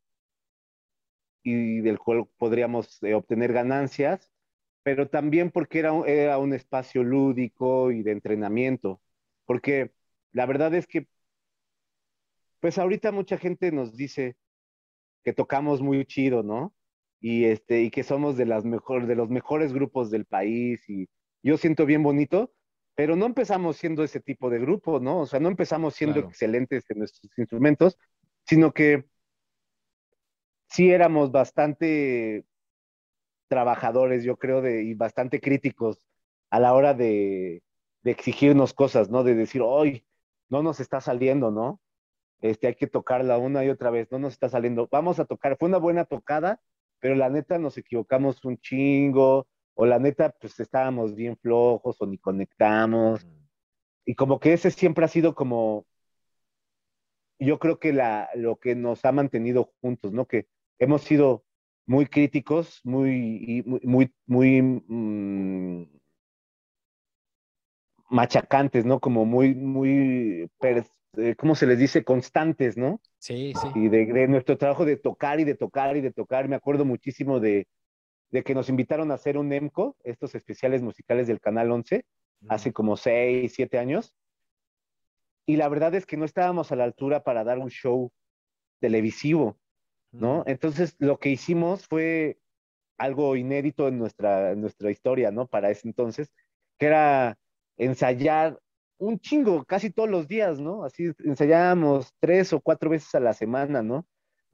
y 1.43 1.81
del 1.81 1.99
cual 1.99 2.27
podríamos 2.37 3.01
eh, 3.03 3.13
obtener 3.13 3.53
ganancias, 3.53 4.31
pero 4.83 5.09
también 5.09 5.51
porque 5.51 5.79
era, 5.79 5.93
un- 5.93 6.07
era 6.07 6.37
un 6.39 6.53
espacio 6.53 7.03
lúdico 7.03 7.91
y 7.91 8.03
de 8.03 8.11
entrenamiento, 8.11 9.01
porque 9.45 9.93
la 10.31 10.45
verdad 10.45 10.73
es 10.75 10.87
que, 10.87 11.07
pues 12.59 12.77
ahorita 12.77 13.11
mucha 13.11 13.37
gente 13.37 13.71
nos 13.71 13.95
dice 13.95 14.35
que 15.25 15.33
tocamos 15.33 15.81
muy 15.81 16.05
chido, 16.05 16.43
¿no? 16.43 16.73
Y 17.21 17.45
este, 17.45 17.81
y 17.83 17.91
que 17.91 18.03
somos 18.03 18.37
de 18.37 18.45
las 18.45 18.65
mejor, 18.65 19.07
de 19.07 19.15
los 19.15 19.29
mejores 19.29 19.73
grupos 19.73 20.11
del 20.11 20.25
país, 20.25 20.87
y 20.89 21.09
yo 21.43 21.57
siento 21.57 21.85
bien 21.87 22.03
bonito, 22.03 22.53
pero 22.95 23.15
no 23.17 23.25
empezamos 23.25 23.77
siendo 23.77 24.03
ese 24.05 24.21
tipo 24.21 24.49
de 24.51 24.59
grupo, 24.59 24.99
¿no? 25.01 25.21
O 25.21 25.25
sea, 25.27 25.39
no 25.41 25.49
empezamos 25.49 25.95
siendo 25.95 26.15
Claro. 26.15 26.29
excelentes 26.29 26.89
en 26.91 26.99
nuestros 26.99 27.31
instrumentos, 27.37 27.97
sino 28.45 28.73
que 28.73 29.05
sí 30.69 30.91
éramos 30.91 31.31
bastante 31.31 32.45
trabajadores, 33.47 34.23
yo 34.23 34.37
creo, 34.37 34.61
de, 34.61 34.83
y 34.83 34.93
bastante 34.93 35.39
críticos 35.39 36.05
a 36.49 36.59
la 36.59 36.73
hora 36.73 36.93
de, 36.93 37.63
de 38.03 38.11
exigirnos 38.11 38.73
cosas, 38.73 39.09
¿no? 39.09 39.23
De 39.23 39.35
decir, 39.35 39.61
hoy 39.63 40.05
no 40.49 40.63
nos 40.63 40.79
está 40.79 41.01
saliendo, 41.01 41.51
¿no? 41.51 41.81
Este, 42.41 42.67
hay 42.67 42.75
que 42.75 42.87
tocarla 42.87 43.37
una 43.37 43.63
y 43.65 43.69
otra 43.69 43.89
vez, 43.89 44.11
no 44.11 44.19
nos 44.19 44.33
está 44.33 44.49
saliendo. 44.49 44.87
Vamos 44.91 45.19
a 45.19 45.25
tocar, 45.25 45.57
fue 45.57 45.69
una 45.69 45.77
buena 45.77 46.05
tocada, 46.05 46.61
pero 46.99 47.15
la 47.15 47.29
neta 47.29 47.57
nos 47.57 47.77
equivocamos 47.77 48.43
un 48.45 48.57
chingo, 48.57 49.47
o 49.75 49.85
la 49.85 49.99
neta, 49.99 50.33
pues 50.39 50.59
estábamos 50.59 51.15
bien 51.15 51.37
flojos, 51.37 52.01
o 52.01 52.05
ni 52.05 52.17
conectamos. 52.17 53.25
Y 54.05 54.15
como 54.15 54.39
que 54.39 54.53
ese 54.53 54.71
siempre 54.71 55.05
ha 55.05 55.07
sido 55.07 55.35
como, 55.35 55.85
yo 57.39 57.59
creo 57.59 57.79
que 57.79 57.93
la, 57.93 58.29
lo 58.35 58.57
que 58.57 58.75
nos 58.75 59.03
ha 59.05 59.11
mantenido 59.11 59.73
juntos, 59.81 60.13
¿no? 60.13 60.25
Que 60.27 60.47
hemos 60.79 61.01
sido 61.01 61.45
muy 61.85 62.05
críticos, 62.07 62.81
muy, 62.83 63.63
muy, 63.65 63.81
muy, 63.83 64.13
muy, 64.27 64.61
mm, 64.87 65.99
machacantes, 68.09 68.85
¿no? 68.85 68.99
Como 68.99 69.25
muy, 69.25 69.55
muy, 69.55 70.49
eh, 71.17 71.35
¿cómo 71.35 71.55
se 71.55 71.67
les 71.67 71.79
dice? 71.79 72.03
Constantes, 72.03 72.77
¿no? 72.77 73.01
Sí, 73.17 73.53
sí. 73.59 73.67
Y 73.75 73.89
de, 73.89 74.05
de 74.05 74.27
nuestro 74.27 74.57
trabajo 74.57 74.85
de 74.85 74.97
tocar 74.97 75.39
y 75.39 75.43
de 75.43 75.55
tocar 75.55 75.97
y 75.97 76.01
de 76.01 76.11
tocar. 76.11 76.47
Me 76.47 76.55
acuerdo 76.55 76.85
muchísimo 76.85 77.39
de, 77.39 77.67
de 78.31 78.43
que 78.43 78.55
nos 78.55 78.69
invitaron 78.69 79.11
a 79.11 79.15
hacer 79.15 79.37
un 79.37 79.51
EMCO, 79.51 79.95
estos 80.03 80.35
especiales 80.35 80.81
musicales 80.81 81.27
del 81.27 81.39
Canal 81.39 81.71
11, 81.71 82.05
hace 82.49 82.73
como 82.73 82.97
seis, 82.97 83.53
siete 83.55 83.77
años. 83.77 84.13
Y 85.45 85.57
la 85.57 85.69
verdad 85.69 85.93
es 85.95 86.05
que 86.05 86.17
no 86.17 86.25
estábamos 86.25 86.71
a 86.71 86.75
la 86.75 86.83
altura 86.83 87.23
para 87.23 87.43
dar 87.43 87.59
un 87.59 87.69
show 87.69 88.11
televisivo, 88.79 89.57
¿no? 90.11 90.43
Entonces 90.47 90.95
lo 90.99 91.19
que 91.19 91.29
hicimos 91.29 91.87
fue 91.87 92.39
algo 92.97 93.35
inédito 93.35 93.87
en 93.87 93.99
nuestra, 93.99 94.51
en 94.51 94.61
nuestra 94.61 94.91
historia, 94.91 95.31
¿no? 95.31 95.47
Para 95.47 95.69
ese 95.69 95.87
entonces, 95.87 96.33
que 96.77 96.87
era 96.87 97.37
ensayar 97.77 98.59
un 98.97 99.19
chingo, 99.19 99.65
casi 99.65 99.91
todos 99.91 100.09
los 100.09 100.27
días, 100.27 100.59
¿no? 100.59 100.83
Así 100.85 101.11
ensayábamos 101.23 102.13
tres 102.19 102.53
o 102.53 102.61
cuatro 102.61 102.89
veces 102.89 103.13
a 103.15 103.19
la 103.19 103.33
semana, 103.33 103.81
¿no? 103.83 104.07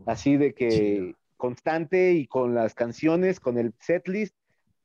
Así 0.05 0.37
de 0.37 0.53
que 0.53 0.69
Chido. 0.69 1.15
constante 1.37 2.13
y 2.13 2.27
con 2.27 2.55
las 2.55 2.73
canciones, 2.75 3.39
con 3.39 3.57
el 3.57 3.73
setlist 3.79 4.35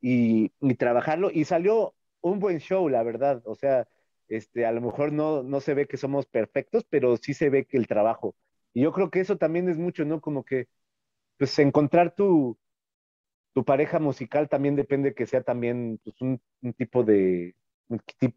y, 0.00 0.52
y 0.60 0.74
trabajarlo. 0.76 1.30
Y 1.32 1.44
salió 1.44 1.94
un 2.20 2.38
buen 2.40 2.58
show, 2.60 2.88
la 2.88 3.02
verdad. 3.02 3.42
O 3.46 3.54
sea, 3.54 3.88
este, 4.28 4.66
a 4.66 4.72
lo 4.72 4.80
mejor 4.80 5.12
no, 5.12 5.42
no 5.42 5.60
se 5.60 5.74
ve 5.74 5.86
que 5.86 5.96
somos 5.96 6.26
perfectos, 6.26 6.84
pero 6.90 7.16
sí 7.16 7.34
se 7.34 7.50
ve 7.50 7.64
que 7.66 7.76
el 7.78 7.86
trabajo. 7.86 8.36
Y 8.74 8.82
yo 8.82 8.92
creo 8.92 9.10
que 9.10 9.20
eso 9.20 9.38
también 9.38 9.68
es 9.68 9.78
mucho, 9.78 10.04
¿no? 10.04 10.20
Como 10.20 10.44
que, 10.44 10.68
pues, 11.38 11.58
encontrar 11.58 12.14
tu, 12.14 12.58
tu 13.54 13.64
pareja 13.64 13.98
musical 13.98 14.48
también 14.48 14.76
depende 14.76 15.14
que 15.14 15.26
sea 15.26 15.42
también 15.42 16.00
pues, 16.04 16.20
un, 16.20 16.40
un 16.62 16.72
tipo 16.74 17.04
de, 17.04 17.54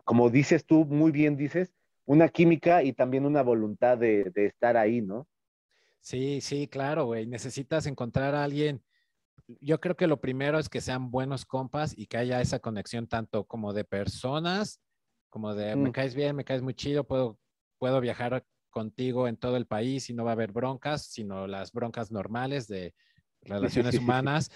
como 0.03 0.29
dices 0.29 0.65
tú, 0.65 0.85
muy 0.85 1.11
bien 1.11 1.37
dices, 1.37 1.73
una 2.05 2.29
química 2.29 2.83
y 2.83 2.93
también 2.93 3.25
una 3.25 3.41
voluntad 3.43 3.97
de, 3.97 4.31
de 4.33 4.45
estar 4.47 4.77
ahí, 4.77 5.01
¿no? 5.01 5.27
Sí, 6.01 6.41
sí, 6.41 6.67
claro, 6.67 7.05
güey. 7.05 7.27
Necesitas 7.27 7.85
encontrar 7.85 8.35
a 8.35 8.43
alguien. 8.43 8.83
Yo 9.61 9.79
creo 9.79 9.95
que 9.95 10.07
lo 10.07 10.21
primero 10.21 10.59
es 10.59 10.69
que 10.69 10.81
sean 10.81 11.11
buenos 11.11 11.45
compas 11.45 11.97
y 11.97 12.07
que 12.07 12.17
haya 12.17 12.41
esa 12.41 12.59
conexión 12.59 13.07
tanto 13.07 13.45
como 13.45 13.73
de 13.73 13.83
personas, 13.85 14.81
como 15.29 15.55
de 15.55 15.75
me 15.75 15.89
Mm. 15.89 15.91
caes 15.91 16.15
bien, 16.15 16.35
me 16.35 16.45
caes 16.45 16.61
muy 16.61 16.73
chido, 16.73 17.05
puedo, 17.05 17.39
puedo 17.79 17.99
viajar 18.01 18.45
contigo 18.69 19.27
en 19.27 19.37
todo 19.37 19.57
el 19.57 19.65
país 19.67 20.09
y 20.09 20.13
no 20.13 20.23
va 20.23 20.31
a 20.31 20.33
haber 20.33 20.51
broncas, 20.51 21.07
sino 21.07 21.47
las 21.47 21.71
broncas 21.71 22.11
normales 22.11 22.67
de 22.67 22.93
relaciones 23.41 23.97
humanas. 23.97 24.51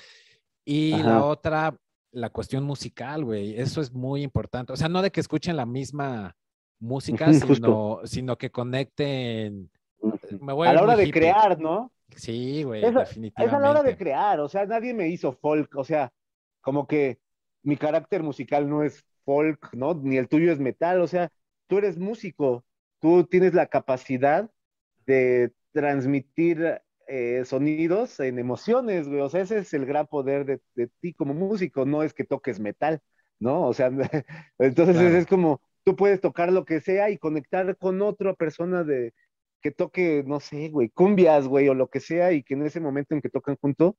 Y 0.65 0.91
Ajá. 0.93 1.03
la 1.03 1.23
otra, 1.23 1.77
la 2.13 2.29
cuestión 2.29 2.63
musical, 2.63 3.25
güey. 3.25 3.59
Eso 3.59 3.81
es 3.81 3.91
muy 3.91 4.23
importante. 4.23 4.71
O 4.71 4.75
sea, 4.77 4.87
no 4.87 5.01
de 5.01 5.11
que 5.11 5.19
escuchen 5.19 5.57
la 5.57 5.65
misma 5.65 6.35
música, 6.79 7.31
sino, 7.33 7.99
sino 8.05 8.37
que 8.37 8.49
conecten. 8.51 9.69
Ujú. 9.99 10.17
Me 10.39 10.53
voy 10.53 10.67
A 10.67 10.73
la 10.73 10.83
hora 10.83 10.95
de 10.95 11.03
hippie. 11.03 11.21
crear, 11.21 11.59
¿no? 11.59 11.91
Sí, 12.15 12.63
güey, 12.63 12.81
Esa- 12.81 12.89
Es 12.89 12.95
a 12.95 12.99
definitivamente. 12.99 13.59
la 13.61 13.69
hora 13.71 13.83
de 13.83 13.97
crear, 13.97 14.39
o 14.39 14.47
sea, 14.47 14.65
nadie 14.65 14.93
me 14.93 15.07
hizo 15.09 15.31
folk, 15.33 15.75
o 15.75 15.83
sea, 15.83 16.11
como 16.61 16.85
que 16.87 17.17
mi 17.63 17.75
carácter 17.77 18.21
musical 18.21 18.69
no 18.69 18.83
es 18.83 19.03
folk, 19.25 19.73
¿no? 19.73 19.95
Ni 19.95 20.17
el 20.17 20.27
tuyo 20.27 20.51
es 20.51 20.59
metal, 20.59 21.01
o 21.01 21.07
sea, 21.07 21.31
tú 21.67 21.79
eres 21.79 21.97
músico, 21.97 22.63
tú 22.99 23.23
tienes 23.23 23.53
la 23.55 23.65
capacidad 23.65 24.47
de 25.07 25.51
transmitir 25.71 26.81
eh, 27.07 27.43
sonidos 27.45 28.19
en 28.19 28.39
emociones, 28.39 29.07
güey, 29.07 29.21
o 29.21 29.29
sea, 29.29 29.41
ese 29.41 29.59
es 29.59 29.73
el 29.73 29.85
gran 29.85 30.07
poder 30.07 30.45
de, 30.45 30.61
de 30.75 30.87
ti 30.99 31.13
como 31.13 31.33
músico, 31.33 31.85
no 31.85 32.03
es 32.03 32.13
que 32.13 32.23
toques 32.23 32.59
metal, 32.59 33.01
¿no? 33.39 33.63
O 33.67 33.73
sea, 33.73 33.91
entonces 34.59 34.95
Claro. 34.95 35.15
es 35.15 35.27
como, 35.27 35.61
tú 35.83 35.95
puedes 35.95 36.21
tocar 36.21 36.51
lo 36.51 36.65
que 36.65 36.81
sea 36.81 37.09
y 37.09 37.17
conectar 37.17 37.77
con 37.77 38.01
otra 38.01 38.33
persona 38.35 38.83
de 38.83 39.13
que 39.61 39.71
toque, 39.71 40.23
no 40.27 40.39
sé, 40.39 40.69
güey, 40.69 40.89
cumbias, 40.89 41.47
güey, 41.47 41.69
o 41.69 41.73
lo 41.73 41.89
que 41.89 41.99
sea, 42.01 42.33
y 42.33 42.43
que 42.43 42.53
en 42.55 42.63
ese 42.65 42.79
momento 42.81 43.15
en 43.15 43.21
que 43.21 43.29
tocan 43.29 43.55
junto, 43.61 43.97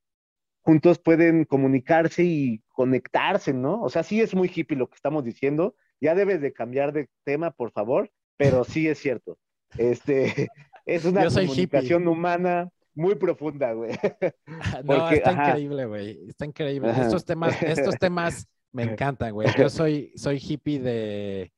juntos 0.63 0.99
pueden 0.99 1.45
comunicarse 1.45 2.23
y 2.25 2.63
conectarse, 2.69 3.53
¿no? 3.53 3.83
O 3.83 3.91
sea, 3.91 4.03
sí 4.03 4.21
es 4.21 4.35
muy 4.35 4.51
hippie 4.55 4.77
lo 4.77 4.89
que 4.89 4.97
estamos 4.97 5.25
diciendo. 5.25 5.77
Ya 6.01 6.15
debes 6.15 6.41
de 6.41 6.53
cambiar 6.53 6.93
de 6.93 7.09
tema, 7.25 7.51
por 7.53 7.71
favor, 7.73 8.11
pero 8.37 8.65
sí 8.65 8.89
es 8.89 8.99
cierto. 8.99 9.39
Este, 9.77 10.49
es 10.87 11.05
una 11.05 11.31
comunicación 11.31 12.09
humana 12.09 12.71
muy 12.95 13.15
profunda, 13.17 13.73
güey. 13.73 13.91
No, 14.85 14.99
Porque, 14.99 15.17
está 15.17 15.31
ajá. 15.31 15.49
increíble, 15.49 15.87
güey. 15.87 16.29
Está 16.29 16.45
increíble. 16.47 16.91
Ajá. 16.91 17.03
Estos 17.03 17.25
temas, 17.25 17.63
estos 17.63 17.97
temas 17.99 18.47
me 18.73 18.83
encantan, 18.93 19.33
güey. 19.33 19.49
Yo 19.59 19.69
soy, 19.69 20.13
soy 20.17 20.39
hippie 20.41 20.79
de, 20.81 21.53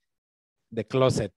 de 0.71 0.87
closet. 0.87 1.33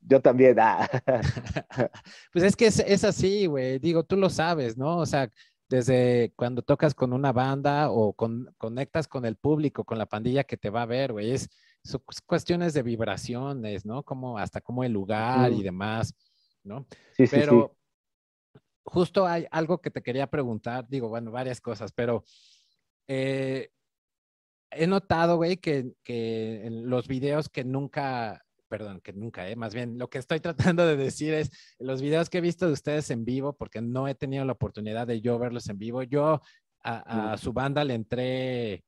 Yo 0.00 0.20
también, 0.20 0.56
ah. 0.60 0.88
Pues 2.32 2.44
es 2.44 2.56
que 2.56 2.66
es, 2.66 2.80
es 2.80 3.04
así, 3.04 3.46
güey. 3.46 3.78
Digo, 3.78 4.04
tú 4.04 4.16
lo 4.16 4.30
sabes, 4.30 4.76
¿no? 4.76 4.98
O 4.98 5.06
sea, 5.06 5.30
desde 5.68 6.32
cuando 6.36 6.62
tocas 6.62 6.94
con 6.94 7.12
una 7.12 7.32
banda 7.32 7.90
o 7.90 8.12
con, 8.12 8.52
conectas 8.58 9.08
con 9.08 9.24
el 9.24 9.36
público, 9.36 9.84
con 9.84 9.98
la 9.98 10.06
pandilla 10.06 10.44
que 10.44 10.56
te 10.56 10.70
va 10.70 10.82
a 10.82 10.86
ver, 10.86 11.12
güey, 11.12 11.30
es 11.32 11.48
son 11.84 12.00
cu- 12.04 12.14
cuestiones 12.26 12.74
de 12.74 12.82
vibraciones, 12.82 13.84
¿no? 13.86 14.02
Como 14.02 14.38
hasta 14.38 14.60
como 14.60 14.84
el 14.84 14.92
lugar 14.92 15.50
y 15.52 15.62
demás, 15.62 16.14
¿no? 16.62 16.86
Sí, 17.16 17.26
sí, 17.26 17.36
Pero 17.36 17.74
justo 18.84 19.26
hay 19.26 19.46
algo 19.50 19.80
que 19.80 19.90
te 19.90 20.02
quería 20.02 20.26
preguntar, 20.28 20.86
digo, 20.88 21.08
bueno, 21.08 21.30
varias 21.30 21.60
cosas, 21.60 21.92
pero 21.92 22.24
eh, 23.08 23.70
he 24.70 24.86
notado, 24.86 25.36
güey, 25.36 25.56
que, 25.58 25.92
que 26.02 26.64
en 26.66 26.88
los 26.88 27.06
videos 27.08 27.48
que 27.48 27.64
nunca, 27.64 28.42
perdón, 28.68 29.00
que 29.02 29.12
nunca, 29.12 29.48
eh, 29.48 29.56
más 29.56 29.74
bien 29.74 29.98
lo 29.98 30.08
que 30.08 30.18
estoy 30.18 30.40
tratando 30.76 30.86
de 30.86 30.96
decir 30.96 31.34
es, 31.34 31.50
los 31.78 32.00
videos 32.00 32.30
que 32.30 32.38
he 32.38 32.42
visto 32.42 32.66
de 32.66 32.72
ustedes 32.72 33.10
en 33.10 33.24
vivo, 33.24 33.52
porque 33.54 33.80
no 33.82 34.08
he 34.08 34.14
tenido 34.14 34.44
la 34.44 34.52
oportunidad 34.52 35.06
de 35.06 35.20
yo 35.20 35.38
verlos 35.38 35.68
en 35.68 35.78
vivo, 35.78 36.02
yo 36.02 36.40
a, 36.84 37.32
a 37.32 37.36
su 37.36 37.52
banda 37.52 37.84
le 37.84 37.94
entré 37.94 38.84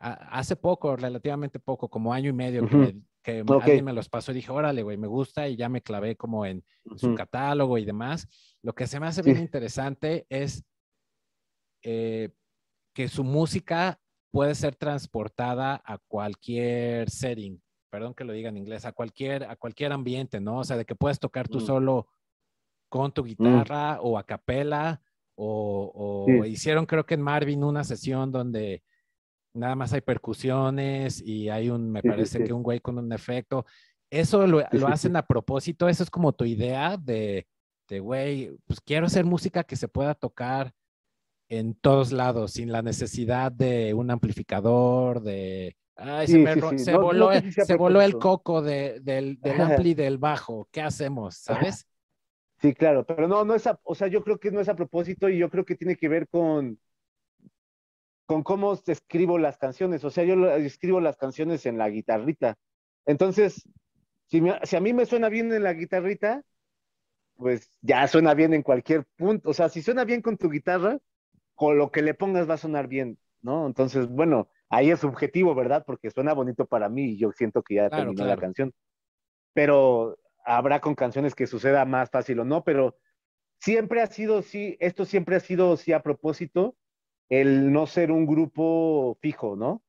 a- 0.00 0.38
hace 0.38 0.56
poco, 0.56 0.96
relativamente 0.96 1.60
poco, 1.60 1.88
como 1.88 2.12
año 2.12 2.30
y 2.30 2.32
medio, 2.32 2.66
que, 2.68 2.96
que 3.22 3.42
Ok. 3.42 3.62
alguien 3.62 3.84
me 3.84 3.92
los 3.92 4.08
pasó 4.08 4.32
y 4.32 4.36
dije, 4.36 4.50
órale, 4.50 4.82
güey, 4.82 4.96
me 4.96 5.06
gusta 5.08 5.48
y 5.48 5.56
ya 5.56 5.68
me 5.68 5.82
clavé 5.82 6.16
como 6.16 6.46
en 6.46 6.64
sí. 6.84 6.90
su 6.96 7.06
Ujú. 7.08 7.16
catálogo 7.16 7.78
y 7.78 7.84
demás. 7.84 8.28
Lo 8.62 8.74
que 8.74 8.86
se 8.86 9.00
me 9.00 9.06
hace 9.06 9.22
Sí. 9.22 9.30
bien 9.30 9.38
interesante 9.42 10.26
es 10.28 10.64
eh, 11.82 12.30
que 12.94 13.08
su 13.08 13.24
música 13.24 14.00
puede 14.30 14.54
ser 14.54 14.74
transportada 14.76 15.80
a 15.84 15.98
cualquier 15.98 17.10
setting, 17.10 17.62
perdón 17.90 18.14
que 18.14 18.24
lo 18.24 18.32
diga 18.32 18.48
en 18.48 18.56
inglés, 18.56 18.84
a 18.84 18.92
cualquier, 18.92 19.44
a 19.44 19.56
cualquier 19.56 19.92
ambiente, 19.92 20.40
¿no? 20.40 20.58
O 20.58 20.64
sea, 20.64 20.76
de 20.76 20.84
que 20.84 20.94
puedes 20.94 21.18
tocar 21.18 21.48
tú 21.48 21.58
Mm. 21.58 21.66
solo 21.66 22.08
con 22.90 23.12
tu 23.12 23.24
guitarra 23.24 24.00
o 24.00 24.18
a 24.18 24.24
capela, 24.24 25.02
o, 25.36 25.92
o 25.94 26.44
Sí. 26.44 26.50
hicieron 26.50 26.86
creo 26.86 27.06
que 27.06 27.14
en 27.14 27.22
Marvin 27.22 27.62
una 27.64 27.84
sesión 27.84 28.32
donde 28.32 28.82
nada 29.54 29.74
más 29.74 29.92
hay 29.92 30.00
percusiones 30.00 31.20
y 31.20 31.48
hay 31.48 31.70
un, 31.70 31.90
me 31.90 32.00
Sí, 32.00 32.08
sí, 32.08 32.10
parece 32.10 32.38
sí. 32.38 32.44
que 32.44 32.52
un 32.52 32.62
güey 32.62 32.80
con 32.80 32.98
un 32.98 33.12
efecto. 33.12 33.66
Eso 34.10 34.46
lo, 34.46 34.62
lo 34.72 34.88
hacen 34.88 35.16
a 35.16 35.26
propósito, 35.26 35.88
eso 35.88 36.02
es 36.02 36.10
como 36.10 36.32
tu 36.32 36.44
idea 36.44 36.96
de, 36.96 37.46
de, 37.88 38.00
güey, 38.00 38.56
pues 38.66 38.80
quiero 38.80 39.06
hacer 39.06 39.24
música 39.24 39.64
que 39.64 39.76
se 39.76 39.88
pueda 39.88 40.14
tocar 40.14 40.72
en 41.50 41.74
todos 41.74 42.12
lados, 42.12 42.52
sin 42.52 42.72
la 42.72 42.82
necesidad 42.82 43.50
de 43.52 43.94
un 43.94 44.10
amplificador, 44.10 45.22
de... 45.22 45.76
Ay, 45.96 46.28
se, 46.28 46.38
voló, 46.96 47.30
se 47.64 47.76
voló, 47.76 48.00
el 48.00 48.18
coco 48.18 48.62
del, 48.62 49.04
del 49.04 49.60
ampli 49.60 49.94
del 49.94 50.16
bajo. 50.16 50.68
¿Qué 50.70 50.80
hacemos? 50.80 51.34
¿Sabes? 51.36 51.88
Sí, 52.60 52.72
claro, 52.72 53.04
pero 53.04 53.26
no, 53.26 53.44
no 53.44 53.54
es, 53.54 53.68
o 53.82 53.94
sea, 53.94 54.06
yo 54.06 54.22
creo 54.22 54.38
que 54.38 54.50
no 54.50 54.60
es 54.60 54.68
a 54.68 54.76
propósito 54.76 55.28
y 55.28 55.38
yo 55.38 55.50
creo 55.50 55.64
que 55.64 55.74
tiene 55.74 55.96
que 55.96 56.08
ver 56.08 56.28
con, 56.28 56.78
con 58.28 58.42
cómo 58.42 58.78
escribo 58.86 59.38
las 59.38 59.56
canciones. 59.56 60.04
O 60.04 60.10
sea, 60.10 60.22
yo 60.22 60.34
escribo 60.56 61.00
las 61.00 61.16
canciones 61.16 61.64
en 61.64 61.78
la 61.78 61.88
guitarrita. 61.88 62.58
Entonces, 63.06 63.66
si, 64.26 64.42
si 64.64 64.76
a 64.76 64.80
mí 64.80 64.92
me 64.92 65.06
suena 65.06 65.30
bien 65.30 65.50
en 65.50 65.62
la 65.62 65.72
guitarrita, 65.72 66.42
pues 67.36 67.70
ya 67.80 68.06
suena 68.06 68.34
bien 68.34 68.52
en 68.52 68.62
cualquier 68.62 69.06
punto. 69.16 69.48
O 69.48 69.54
sea, 69.54 69.70
si 69.70 69.80
suena 69.80 70.04
bien 70.04 70.20
con 70.20 70.36
tu 70.36 70.50
guitarra, 70.50 70.98
con 71.54 71.78
lo 71.78 71.90
que 71.90 72.02
le 72.02 72.12
pongas 72.12 72.48
va 72.48 72.54
a 72.54 72.58
sonar 72.58 72.86
bien, 72.86 73.18
¿no? 73.40 73.66
Entonces, 73.66 74.06
bueno, 74.06 74.50
ahí 74.68 74.90
es 74.90 75.00
subjetivo, 75.00 75.54
¿verdad? 75.54 75.84
Porque 75.86 76.10
suena 76.10 76.34
bonito 76.34 76.66
para 76.66 76.90
mí 76.90 77.12
y 77.12 77.16
yo 77.16 77.32
siento 77.32 77.62
que 77.62 77.76
ya 77.76 77.88
terminó 77.88 78.26
la 78.26 78.36
canción. 78.36 78.74
Pero 79.54 80.18
habrá 80.44 80.80
con 80.80 80.94
canciones 80.94 81.34
que 81.34 81.46
suceda 81.46 81.86
más 81.86 82.10
fácil 82.10 82.40
o 82.40 82.44
no, 82.44 82.62
pero 82.62 82.94
siempre 83.58 84.02
ha 84.02 84.06
sido, 84.06 84.42
sí, 84.42 84.76
esto 84.80 85.06
siempre 85.06 85.36
ha 85.36 85.40
sido, 85.40 85.78
sí, 85.78 85.94
a 85.94 86.02
propósito, 86.02 86.76
el 87.28 87.72
no 87.72 87.86
ser 87.86 88.12
un 88.12 88.26
grupo 88.26 89.18
fijo, 89.20 89.56
¿no? 89.56 89.82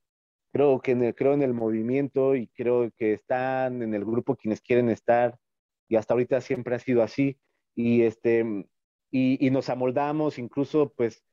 Creo 0.52 0.82
que 0.82 0.92
en 0.92 1.04
el, 1.04 1.16
creo 1.16 1.34
en 1.34 1.44
el 1.44 1.54
movimiento 1.54 2.36
y 2.36 2.48
creo 2.48 2.92
que 2.98 3.14
están 3.14 3.84
en 3.84 3.94
el 3.94 4.06
grupo 4.06 4.36
quienes 4.36 4.62
quieren 4.62 4.90
estar 4.90 5.38
y 5.88 5.96
hasta 5.96 6.14
ahorita 6.14 6.42
siempre 6.42 6.76
ha 6.76 6.80
sido 6.80 7.04
así 7.04 7.40
y 7.76 8.04
este 8.04 8.46
y, 9.12 9.46
y 9.46 9.52
nos 9.52 9.70
amoldamos 9.70 10.40
incluso 10.40 10.94
pues 10.96 11.24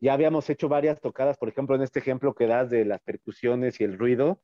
ya 0.00 0.12
habíamos 0.12 0.50
hecho 0.50 0.68
varias 0.68 1.00
tocadas, 1.00 1.38
por 1.38 1.48
ejemplo, 1.48 1.76
en 1.76 1.82
este 1.82 1.98
ejemplo 2.00 2.34
que 2.34 2.46
das 2.46 2.68
de 2.70 2.84
las 2.84 3.00
percusiones 3.00 3.80
y 3.80 3.84
el 3.84 3.98
ruido, 3.98 4.42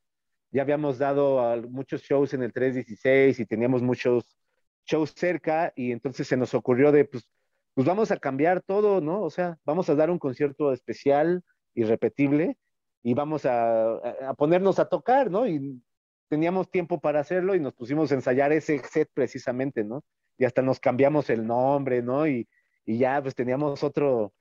ya 0.51 0.63
habíamos 0.63 0.97
dado 0.97 1.61
muchos 1.69 2.01
shows 2.03 2.33
en 2.33 2.43
el 2.43 2.51
316 2.51 3.39
y 3.39 3.45
teníamos 3.45 3.81
muchos 3.83 4.37
shows 4.85 5.13
cerca 5.15 5.71
y 5.75 5.91
entonces 5.91 6.27
se 6.27 6.35
nos 6.37 6.53
ocurrió 6.55 6.91
de, 6.91 7.05
pues, 7.05 7.29
pues 7.73 7.87
vamos 7.87 8.11
a 8.11 8.17
cambiar 8.17 8.61
todo, 8.61 9.01
¿no? 9.01 9.21
O 9.21 9.29
sea, 9.29 9.57
vamos 9.65 9.89
a 9.89 9.95
dar 9.95 10.09
un 10.09 10.19
concierto 10.19 10.73
especial, 10.73 11.43
irrepetible, 11.73 12.57
y 13.03 13.13
vamos 13.13 13.45
a, 13.45 13.93
a 13.95 14.33
ponernos 14.35 14.79
a 14.79 14.85
tocar, 14.85 15.31
¿no? 15.31 15.47
Y 15.47 15.81
teníamos 16.29 16.69
tiempo 16.69 16.99
para 17.01 17.19
hacerlo 17.19 17.55
y 17.55 17.59
nos 17.59 17.73
pusimos 17.73 18.11
a 18.11 18.15
ensayar 18.15 18.51
ese 18.51 18.79
set 18.79 19.09
precisamente, 19.13 19.83
¿no? 19.83 20.03
Y 20.37 20.45
hasta 20.45 20.61
nos 20.61 20.79
cambiamos 20.79 21.29
el 21.29 21.45
nombre, 21.45 22.01
¿no? 22.01 22.27
Y, 22.27 22.47
y 22.85 22.97
ya 22.97 23.21
pues 23.21 23.35
teníamos 23.35 23.83
otro, 23.83 24.33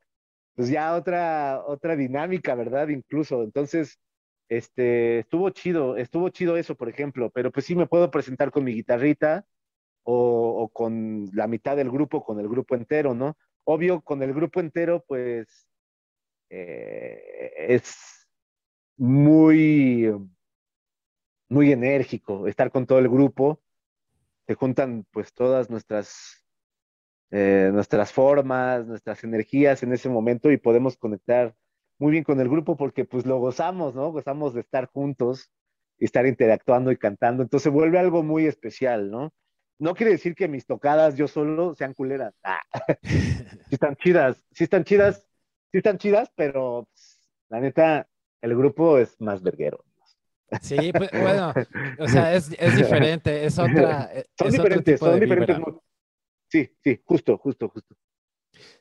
pues 0.55 0.69
ya 0.69 0.95
otra, 0.95 1.63
otra 1.67 1.97
dinámica, 1.97 2.55
¿verdad? 2.55 2.89
Incluso. 2.89 3.43
Entonces, 3.43 3.99
este, 4.49 5.21
estuvo 5.21 5.51
chido, 5.51 5.97
estuvo 5.97 6.29
chido 6.29 6.57
eso, 6.57 6.75
por 6.77 6.89
ejemplo, 6.89 7.31
pero 7.31 7.51
pues 7.51 7.67
sí 7.67 7.75
me 7.75 7.87
puedo 7.87 8.11
presentar 8.11 8.51
con 8.51 8.65
mi 8.65 8.73
guitarrita 8.75 9.45
o, 10.13 10.69
con 10.73 11.29
la 11.33 11.47
mitad 11.47 11.77
del 11.77 11.91
grupo, 11.91 12.25
con 12.25 12.41
el 12.41 12.49
grupo 12.49 12.75
entero, 12.75 13.15
¿no? 13.15 13.37
Obvio, 13.65 14.01
con 14.03 14.23
el 14.23 14.33
grupo 14.35 14.61
entero, 14.61 15.05
pues 15.07 15.69
eh, 16.51 17.53
es 17.69 18.29
muy, 18.97 20.13
muy 21.49 21.73
enérgico 21.73 22.47
estar 22.47 22.71
con 22.71 22.87
todo 22.87 22.99
el 22.99 23.09
grupo. 23.09 23.61
Se 24.47 24.55
juntan 24.55 25.07
pues 25.13 25.33
todas 25.33 25.71
nuestras 25.71 26.41
eh, 27.33 27.71
nuestras 27.73 28.13
formas, 28.13 28.87
nuestras 28.87 29.23
energías 29.23 29.85
en 29.85 29.93
ese 29.93 30.09
momento 30.09 30.51
y 30.51 30.57
podemos 30.57 30.97
conectar 30.97 31.55
muy 31.99 32.11
bien 32.11 32.25
con 32.25 32.41
el 32.41 32.49
grupo 32.49 32.77
porque 32.77 33.05
pues 33.05 33.25
lo 33.25 33.39
gozamos, 33.39 33.95
¿no? 33.95 34.11
Gozamos 34.11 34.53
de 34.53 34.63
estar 34.63 34.87
juntos 34.87 35.53
y 35.99 36.07
estar 36.07 36.27
interactuando 36.27 36.91
y 36.91 36.97
cantando. 36.97 37.45
Entonces 37.45 37.73
vuelve 37.73 38.01
algo 38.01 38.25
muy 38.25 38.47
especial, 38.47 39.11
¿no? 39.13 39.33
No 39.81 39.95
quiere 39.95 40.13
decir 40.13 40.35
que 40.35 40.47
mis 40.47 40.67
tocadas 40.67 41.17
yo 41.17 41.27
solo 41.27 41.75
sean 41.75 41.95
culeras. 41.95 42.35
Ah. 42.45 42.61
sí 43.03 43.73
están 43.73 43.97
chidas, 43.97 44.45
sí 44.53 44.65
están 44.65 44.85
chidas, 44.85 45.27
sí 45.73 45.79
están 45.79 45.97
chidas, 45.97 46.31
pero 46.37 46.87
la 47.49 47.61
neta, 47.61 48.07
el 48.43 48.55
grupo 48.57 48.99
es 48.99 49.19
más 49.21 49.43
verguero. 49.43 49.83
Sí, 50.61 50.93
pues, 50.93 51.11
bueno, 51.13 51.55
o 51.99 52.09
sea, 52.09 52.35
es, 52.35 52.51
es 52.59 52.77
diferente, 52.77 53.45
es 53.47 53.59
otra. 53.59 54.11
Son 54.39 54.51
diferentes, 54.51 55.01
son 55.01 55.19
diferentes. 55.19 55.59
Sí, 56.49 56.71
sí, 56.85 57.01
justo, 57.05 57.39
justo, 57.39 57.69
justo. 57.71 57.95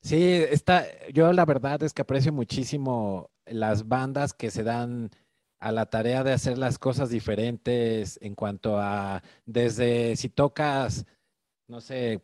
Sí, 0.02 0.34
está, 0.50 0.86
yo 1.14 1.32
la 1.32 1.46
verdad 1.46 1.82
es 1.84 1.94
que 1.94 2.02
aprecio 2.02 2.34
muchísimo 2.34 3.32
las 3.46 3.88
bandas 3.88 4.34
que 4.34 4.52
se 4.52 4.64
dan 4.64 5.12
a 5.60 5.72
la 5.72 5.86
tarea 5.88 6.24
de 6.24 6.34
hacer 6.34 6.58
las 6.58 6.78
cosas 6.78 7.10
diferentes 7.10 8.18
en 8.22 8.36
cuanto 8.36 8.78
a, 8.78 9.22
desde 9.46 10.16
si 10.16 10.30
tocas, 10.30 11.06
no 11.68 11.82
sé, 11.82 12.22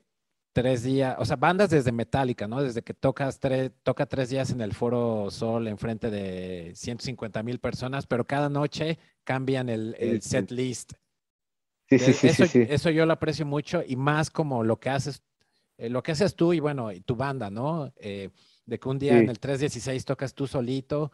tres 0.53 0.83
días, 0.83 1.15
o 1.19 1.25
sea, 1.25 1.35
bandas 1.35 1.69
desde 1.69 1.91
Metallica, 1.91 2.47
¿no? 2.47 2.61
Desde 2.61 2.81
que 2.81 2.93
tocas 2.93 3.39
tres, 3.39 3.71
toca 3.83 4.05
tres 4.05 4.29
días 4.29 4.51
en 4.51 4.61
el 4.61 4.73
Foro 4.73 5.29
Sol 5.29 5.67
en 5.67 5.77
frente 5.77 6.09
de 6.09 6.71
150 6.75 7.43
mil 7.43 7.59
personas, 7.59 8.07
pero 8.07 8.25
cada 8.25 8.49
noche 8.49 8.97
cambian 9.23 9.67
el, 9.69 9.95
el 9.99 10.21
set 10.21 10.51
list. 10.51 10.93
Sí, 11.89 11.99
sí, 11.99 12.13
sí, 12.13 12.27
eso, 12.27 12.45
sí, 12.47 12.65
Eso 12.67 12.89
yo 12.89 13.05
lo 13.05 13.13
aprecio 13.13 13.45
mucho 13.45 13.83
y 13.85 13.95
más 13.95 14.31
como 14.31 14.63
lo 14.63 14.79
que 14.79 14.89
haces 14.89 15.21
eh, 15.77 15.89
lo 15.89 16.01
que 16.03 16.13
haces 16.13 16.35
tú 16.35 16.53
y 16.53 16.59
bueno, 16.59 16.91
y 16.91 17.01
tu 17.01 17.15
banda, 17.15 17.49
¿no? 17.49 17.91
Eh, 17.97 18.29
de 18.65 18.79
que 18.79 18.89
un 18.89 18.97
día 18.97 19.19
en 19.19 19.29
el 19.29 19.39
316 19.39 20.05
tocas 20.05 20.33
tú 20.33 20.47
solito, 20.47 21.11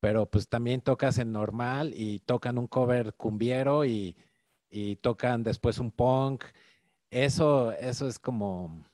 pero 0.00 0.26
pues 0.26 0.48
también 0.48 0.80
tocas 0.80 1.18
en 1.18 1.32
normal 1.32 1.92
y 1.94 2.20
tocan 2.20 2.58
un 2.58 2.66
cover 2.66 3.14
cumbiero 3.14 3.84
y, 3.84 4.16
tocan 5.00 5.42
después 5.42 5.78
un 5.78 5.90
punk. 5.90 6.44
Eso, 7.10 7.72
eso 7.72 8.06
es 8.06 8.18
como, 8.18 8.84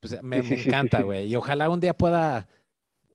pues 0.00 0.22
me, 0.22 0.38
encanta, 0.38 1.02
güey. 1.02 1.26
Y 1.26 1.36
ojalá 1.36 1.68
un 1.68 1.80
día 1.80 1.94
pueda, 1.94 2.48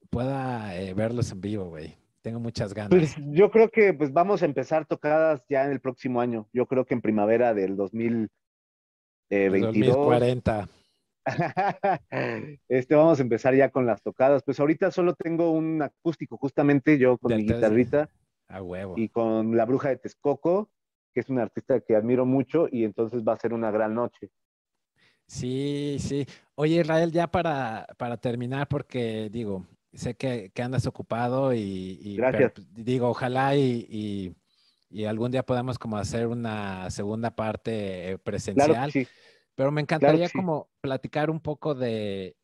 pueda 0.10 0.80
eh, 0.80 0.94
verlos 0.94 1.32
en 1.32 1.42
vivo, 1.42 1.66
güey. 1.66 1.98
Tengo 2.22 2.40
muchas 2.40 2.74
ganas. 2.74 2.90
Pues 2.90 3.16
yo 3.18 3.52
creo 3.52 3.70
que 3.70 3.94
pues 3.94 4.14
vamos 4.14 4.42
a 4.44 4.46
empezar 4.46 4.86
tocadas 4.86 5.44
ya 5.50 5.66
en 5.66 5.72
el 5.72 5.82
próximo 5.82 6.22
año. 6.22 6.48
Yo 6.54 6.68
creo 6.68 6.86
que 6.86 6.94
en 6.94 7.02
primavera 7.02 7.54
del 7.54 7.76
2022. 7.76 8.30
2040. 9.62 10.70
este, 12.68 12.96
vamos 12.96 13.20
a 13.20 13.22
empezar 13.22 13.56
ya 13.56 13.70
con 13.70 13.86
las 13.86 14.02
tocadas. 14.02 14.44
Pues 14.44 14.60
ahorita 14.60 14.92
solo 14.92 15.14
tengo 15.16 15.52
un 15.52 15.82
acústico, 15.82 16.38
justamente 16.38 16.98
yo 16.98 17.18
con 17.18 17.36
mi 17.36 17.44
guitarrita. 17.44 18.10
A 18.48 18.62
huevo. 18.62 18.96
Y 18.98 19.10
con 19.10 19.56
la 19.56 19.66
bruja 19.66 19.90
de 19.90 19.98
Texcoco, 19.98 20.70
que 21.14 21.22
es 21.22 21.30
una 21.30 21.44
artista 21.44 21.80
que 21.80 21.96
admiro 21.96 22.26
mucho, 22.26 22.68
y 22.72 22.84
entonces 22.84 23.24
va 23.28 23.34
a 23.34 23.38
ser 23.38 23.54
una 23.54 23.72
gran 23.72 23.96
noche. 23.96 24.30
Sí, 25.28 25.98
sí. 26.00 26.26
Oye, 26.56 26.82
Israel, 26.82 27.12
ya 27.12 27.28
para, 27.28 27.88
para 27.98 28.18
terminar, 28.18 28.68
porque 28.68 29.30
digo, 29.32 29.66
sé 29.94 30.16
que, 30.16 30.52
andas 30.62 30.86
ocupado 30.86 31.54
y, 31.54 32.16
Gracias. 32.18 32.54
Pues, 32.54 32.68
digo, 32.74 33.10
ojalá 33.10 33.56
y, 33.56 34.36
y, 34.90 35.06
algún 35.06 35.32
día 35.32 35.44
podamos 35.44 35.80
como 35.80 35.98
hacer 35.98 36.28
una 36.28 36.90
segunda 36.92 37.32
parte 37.36 38.20
presencial. 38.24 38.70
Claro 38.70 38.92
sí. 38.92 39.08
Pero 39.56 39.72
me 39.72 39.82
encantaría 39.82 40.30
como 40.30 40.70
platicar 40.82 41.30
un 41.30 41.40
poco 41.40 41.76
de, 41.76 42.36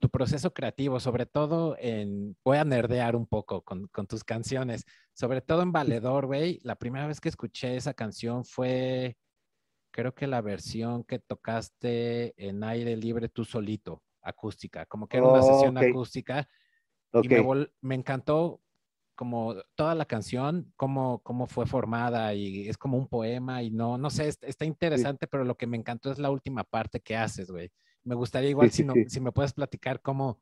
tu 0.00 0.08
proceso 0.08 0.52
creativo, 0.52 0.98
sobre 0.98 1.26
todo 1.26 1.76
en, 1.78 2.36
voy 2.44 2.56
a 2.56 2.64
nerdear 2.64 3.14
un 3.14 3.26
poco 3.26 3.62
con, 3.62 3.88
tus 4.06 4.24
canciones, 4.24 4.84
sobre 5.12 5.40
todo 5.40 5.62
en 5.62 5.72
Valedor, 5.72 6.26
güey. 6.26 6.58
La 6.62 6.76
primera 6.76 7.06
vez 7.06 7.20
que 7.20 7.28
escuché 7.28 7.76
esa 7.76 7.94
canción 7.94 8.44
fue, 8.44 9.16
creo 9.90 10.14
que 10.14 10.26
la 10.26 10.40
versión 10.40 11.04
que 11.04 11.18
tocaste 11.18 12.34
en 12.36 12.64
aire 12.64 12.96
libre 12.96 13.28
tú 13.28 13.44
solito, 13.44 14.02
acústica, 14.22 14.86
como 14.86 15.06
que 15.06 15.18
era 15.18 15.26
una 15.26 15.42
sesión 15.42 15.76
acústica. 15.78 16.48
Y 17.22 17.28
me, 17.28 17.68
me 17.80 17.94
encantó 17.94 18.60
como 19.18 19.56
toda 19.74 19.96
la 19.96 20.04
canción, 20.04 20.72
cómo, 20.76 21.20
cómo 21.24 21.48
fue 21.48 21.66
formada 21.66 22.34
y 22.34 22.68
es 22.68 22.78
como 22.78 22.96
un 22.96 23.08
poema 23.08 23.64
y 23.64 23.70
no, 23.72 23.98
no 23.98 24.10
sé, 24.10 24.28
está 24.28 24.64
interesante, 24.64 25.26
pero 25.26 25.42
lo 25.42 25.56
que 25.56 25.66
me 25.66 25.76
encantó 25.76 26.12
es 26.12 26.20
la 26.20 26.30
última 26.30 26.62
parte 26.62 27.00
que 27.00 27.16
haces, 27.16 27.50
güey. 27.50 27.72
Me 28.04 28.14
gustaría 28.14 28.50
igual 28.50 28.70
si, 28.70 28.84
no, 28.84 28.94
si 29.08 29.18
me 29.18 29.32
puedes 29.32 29.52
platicar 29.52 30.00
cómo, 30.02 30.40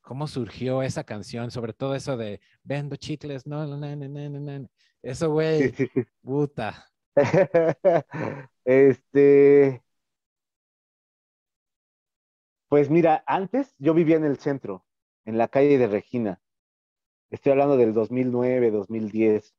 cómo 0.00 0.26
surgió 0.26 0.82
esa 0.82 1.04
canción, 1.04 1.52
sobre 1.52 1.74
todo 1.74 1.94
eso 1.94 2.16
de 2.16 2.40
vendo 2.64 2.96
chicles, 2.96 3.46
no, 3.46 3.64
no, 3.68 3.76
no, 3.76 3.94
no, 3.94 4.08
no, 4.08 4.58
no. 4.58 4.68
Eso, 5.00 5.30
güey, 5.30 5.72
puta. 6.20 6.90
este, 8.64 9.80
pues 12.68 12.90
mira, 12.90 13.22
antes 13.28 13.76
yo 13.78 13.94
vivía 13.94 14.16
en 14.16 14.24
el 14.24 14.38
centro, 14.38 14.84
en 15.24 15.38
la 15.38 15.46
calle 15.46 15.78
de 15.78 15.86
Regina. 15.86 16.40
Estoy 17.30 17.52
hablando 17.52 17.76
del 17.76 17.92
2009, 17.92 18.70
2010. 18.70 19.54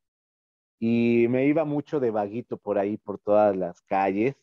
Y 0.79 1.27
me 1.29 1.45
iba 1.45 1.65
mucho 1.65 1.99
de 1.99 2.11
vaguito 2.11 2.57
por 2.57 2.77
ahí, 2.77 2.97
por 2.97 3.19
todas 3.19 3.55
las 3.55 3.81
calles. 3.81 4.35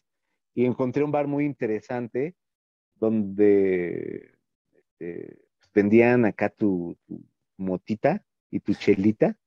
Y 0.55 0.64
encontré 0.64 1.03
un 1.03 1.12
bar 1.12 1.27
muy 1.27 1.45
interesante 1.45 2.37
donde 2.95 4.35
este, 4.72 5.39
vendían 5.74 6.24
acá 6.24 6.49
tu, 6.49 6.97
tu 7.07 7.22
motita 7.57 8.24
y 8.51 8.61
tu 8.61 8.74
chelita. 8.74 9.39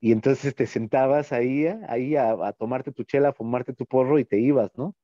Y 0.00 0.10
entonces 0.12 0.54
te 0.54 0.66
sentabas 0.66 1.32
ahí, 1.32 1.66
ahí 1.66 2.16
a, 2.16 2.52
tomarte 2.52 2.90
tu 2.90 3.04
chela, 3.04 3.28
a 3.28 3.32
fumarte 3.32 3.72
tu 3.72 3.86
porro 3.86 4.18
y 4.18 4.24
te 4.24 4.38
ibas, 4.40 4.76
¿no? 4.76 4.96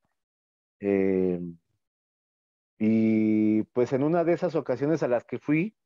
Eh, 0.81 1.41
y 2.81 3.63
pues 3.63 3.93
en 3.93 4.03
una 4.03 4.25
de 4.25 4.33
esas 4.33 4.57
ocasiones 4.57 5.03
a 5.03 5.09
las 5.09 5.25
que 5.25 5.39
fui, 5.39 5.77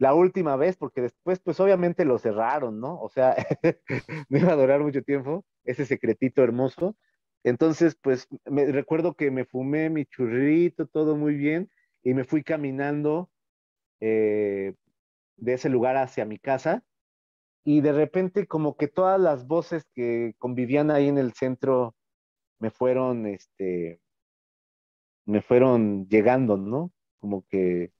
la 0.00 0.14
última 0.14 0.56
vez, 0.56 0.78
porque 0.78 1.02
después, 1.02 1.40
pues 1.40 1.60
obviamente 1.60 2.06
lo 2.06 2.18
cerraron, 2.18 2.80
¿no? 2.80 2.98
O 3.02 3.10
sea, 3.10 3.36
me 4.30 4.38
iba 4.40 4.52
a 4.52 4.56
durar 4.56 4.80
mucho 4.80 5.02
tiempo, 5.02 5.44
ese 5.64 5.84
secretito 5.84 6.42
hermoso. 6.42 6.96
Entonces, 7.44 7.98
pues 8.00 8.26
me 8.46 8.64
recuerdo 8.72 9.14
que 9.14 9.30
me 9.30 9.44
fumé 9.44 9.90
mi 9.90 10.06
churrito, 10.06 10.86
todo 10.86 11.16
muy 11.16 11.34
bien, 11.34 11.70
y 12.02 12.14
me 12.14 12.24
fui 12.24 12.42
caminando 12.42 13.30
eh, 14.00 14.74
de 15.36 15.52
ese 15.52 15.68
lugar 15.68 15.98
hacia 15.98 16.24
mi 16.24 16.38
casa, 16.38 16.82
y 17.62 17.82
de 17.82 17.92
repente 17.92 18.46
como 18.46 18.78
que 18.78 18.88
todas 18.88 19.20
las 19.20 19.46
voces 19.46 19.84
que 19.94 20.34
convivían 20.38 20.90
ahí 20.90 21.08
en 21.08 21.18
el 21.18 21.34
centro 21.34 21.94
me 22.58 22.70
fueron, 22.70 23.26
este, 23.26 24.00
me 25.26 25.42
fueron 25.42 26.08
llegando, 26.08 26.56
¿no? 26.56 26.90
Como 27.20 27.44
que, 27.50 27.92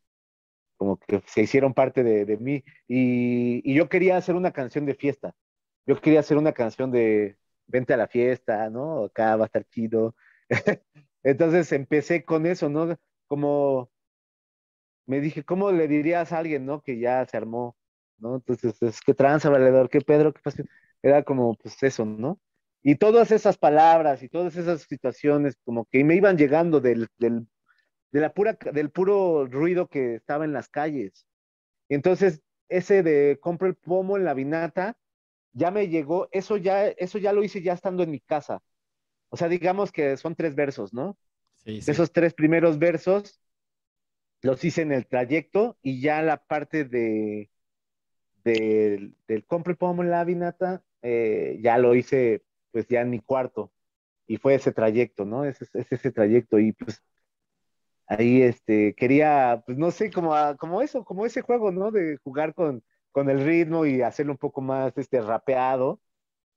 como 0.81 0.99
que 0.99 1.22
se 1.26 1.43
hicieron 1.43 1.74
parte 1.74 2.03
de, 2.03 2.37
mí. 2.39 2.64
Y, 2.89 3.74
yo 3.74 3.91
quería 3.91 4.16
hacer 4.16 4.35
una 4.35 4.51
canción 4.53 4.87
de 4.87 4.95
fiesta. 4.95 5.35
Yo 5.87 6.01
quería 6.01 6.20
hacer 6.20 6.39
una 6.39 6.53
canción 6.55 6.91
de 6.91 7.37
vente 7.66 7.93
a 7.93 7.99
la 7.99 8.09
fiesta, 8.09 8.70
¿no? 8.70 9.05
Acá 9.05 9.37
va 9.37 9.45
a 9.45 9.47
estar 9.47 9.64
chido. 9.66 10.16
Entonces 11.22 11.70
empecé 11.72 12.24
con 12.24 12.47
eso, 12.47 12.70
¿no? 12.70 12.97
Como 13.26 13.91
me 15.07 15.20
dije, 15.20 15.45
¿cómo 15.45 15.70
le 15.70 15.87
dirías 15.87 16.33
a 16.33 16.39
alguien, 16.39 16.64
¿no? 16.64 16.81
Que 16.83 16.99
ya 16.99 17.26
se 17.26 17.37
armó, 17.37 17.76
¿no? 18.18 18.37
Entonces, 18.37 18.81
es 18.83 19.01
que 19.03 19.12
tranza, 19.12 19.51
valedor, 19.51 19.91
qué 19.91 20.01
Pedro, 20.01 20.33
qué 20.33 20.41
pasó. 20.43 20.62
Era 21.03 21.22
como, 21.24 21.57
pues 21.57 21.83
eso, 21.83 22.07
¿no? 22.07 22.41
Y 22.83 22.97
todas 22.97 23.33
esas 23.33 23.59
palabras 23.59 24.22
y 24.22 24.31
todas 24.31 24.57
esas 24.57 24.83
situaciones 24.83 25.57
como 25.64 25.85
que 25.87 26.03
me 26.05 26.14
iban 26.16 26.39
llegando 26.39 26.81
del, 26.81 27.09
de 28.13 28.21
la 28.21 28.35
pura, 28.35 28.59
del 28.73 28.91
puro 28.91 29.47
ruido 29.47 29.89
que 29.89 30.17
estaba 30.17 30.45
en 30.45 30.53
las 30.53 30.69
calles. 30.69 31.27
Entonces, 31.89 32.43
ese 32.69 33.03
de 33.03 33.39
compro 33.41 33.69
el 33.69 33.77
pomo 33.77 34.17
en 34.17 34.25
la 34.25 34.35
vinata, 34.35 34.99
ya 35.53 35.71
me 35.71 35.89
llegó, 35.89 36.29
eso 36.33 36.57
ya, 36.57 36.89
eso 36.89 37.19
ya 37.19 37.33
lo 37.33 37.43
hice 37.45 37.63
ya 37.63 37.75
estando 37.75 38.03
en 38.03 38.11
mi 38.11 38.21
casa. 38.21 38.63
O 39.31 39.37
sea, 39.37 39.49
digamos 39.49 39.93
que 39.93 40.17
son 40.17 40.35
tres 40.37 40.55
versos, 40.55 40.93
¿no? 40.95 41.19
Sí, 41.65 41.81
Esos 41.87 42.13
tres 42.13 42.35
primeros 42.35 42.79
versos 42.79 43.41
los 44.43 44.65
hice 44.65 44.83
en 44.83 44.93
el 44.93 45.07
trayecto 45.07 45.79
y 45.83 46.01
ya 46.01 46.23
la 46.23 46.39
parte 46.39 46.85
de, 46.85 47.51
del 48.45 49.45
compro 49.47 49.73
el 49.73 49.79
pomo 49.79 50.03
en 50.03 50.11
la 50.11 50.25
vinata, 50.25 50.83
eh, 51.03 51.59
ya 51.63 51.79
lo 51.79 51.95
hice 51.95 52.45
pues 52.73 52.87
ya 52.89 53.01
en 53.03 53.11
mi 53.11 53.21
cuarto. 53.21 53.73
Y 54.27 54.37
fue 54.39 54.55
ese 54.55 54.73
trayecto, 54.73 55.25
¿no? 55.25 55.45
Es, 55.45 55.61
es 55.75 55.93
ese 55.93 56.13
trayecto. 56.13 56.59
Y 56.59 56.73
pues 56.73 57.03
ahí 58.11 58.43
este, 58.43 58.95
quería, 58.95 59.63
pues 59.67 59.79
no 59.79 59.91
sé, 59.91 60.11
como, 60.11 60.35
como 60.59 60.83
eso, 60.83 61.05
como 61.05 61.27
ese 61.27 61.43
juego, 61.43 61.71
¿no? 61.73 61.91
De 61.91 62.19
jugar 62.25 62.55
con, 62.55 62.83
con 63.13 63.31
el 63.31 63.45
ritmo 63.45 63.87
y 63.87 64.03
hacerlo 64.03 64.33
un 64.33 64.39
poco 64.39 64.61
más 64.61 64.93
este, 64.99 65.21
rapeado. 65.21 66.01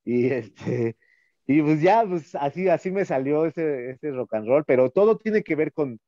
Y 0.04 0.28
este, 0.32 0.98
y 1.46 1.62
pues 1.62 1.82
ya, 1.82 2.06
pues 2.08 2.36
así, 2.36 2.70
así 2.70 2.92
me 2.92 3.06
salió 3.06 3.46
ese, 3.46 3.92
ese 3.92 4.12
rock 4.12 4.34
and 4.36 4.48
roll, 4.48 4.66
pero 4.66 4.90
todo 4.92 5.18
tiene 5.18 5.44
que 5.44 5.56
ver 5.56 5.74
con, 5.74 6.00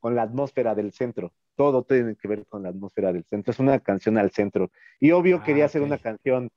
con 0.00 0.14
la 0.14 0.22
atmósfera 0.22 0.74
del 0.74 0.92
centro. 0.92 1.32
Todo 1.56 1.84
tiene 1.84 2.16
que 2.16 2.28
ver 2.28 2.46
con 2.46 2.62
la 2.62 2.70
atmósfera 2.70 3.12
del 3.12 3.24
centro. 3.24 3.52
Es 3.52 3.58
una 3.58 3.80
canción 3.80 4.18
al 4.18 4.30
centro. 4.30 4.70
Y 5.00 5.12
obvio 5.12 5.42
quería 5.42 5.64
ah, 5.64 5.66
hacer 5.66 5.82
una 5.82 5.98
canción 5.98 6.50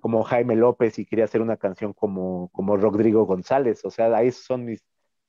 como 0.00 0.22
Jaime 0.22 0.56
López 0.56 0.98
y 0.98 1.06
quería 1.06 1.24
hacer 1.24 1.42
una 1.42 1.56
canción 1.56 1.92
como, 1.92 2.50
como 2.52 2.76
Rodrigo 2.76 3.24
González. 3.26 3.84
O 3.84 3.90
sea, 3.90 4.14
ahí 4.16 4.30
son 4.30 4.64
mis, 4.64 4.84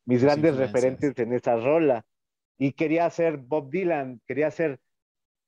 mis 0.06 0.24
grandes 0.24 0.56
referentes 0.58 1.18
en 1.18 1.34
esa 1.34 1.56
rola. 1.58 2.06
Y 2.62 2.74
quería 2.74 3.08
hacer 3.08 3.38
Bob 3.38 3.72
Dylan, 3.72 4.22
quería 4.28 4.46
hacer 4.46 4.80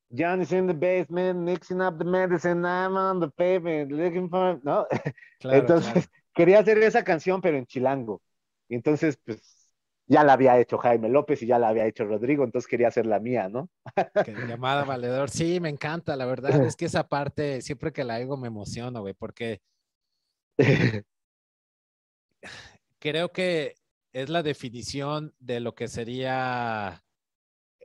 Johnny's 0.09 0.51
in 0.51 0.65
the 0.65 0.73
basement, 0.73 1.41
mixing 1.41 1.79
up 1.79 1.99
the 1.99 2.03
medicine, 2.03 2.65
I'm 2.65 2.97
on 2.97 3.19
the 3.19 3.29
pavement, 3.29 3.91
looking 3.91 4.31
for, 4.31 4.59
¿no? 4.63 4.87
entonces, 5.41 6.09
quería 6.33 6.57
hacer 6.57 6.79
esa 6.79 7.03
canción, 7.03 7.39
pero 7.39 7.57
en 7.57 7.67
chilango. 7.67 8.19
Y 8.67 8.73
entonces, 8.73 9.19
pues, 9.23 9.75
ya 10.07 10.23
la 10.23 10.33
había 10.33 10.59
hecho 10.59 10.79
Jaime 10.79 11.07
López 11.07 11.43
y 11.43 11.45
ya 11.45 11.59
la 11.59 11.69
había 11.69 11.85
hecho 11.85 12.03
Rodrigo, 12.03 12.43
entonces 12.43 12.67
quería 12.67 12.87
hacer 12.87 13.05
la 13.05 13.19
mía, 13.19 13.47
¿no? 13.47 13.69
llamada 14.47 14.83
Valedor, 14.85 15.29
sí, 15.29 15.59
me 15.59 15.69
encanta, 15.69 16.15
la 16.15 16.25
verdad 16.25 16.65
es 16.65 16.75
que 16.75 16.85
esa 16.85 17.07
parte, 17.07 17.61
siempre 17.61 17.93
que 17.93 18.03
la 18.03 18.15
hago 18.15 18.37
me 18.37 18.47
emociona, 18.47 19.01
güey, 19.01 19.13
porque 19.13 19.61
creo 22.97 23.31
que 23.31 23.75
es 24.13 24.29
la 24.29 24.43
definición 24.43 25.33
de 25.39 25.59
lo 25.59 25.75
que 25.75 25.87
sería 25.87 27.02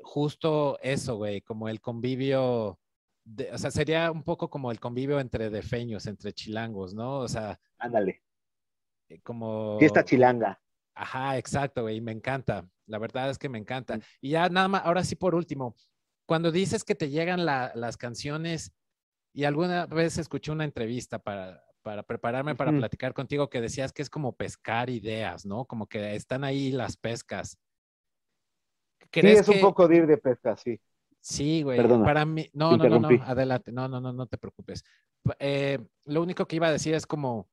justo 0.08 0.78
eso, 0.80 1.16
güey, 1.16 1.42
como 1.42 1.68
el 1.68 1.80
convivio, 1.82 2.80
o 3.52 3.58
sea, 3.58 3.70
sería 3.70 4.10
un 4.10 4.22
poco 4.22 4.48
como 4.48 4.72
el 4.72 4.80
convivio 4.80 5.20
entre 5.20 5.50
defeños, 5.50 6.06
entre 6.06 6.32
chilangos, 6.32 6.94
¿no? 6.94 7.18
O 7.18 7.28
sea. 7.28 7.60
Ándale. 7.76 8.22
Eh, 9.10 9.20
como. 9.20 9.78
Fiesta 9.78 10.04
chilanga. 10.04 10.58
Ajá, 10.94 11.36
exacto, 11.36 11.82
güey, 11.82 12.00
me 12.00 12.12
encanta. 12.12 12.66
La 12.86 12.98
verdad 12.98 13.28
es 13.28 13.38
que 13.38 13.50
me 13.50 13.58
encanta. 13.58 14.00
Y 14.20 14.30
ya 14.30 14.48
nada 14.48 14.66
más, 14.66 14.82
ahora 14.84 15.04
sí 15.04 15.14
por 15.14 15.34
último, 15.34 15.76
cuando 16.26 16.50
dices 16.50 16.84
que 16.84 16.94
te 16.94 17.10
llegan 17.10 17.44
las 17.44 17.96
canciones, 17.96 18.72
y 19.34 19.44
alguna 19.44 19.86
vez 19.86 20.16
escuché 20.16 20.50
una 20.50 20.64
entrevista 20.64 21.18
para, 21.18 21.62
para 21.82 22.02
prepararme 22.02 22.56
para 22.56 22.72
platicar 22.72 23.12
contigo 23.12 23.48
que 23.50 23.60
decías 23.60 23.92
que 23.92 24.02
es 24.02 24.10
como 24.10 24.34
pescar 24.34 24.90
ideas, 24.90 25.44
¿no? 25.44 25.66
Como 25.66 25.86
que 25.86 26.16
están 26.16 26.44
ahí 26.44 26.72
las 26.72 26.96
pescas. 26.96 27.58
Sí, 29.12 29.26
es 29.26 29.48
un 29.48 29.60
poco 29.60 29.88
de 29.88 29.96
ir 29.96 30.06
de 30.06 30.18
pesca, 30.18 30.56
sí. 30.56 30.80
Sí, 31.20 31.62
güey. 31.62 31.78
Para 32.04 32.24
mí, 32.24 32.48
no, 32.52 32.76
no, 32.76 32.88
no, 32.88 32.98
no, 33.00 33.08
adelante. 33.24 33.72
No, 33.72 33.88
no, 33.88 34.00
no, 34.00 34.12
no 34.12 34.26
te 34.26 34.38
preocupes. 34.38 34.84
Eh, 35.38 35.78
lo 36.04 36.22
único 36.22 36.46
que 36.46 36.56
iba 36.56 36.68
a 36.68 36.72
decir 36.72 36.94
es 36.94 37.06
como, 37.06 37.48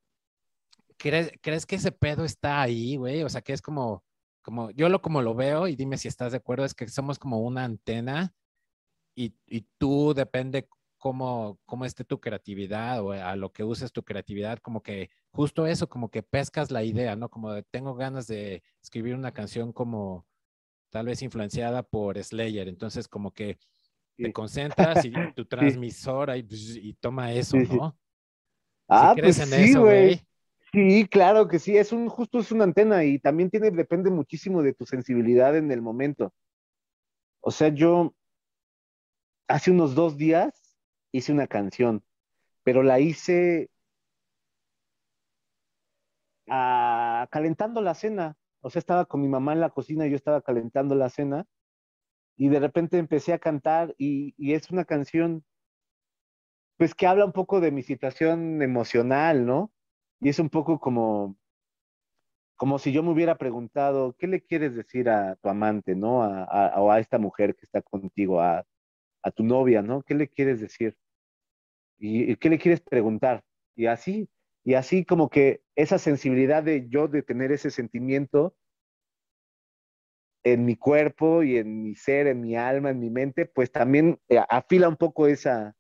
¿crees, 0.98 1.32
que 1.66 1.76
ese 1.76 1.92
pedo 1.92 2.24
está 2.24 2.62
ahí, 2.62 2.96
güey? 2.96 3.24
O 3.24 3.30
sea, 3.30 3.42
que 3.42 3.54
es 3.54 3.62
como, 3.62 4.04
como, 4.42 4.72
yo 4.72 4.90
lo 4.90 5.02
como 5.02 5.22
lo 5.22 5.34
veo 5.36 5.68
y 5.68 5.76
dime 5.76 5.98
si 5.98 6.08
estás 6.08 6.32
de 6.32 6.38
acuerdo, 6.38 6.66
es 6.66 6.74
que 6.74 6.88
somos 6.88 7.20
como 7.20 7.40
una 7.40 7.64
antena 7.64 8.34
y, 9.16 9.34
tú 9.78 10.14
depende 10.14 10.68
cómo, 10.98 11.60
cómo 11.66 11.86
esté 11.86 12.04
tu 12.04 12.20
creatividad 12.20 13.02
o 13.02 13.12
a 13.12 13.36
lo 13.36 13.52
que 13.52 13.64
uses 13.64 13.92
tu 13.92 14.04
creatividad, 14.04 14.60
como 14.60 14.82
que 14.84 15.10
justo 15.32 15.68
eso, 15.68 15.88
como 15.88 16.10
que 16.10 16.24
pescas 16.24 16.72
la 16.72 16.84
idea, 16.84 17.16
¿no? 17.16 17.30
Como 17.30 17.52
de, 17.52 17.64
tengo 17.64 17.96
ganas 17.96 18.28
de 18.28 18.64
escribir 18.82 19.16
una 19.16 19.32
canción 19.32 19.74
como 19.74 20.26
tal 20.90 21.08
vez 21.08 21.22
influenciada 21.22 21.84
por 21.84 22.22
Slayer, 22.22 22.68
entonces 22.68 23.08
como 23.08 23.32
que 23.32 23.58
te 24.18 24.32
concentras 24.32 25.04
y 25.06 25.12
tu 25.36 25.46
transmisor 25.46 26.30
ahí 26.30 26.44
pues, 26.44 26.76
y 26.76 26.94
toma 26.94 27.32
eso, 27.34 27.58
¿no? 27.58 27.98
Ah, 28.88 29.16
pues 29.20 29.38
sí, 29.38 29.76
güey. 29.76 30.22
Sí, 30.72 31.08
claro 31.10 31.48
que 31.48 31.58
sí, 31.58 31.78
es 31.78 31.94
un, 31.94 32.10
justo 32.10 32.40
es 32.40 32.52
una 32.52 32.66
antena 32.66 33.06
y 33.06 33.18
también 33.20 33.50
tiene, 33.50 33.72
depende 33.72 34.10
muchísimo 34.10 34.62
de 34.62 34.74
tu 34.74 34.86
sensibilidad 34.86 35.56
en 35.56 35.72
el 35.72 35.82
momento. 35.82 36.34
O 37.40 37.52
sea, 37.52 37.70
yo 37.70 38.14
hace 39.48 39.72
unos 39.72 39.96
dos 39.96 40.18
días 40.18 40.54
hice 41.12 41.32
una 41.32 41.48
canción, 41.48 42.04
pero 42.64 42.84
la 42.84 43.00
hice 43.00 43.70
ah, 46.50 47.28
calentando 47.32 47.82
la 47.82 47.94
cena. 47.94 48.36
O 48.66 48.72
sea, 48.72 48.80
estaba 48.80 49.06
con 49.06 49.22
mi 49.22 49.28
mamá 49.28 49.54
en 49.54 49.60
la 49.60 49.70
cocina 49.70 50.08
y 50.08 50.10
yo 50.10 50.16
estaba 50.16 50.42
calentando 50.42 50.96
la 50.96 51.12
cena 51.12 51.46
y 52.36 52.50
de 52.50 52.60
repente 52.60 52.98
empecé 52.98 53.32
a 53.32 53.38
cantar 53.38 53.94
y, 54.00 54.34
es 54.40 54.72
una 54.72 54.86
canción 54.86 55.46
pues 56.76 56.96
que 56.96 57.06
habla 57.06 57.26
un 57.26 57.32
poco 57.32 57.62
de 57.62 57.70
mi 57.70 57.84
situación 57.84 58.64
emocional, 58.64 59.46
¿no? 59.46 59.72
Y 60.20 60.30
es 60.30 60.40
un 60.40 60.50
poco 60.50 60.80
como, 60.80 61.38
como 62.56 62.80
si 62.80 62.92
yo 62.92 63.04
me 63.04 63.12
hubiera 63.12 63.38
preguntado, 63.38 64.16
¿qué 64.18 64.26
le 64.26 64.42
quieres 64.42 64.76
decir 64.76 65.10
a 65.10 65.36
tu 65.36 65.48
amante, 65.48 65.94
¿no? 65.96 66.24
A, 66.24 66.74
o 66.82 66.92
a 66.92 67.00
esta 67.00 67.20
mujer 67.20 67.56
que 67.56 67.66
está 67.66 67.84
contigo, 67.84 68.42
a, 68.42 68.66
tu 69.36 69.44
novia, 69.44 69.84
¿no? 69.84 70.02
¿Qué 70.02 70.16
le 70.16 70.28
quieres 70.28 70.60
decir? 70.60 70.98
¿Y, 72.00 72.36
qué 72.38 72.50
le 72.50 72.58
quieres 72.58 72.82
preguntar? 72.82 73.44
Y 73.76 73.86
así, 73.86 74.28
y 74.66 74.76
así 74.76 75.06
como 75.06 75.30
que 75.30 75.64
esa 75.76 76.00
sensibilidad 76.00 76.64
de 76.64 76.90
yo 76.90 77.10
de 77.10 77.24
tener 77.24 77.54
ese 77.54 77.72
sentimiento 77.72 78.56
en 80.44 80.66
mi 80.66 80.76
cuerpo 80.76 81.44
y 81.44 81.58
en 81.58 81.84
mi 81.84 81.96
ser, 81.96 82.28
en 82.28 82.42
mi 82.42 82.56
alma, 82.56 82.92
en 82.92 83.00
mi 83.00 83.10
mente, 83.10 83.46
pues 83.48 83.72
también 83.72 84.20
eh, 84.30 84.40
afila 84.50 84.88
un 84.90 84.96
poco 84.98 85.28
esa, 85.28 85.76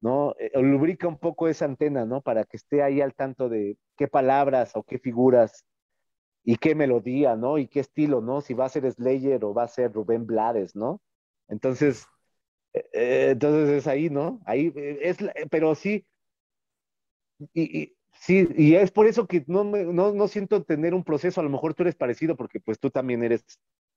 ¿no? 0.00 0.34
Eh, 0.38 0.52
lubrica 0.62 1.08
un 1.08 1.18
poco 1.18 1.48
esa 1.48 1.66
antena, 1.66 2.06
¿no? 2.06 2.22
Para 2.22 2.44
que 2.44 2.56
esté 2.58 2.82
ahí 2.82 3.00
al 3.02 3.14
tanto 3.14 3.48
de 3.48 3.78
qué 3.96 4.08
palabras 4.08 4.72
o 4.76 4.84
qué 4.84 4.98
figuras 4.98 5.64
y 6.44 6.56
qué 6.56 6.74
melodía, 6.74 7.36
¿no? 7.36 7.58
Y 7.58 7.68
qué 7.68 7.80
estilo, 7.80 8.20
¿no? 8.22 8.40
Si 8.42 8.54
va 8.54 8.66
a 8.66 8.70
ser 8.70 8.90
Slayer 8.92 9.44
o 9.44 9.54
va 9.54 9.64
a 9.64 9.68
ser 9.68 9.92
Rubén 9.92 10.26
Blades, 10.26 10.76
¿no? 10.76 11.02
Entonces, 11.48 12.06
Eh, 12.92 13.30
entonces 13.32 13.70
es 13.70 13.86
ahí, 13.86 14.10
¿no? 14.10 14.40
Ahí 14.46 14.72
es, 14.76 15.18
pero 15.50 15.74
sí, 15.74 16.06
y, 17.54 17.94
sí, 18.12 18.48
y 18.56 18.74
es 18.74 18.90
por 18.90 19.06
eso 19.06 19.26
que 19.26 19.44
no, 19.46 19.64
me, 19.64 19.84
no, 19.84 20.12
no 20.12 20.28
siento 20.28 20.62
tener 20.64 20.94
un 20.94 21.04
proceso, 21.04 21.40
a 21.40 21.44
lo 21.44 21.50
mejor 21.50 21.74
tú 21.74 21.82
eres 21.82 21.94
parecido 21.94 22.36
porque 22.36 22.60
pues 22.60 22.78
tú 22.78 22.90
también 22.90 23.22
eres 23.22 23.44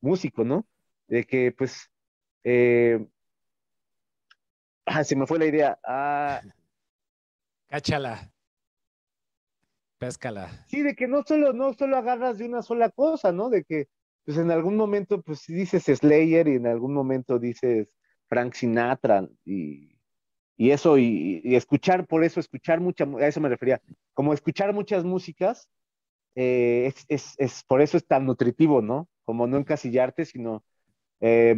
músico, 0.01 0.43
¿no? 0.43 0.65
De 1.07 1.25
que 1.25 1.51
pues, 1.51 1.89
eh, 2.43 3.05
ah, 4.85 5.03
se 5.03 5.15
me 5.15 5.27
fue 5.27 5.39
la 5.39 5.45
idea. 5.45 5.79
Ah, 5.83 6.41
Cáchala. 7.67 8.31
Péscala. 9.97 10.65
Sí, 10.67 10.81
de 10.81 10.95
que 10.95 11.07
no 11.07 11.23
solo, 11.23 11.53
no 11.53 11.73
solo 11.73 11.97
agarras 11.97 12.37
de 12.37 12.45
una 12.45 12.61
sola 12.61 12.89
cosa, 12.89 13.31
¿no? 13.31 13.49
De 13.49 13.63
que 13.63 13.87
pues 14.25 14.37
en 14.37 14.51
algún 14.51 14.75
momento 14.75 15.21
pues 15.21 15.45
dices 15.47 15.83
Slayer 15.85 16.47
y 16.47 16.55
en 16.55 16.67
algún 16.67 16.93
momento 16.93 17.39
dices 17.39 17.87
Frank 18.27 18.53
Sinatra 18.53 19.27
y, 19.45 19.94
y 20.57 20.71
eso, 20.71 20.97
y, 20.97 21.41
escuchar, 21.55 22.05
por 22.07 22.23
eso, 22.23 22.39
escuchar 22.39 22.79
mucha, 22.79 23.05
a 23.05 23.27
eso 23.27 23.41
me 23.41 23.49
refería, 23.49 23.81
como 24.13 24.33
escuchar 24.33 24.73
muchas 24.73 25.03
músicas, 25.03 25.69
eh, 26.35 26.91
es, 27.07 27.35
es, 27.37 27.63
por 27.63 27.81
eso 27.81 27.97
es 27.97 28.05
tan 28.05 28.25
nutritivo, 28.25 28.81
¿no? 28.81 29.07
Como 29.25 29.47
no 29.47 29.57
encasillarte, 29.57 30.25
sino 30.25 30.63
eh, 31.19 31.55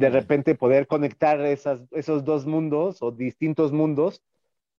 de 0.00 0.10
repente 0.10 0.54
poder 0.54 0.86
conectar 0.86 1.40
esas, 1.40 1.82
esos 1.92 2.24
dos 2.24 2.46
mundos 2.46 2.98
o 3.00 3.12
distintos 3.12 3.72
mundos 3.72 4.22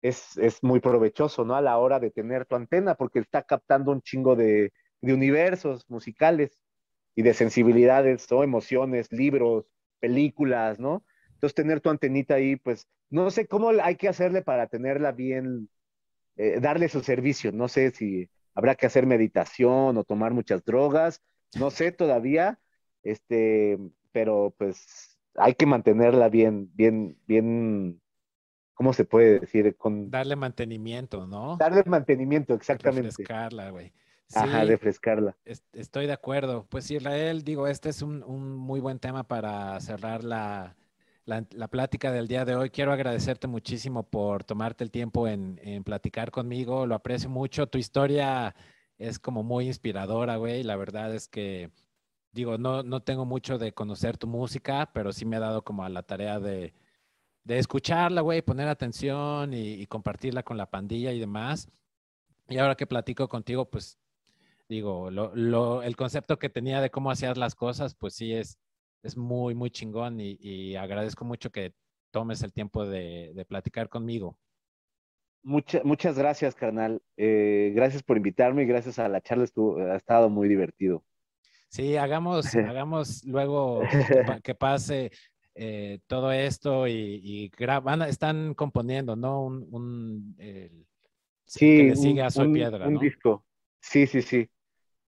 es, 0.02 0.36
es, 0.38 0.62
muy 0.62 0.80
provechoso, 0.80 1.44
¿no? 1.44 1.54
A 1.54 1.60
la 1.60 1.78
hora 1.78 2.00
de 2.00 2.10
tener 2.10 2.46
tu 2.46 2.56
antena, 2.56 2.94
porque 2.94 3.20
está 3.20 3.42
captando 3.42 3.92
un 3.92 4.02
chingo 4.02 4.36
de, 4.36 4.72
de 5.00 5.14
universos 5.14 5.88
musicales 5.88 6.62
y 7.14 7.22
de 7.22 7.34
sensibilidades 7.34 8.30
o 8.30 8.44
emociones, 8.44 9.10
libros, 9.12 9.66
películas, 10.00 10.78
¿no? 10.78 11.04
Entonces, 11.38 11.54
tener 11.54 11.80
tu 11.80 11.88
antenita 11.88 12.34
ahí, 12.34 12.56
pues, 12.56 12.88
no 13.10 13.30
sé 13.30 13.46
cómo 13.46 13.70
hay 13.70 13.94
que 13.94 14.08
hacerle 14.08 14.42
para 14.42 14.66
tenerla 14.66 15.12
bien, 15.12 15.68
eh, 16.36 16.58
darle 16.60 16.88
su 16.88 17.00
servicio. 17.00 17.52
No 17.52 17.68
sé 17.68 17.92
si 17.92 18.28
habrá 18.54 18.74
que 18.74 18.86
hacer 18.86 19.06
meditación 19.06 19.96
o 19.96 20.02
tomar 20.02 20.34
muchas 20.34 20.64
drogas, 20.64 21.22
no 21.54 21.70
sé 21.70 21.92
todavía, 21.92 22.58
este, 23.04 23.78
pero 24.10 24.52
pues 24.58 25.16
hay 25.36 25.54
que 25.54 25.64
mantenerla 25.64 26.28
bien, 26.28 26.68
bien, 26.74 27.16
bien, 27.28 28.00
¿cómo 28.74 28.92
se 28.92 29.04
puede 29.04 29.38
decir? 29.38 29.76
Con... 29.76 30.10
Darle 30.10 30.34
mantenimiento, 30.34 31.24
¿no? 31.28 31.56
Darle 31.56 31.84
mantenimiento, 31.86 32.52
exactamente. 32.54 33.10
Refrescarla, 33.10 33.70
güey. 33.70 33.92
Ajá, 34.34 34.64
refrescarla. 34.64 35.36
estoy 35.72 36.06
de 36.06 36.12
acuerdo. 36.12 36.66
Pues 36.68 36.90
Israel, 36.90 37.44
digo, 37.44 37.68
este 37.68 37.90
es 37.90 38.02
un, 38.02 38.24
un 38.24 38.56
muy 38.56 38.80
buen 38.80 38.98
tema 38.98 39.22
para 39.22 39.78
cerrar 39.80 40.24
la, 40.24 40.76
la, 41.28 41.68
plática 41.68 42.10
del 42.10 42.26
día 42.26 42.44
de 42.44 42.56
hoy. 42.56 42.70
Quiero 42.70 42.92
agradecerte 42.92 43.46
muchísimo 43.46 44.02
por 44.02 44.44
tomarte 44.44 44.82
el 44.82 44.90
tiempo 44.90 45.28
en, 45.28 45.84
platicar 45.84 46.30
conmigo. 46.30 46.86
Lo 46.86 46.94
aprecio 46.94 47.28
mucho. 47.28 47.66
Tu 47.66 47.78
historia 47.78 48.54
es 48.96 49.18
como 49.18 49.42
muy 49.42 49.66
inspiradora, 49.66 50.36
güey. 50.36 50.62
La 50.62 50.76
verdad 50.76 51.14
es 51.14 51.28
que, 51.28 51.70
digo, 52.32 52.56
no, 52.56 52.82
no 52.82 53.02
tengo 53.02 53.26
mucho 53.26 53.58
de 53.58 53.74
conocer 53.74 54.16
tu 54.16 54.26
música, 54.26 54.90
pero 54.94 55.12
sí 55.12 55.26
me 55.26 55.36
ha 55.36 55.40
dado 55.40 55.62
como 55.62 55.84
a 55.84 55.90
la 55.90 56.02
tarea 56.02 56.40
de, 56.40 56.72
escucharla, 57.46 58.22
güey, 58.22 58.42
poner 58.42 58.68
atención 58.68 59.52
y, 59.52 59.86
compartirla 59.86 60.42
con 60.42 60.56
la 60.56 60.70
pandilla 60.70 61.12
y 61.12 61.20
demás. 61.20 61.68
Y 62.48 62.56
ahora 62.56 62.74
que 62.74 62.86
platico 62.86 63.28
contigo, 63.28 63.68
pues 63.70 63.98
digo, 64.68 65.10
el 65.10 65.96
concepto 65.96 66.38
que 66.38 66.48
tenía 66.48 66.80
de 66.80 66.90
cómo 66.90 67.10
hacías 67.10 67.36
las 67.36 67.54
cosas, 67.54 67.94
pues 67.94 68.14
sí 68.14 68.32
es, 68.32 68.58
es 69.02 69.16
muy, 69.16 69.54
muy 69.54 69.70
chingón 69.70 70.18
y, 70.20 70.76
agradezco 70.76 71.24
mucho 71.24 71.50
que 71.50 71.72
tomes 72.10 72.42
el 72.42 72.52
tiempo 72.52 72.86
de, 72.86 73.44
platicar 73.48 73.88
conmigo. 73.88 74.38
muchas 75.42 76.18
gracias, 76.18 76.54
carnal. 76.54 77.00
Eh, 77.16 77.72
gracias 77.74 78.02
por 78.02 78.16
invitarme 78.16 78.62
y 78.62 78.66
gracias 78.66 78.98
a 78.98 79.08
la 79.08 79.20
charla 79.20 79.44
estuvo, 79.44 79.78
ha 79.78 79.96
estado 79.96 80.28
muy 80.28 80.48
divertido. 80.48 81.04
Sí, 81.68 81.96
hagamos, 81.96 82.54
hagamos 82.56 83.24
luego 83.24 83.82
que, 84.42 84.54
pase 84.54 85.10
eh, 85.54 86.00
todo 86.06 86.32
esto 86.32 86.86
y, 86.86 87.20
y 87.22 87.50
van, 87.82 88.02
están 88.02 88.54
componiendo, 88.54 89.16
¿no? 89.16 89.42
Un, 89.44 90.36
sí, 91.44 91.94
sigue 91.94 92.22
a 92.22 92.30
Soy 92.30 92.52
Piedra. 92.52 92.88
Un 92.88 92.98
disco. 92.98 93.44
Sí, 93.80 94.06
sí, 94.06 94.22
sí. 94.22 94.50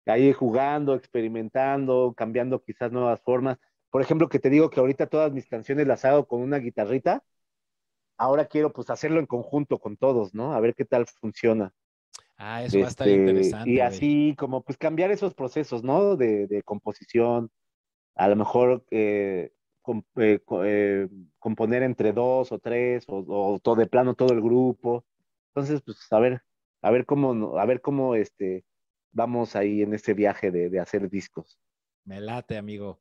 Ahí 0.06 0.32
jugando, 0.32 0.94
experimentando, 0.94 2.14
cambiando 2.16 2.62
quizás 2.62 2.92
nuevas 2.92 3.20
formas 3.22 3.58
por 3.90 4.02
ejemplo, 4.02 4.28
que 4.28 4.38
te 4.38 4.50
digo 4.50 4.70
que 4.70 4.80
ahorita 4.80 5.06
todas 5.06 5.32
mis 5.32 5.46
canciones 5.46 5.86
las 5.86 6.04
hago 6.04 6.26
con 6.26 6.40
una 6.40 6.58
guitarrita, 6.58 7.22
ahora 8.16 8.46
quiero 8.46 8.72
pues 8.72 8.90
hacerlo 8.90 9.20
en 9.20 9.26
conjunto 9.26 9.78
con 9.78 9.96
todos, 9.96 10.34
¿no? 10.34 10.52
A 10.52 10.60
ver 10.60 10.74
qué 10.74 10.84
tal 10.84 11.06
funciona. 11.06 11.72
Ah, 12.36 12.62
eso 12.62 12.78
va 12.78 12.86
a 12.86 12.88
estar 12.88 13.08
este, 13.08 13.20
interesante. 13.20 13.70
Y 13.70 13.80
así 13.80 14.34
como 14.38 14.62
pues 14.62 14.76
cambiar 14.76 15.10
esos 15.10 15.34
procesos, 15.34 15.82
¿no? 15.82 16.16
De, 16.16 16.62
composición, 16.64 17.50
a 18.14 18.28
lo 18.28 18.36
mejor 18.36 18.84
eh, 18.90 19.52
eh, 20.16 20.40
eh, 20.64 21.08
componer 21.38 21.82
entre 21.82 22.12
dos 22.12 22.52
o 22.52 22.58
tres 22.58 23.04
o, 23.08 23.58
todo 23.62 23.76
de 23.76 23.86
plano 23.86 24.14
todo 24.14 24.32
el 24.32 24.42
grupo. 24.42 25.04
Entonces, 25.48 25.80
pues 25.82 26.06
a 26.12 26.18
ver, 26.18 26.42
a 26.82 26.90
ver 26.90 27.06
cómo, 27.06 27.58
a 27.58 27.64
ver 27.64 27.80
cómo 27.80 28.14
este, 28.14 28.64
vamos 29.12 29.56
ahí 29.56 29.82
en 29.82 29.94
ese 29.94 30.12
viaje 30.12 30.50
de, 30.50 30.68
de 30.68 30.80
hacer 30.80 31.08
discos. 31.08 31.58
Me 32.04 32.20
late, 32.20 32.58
amigo. 32.58 33.00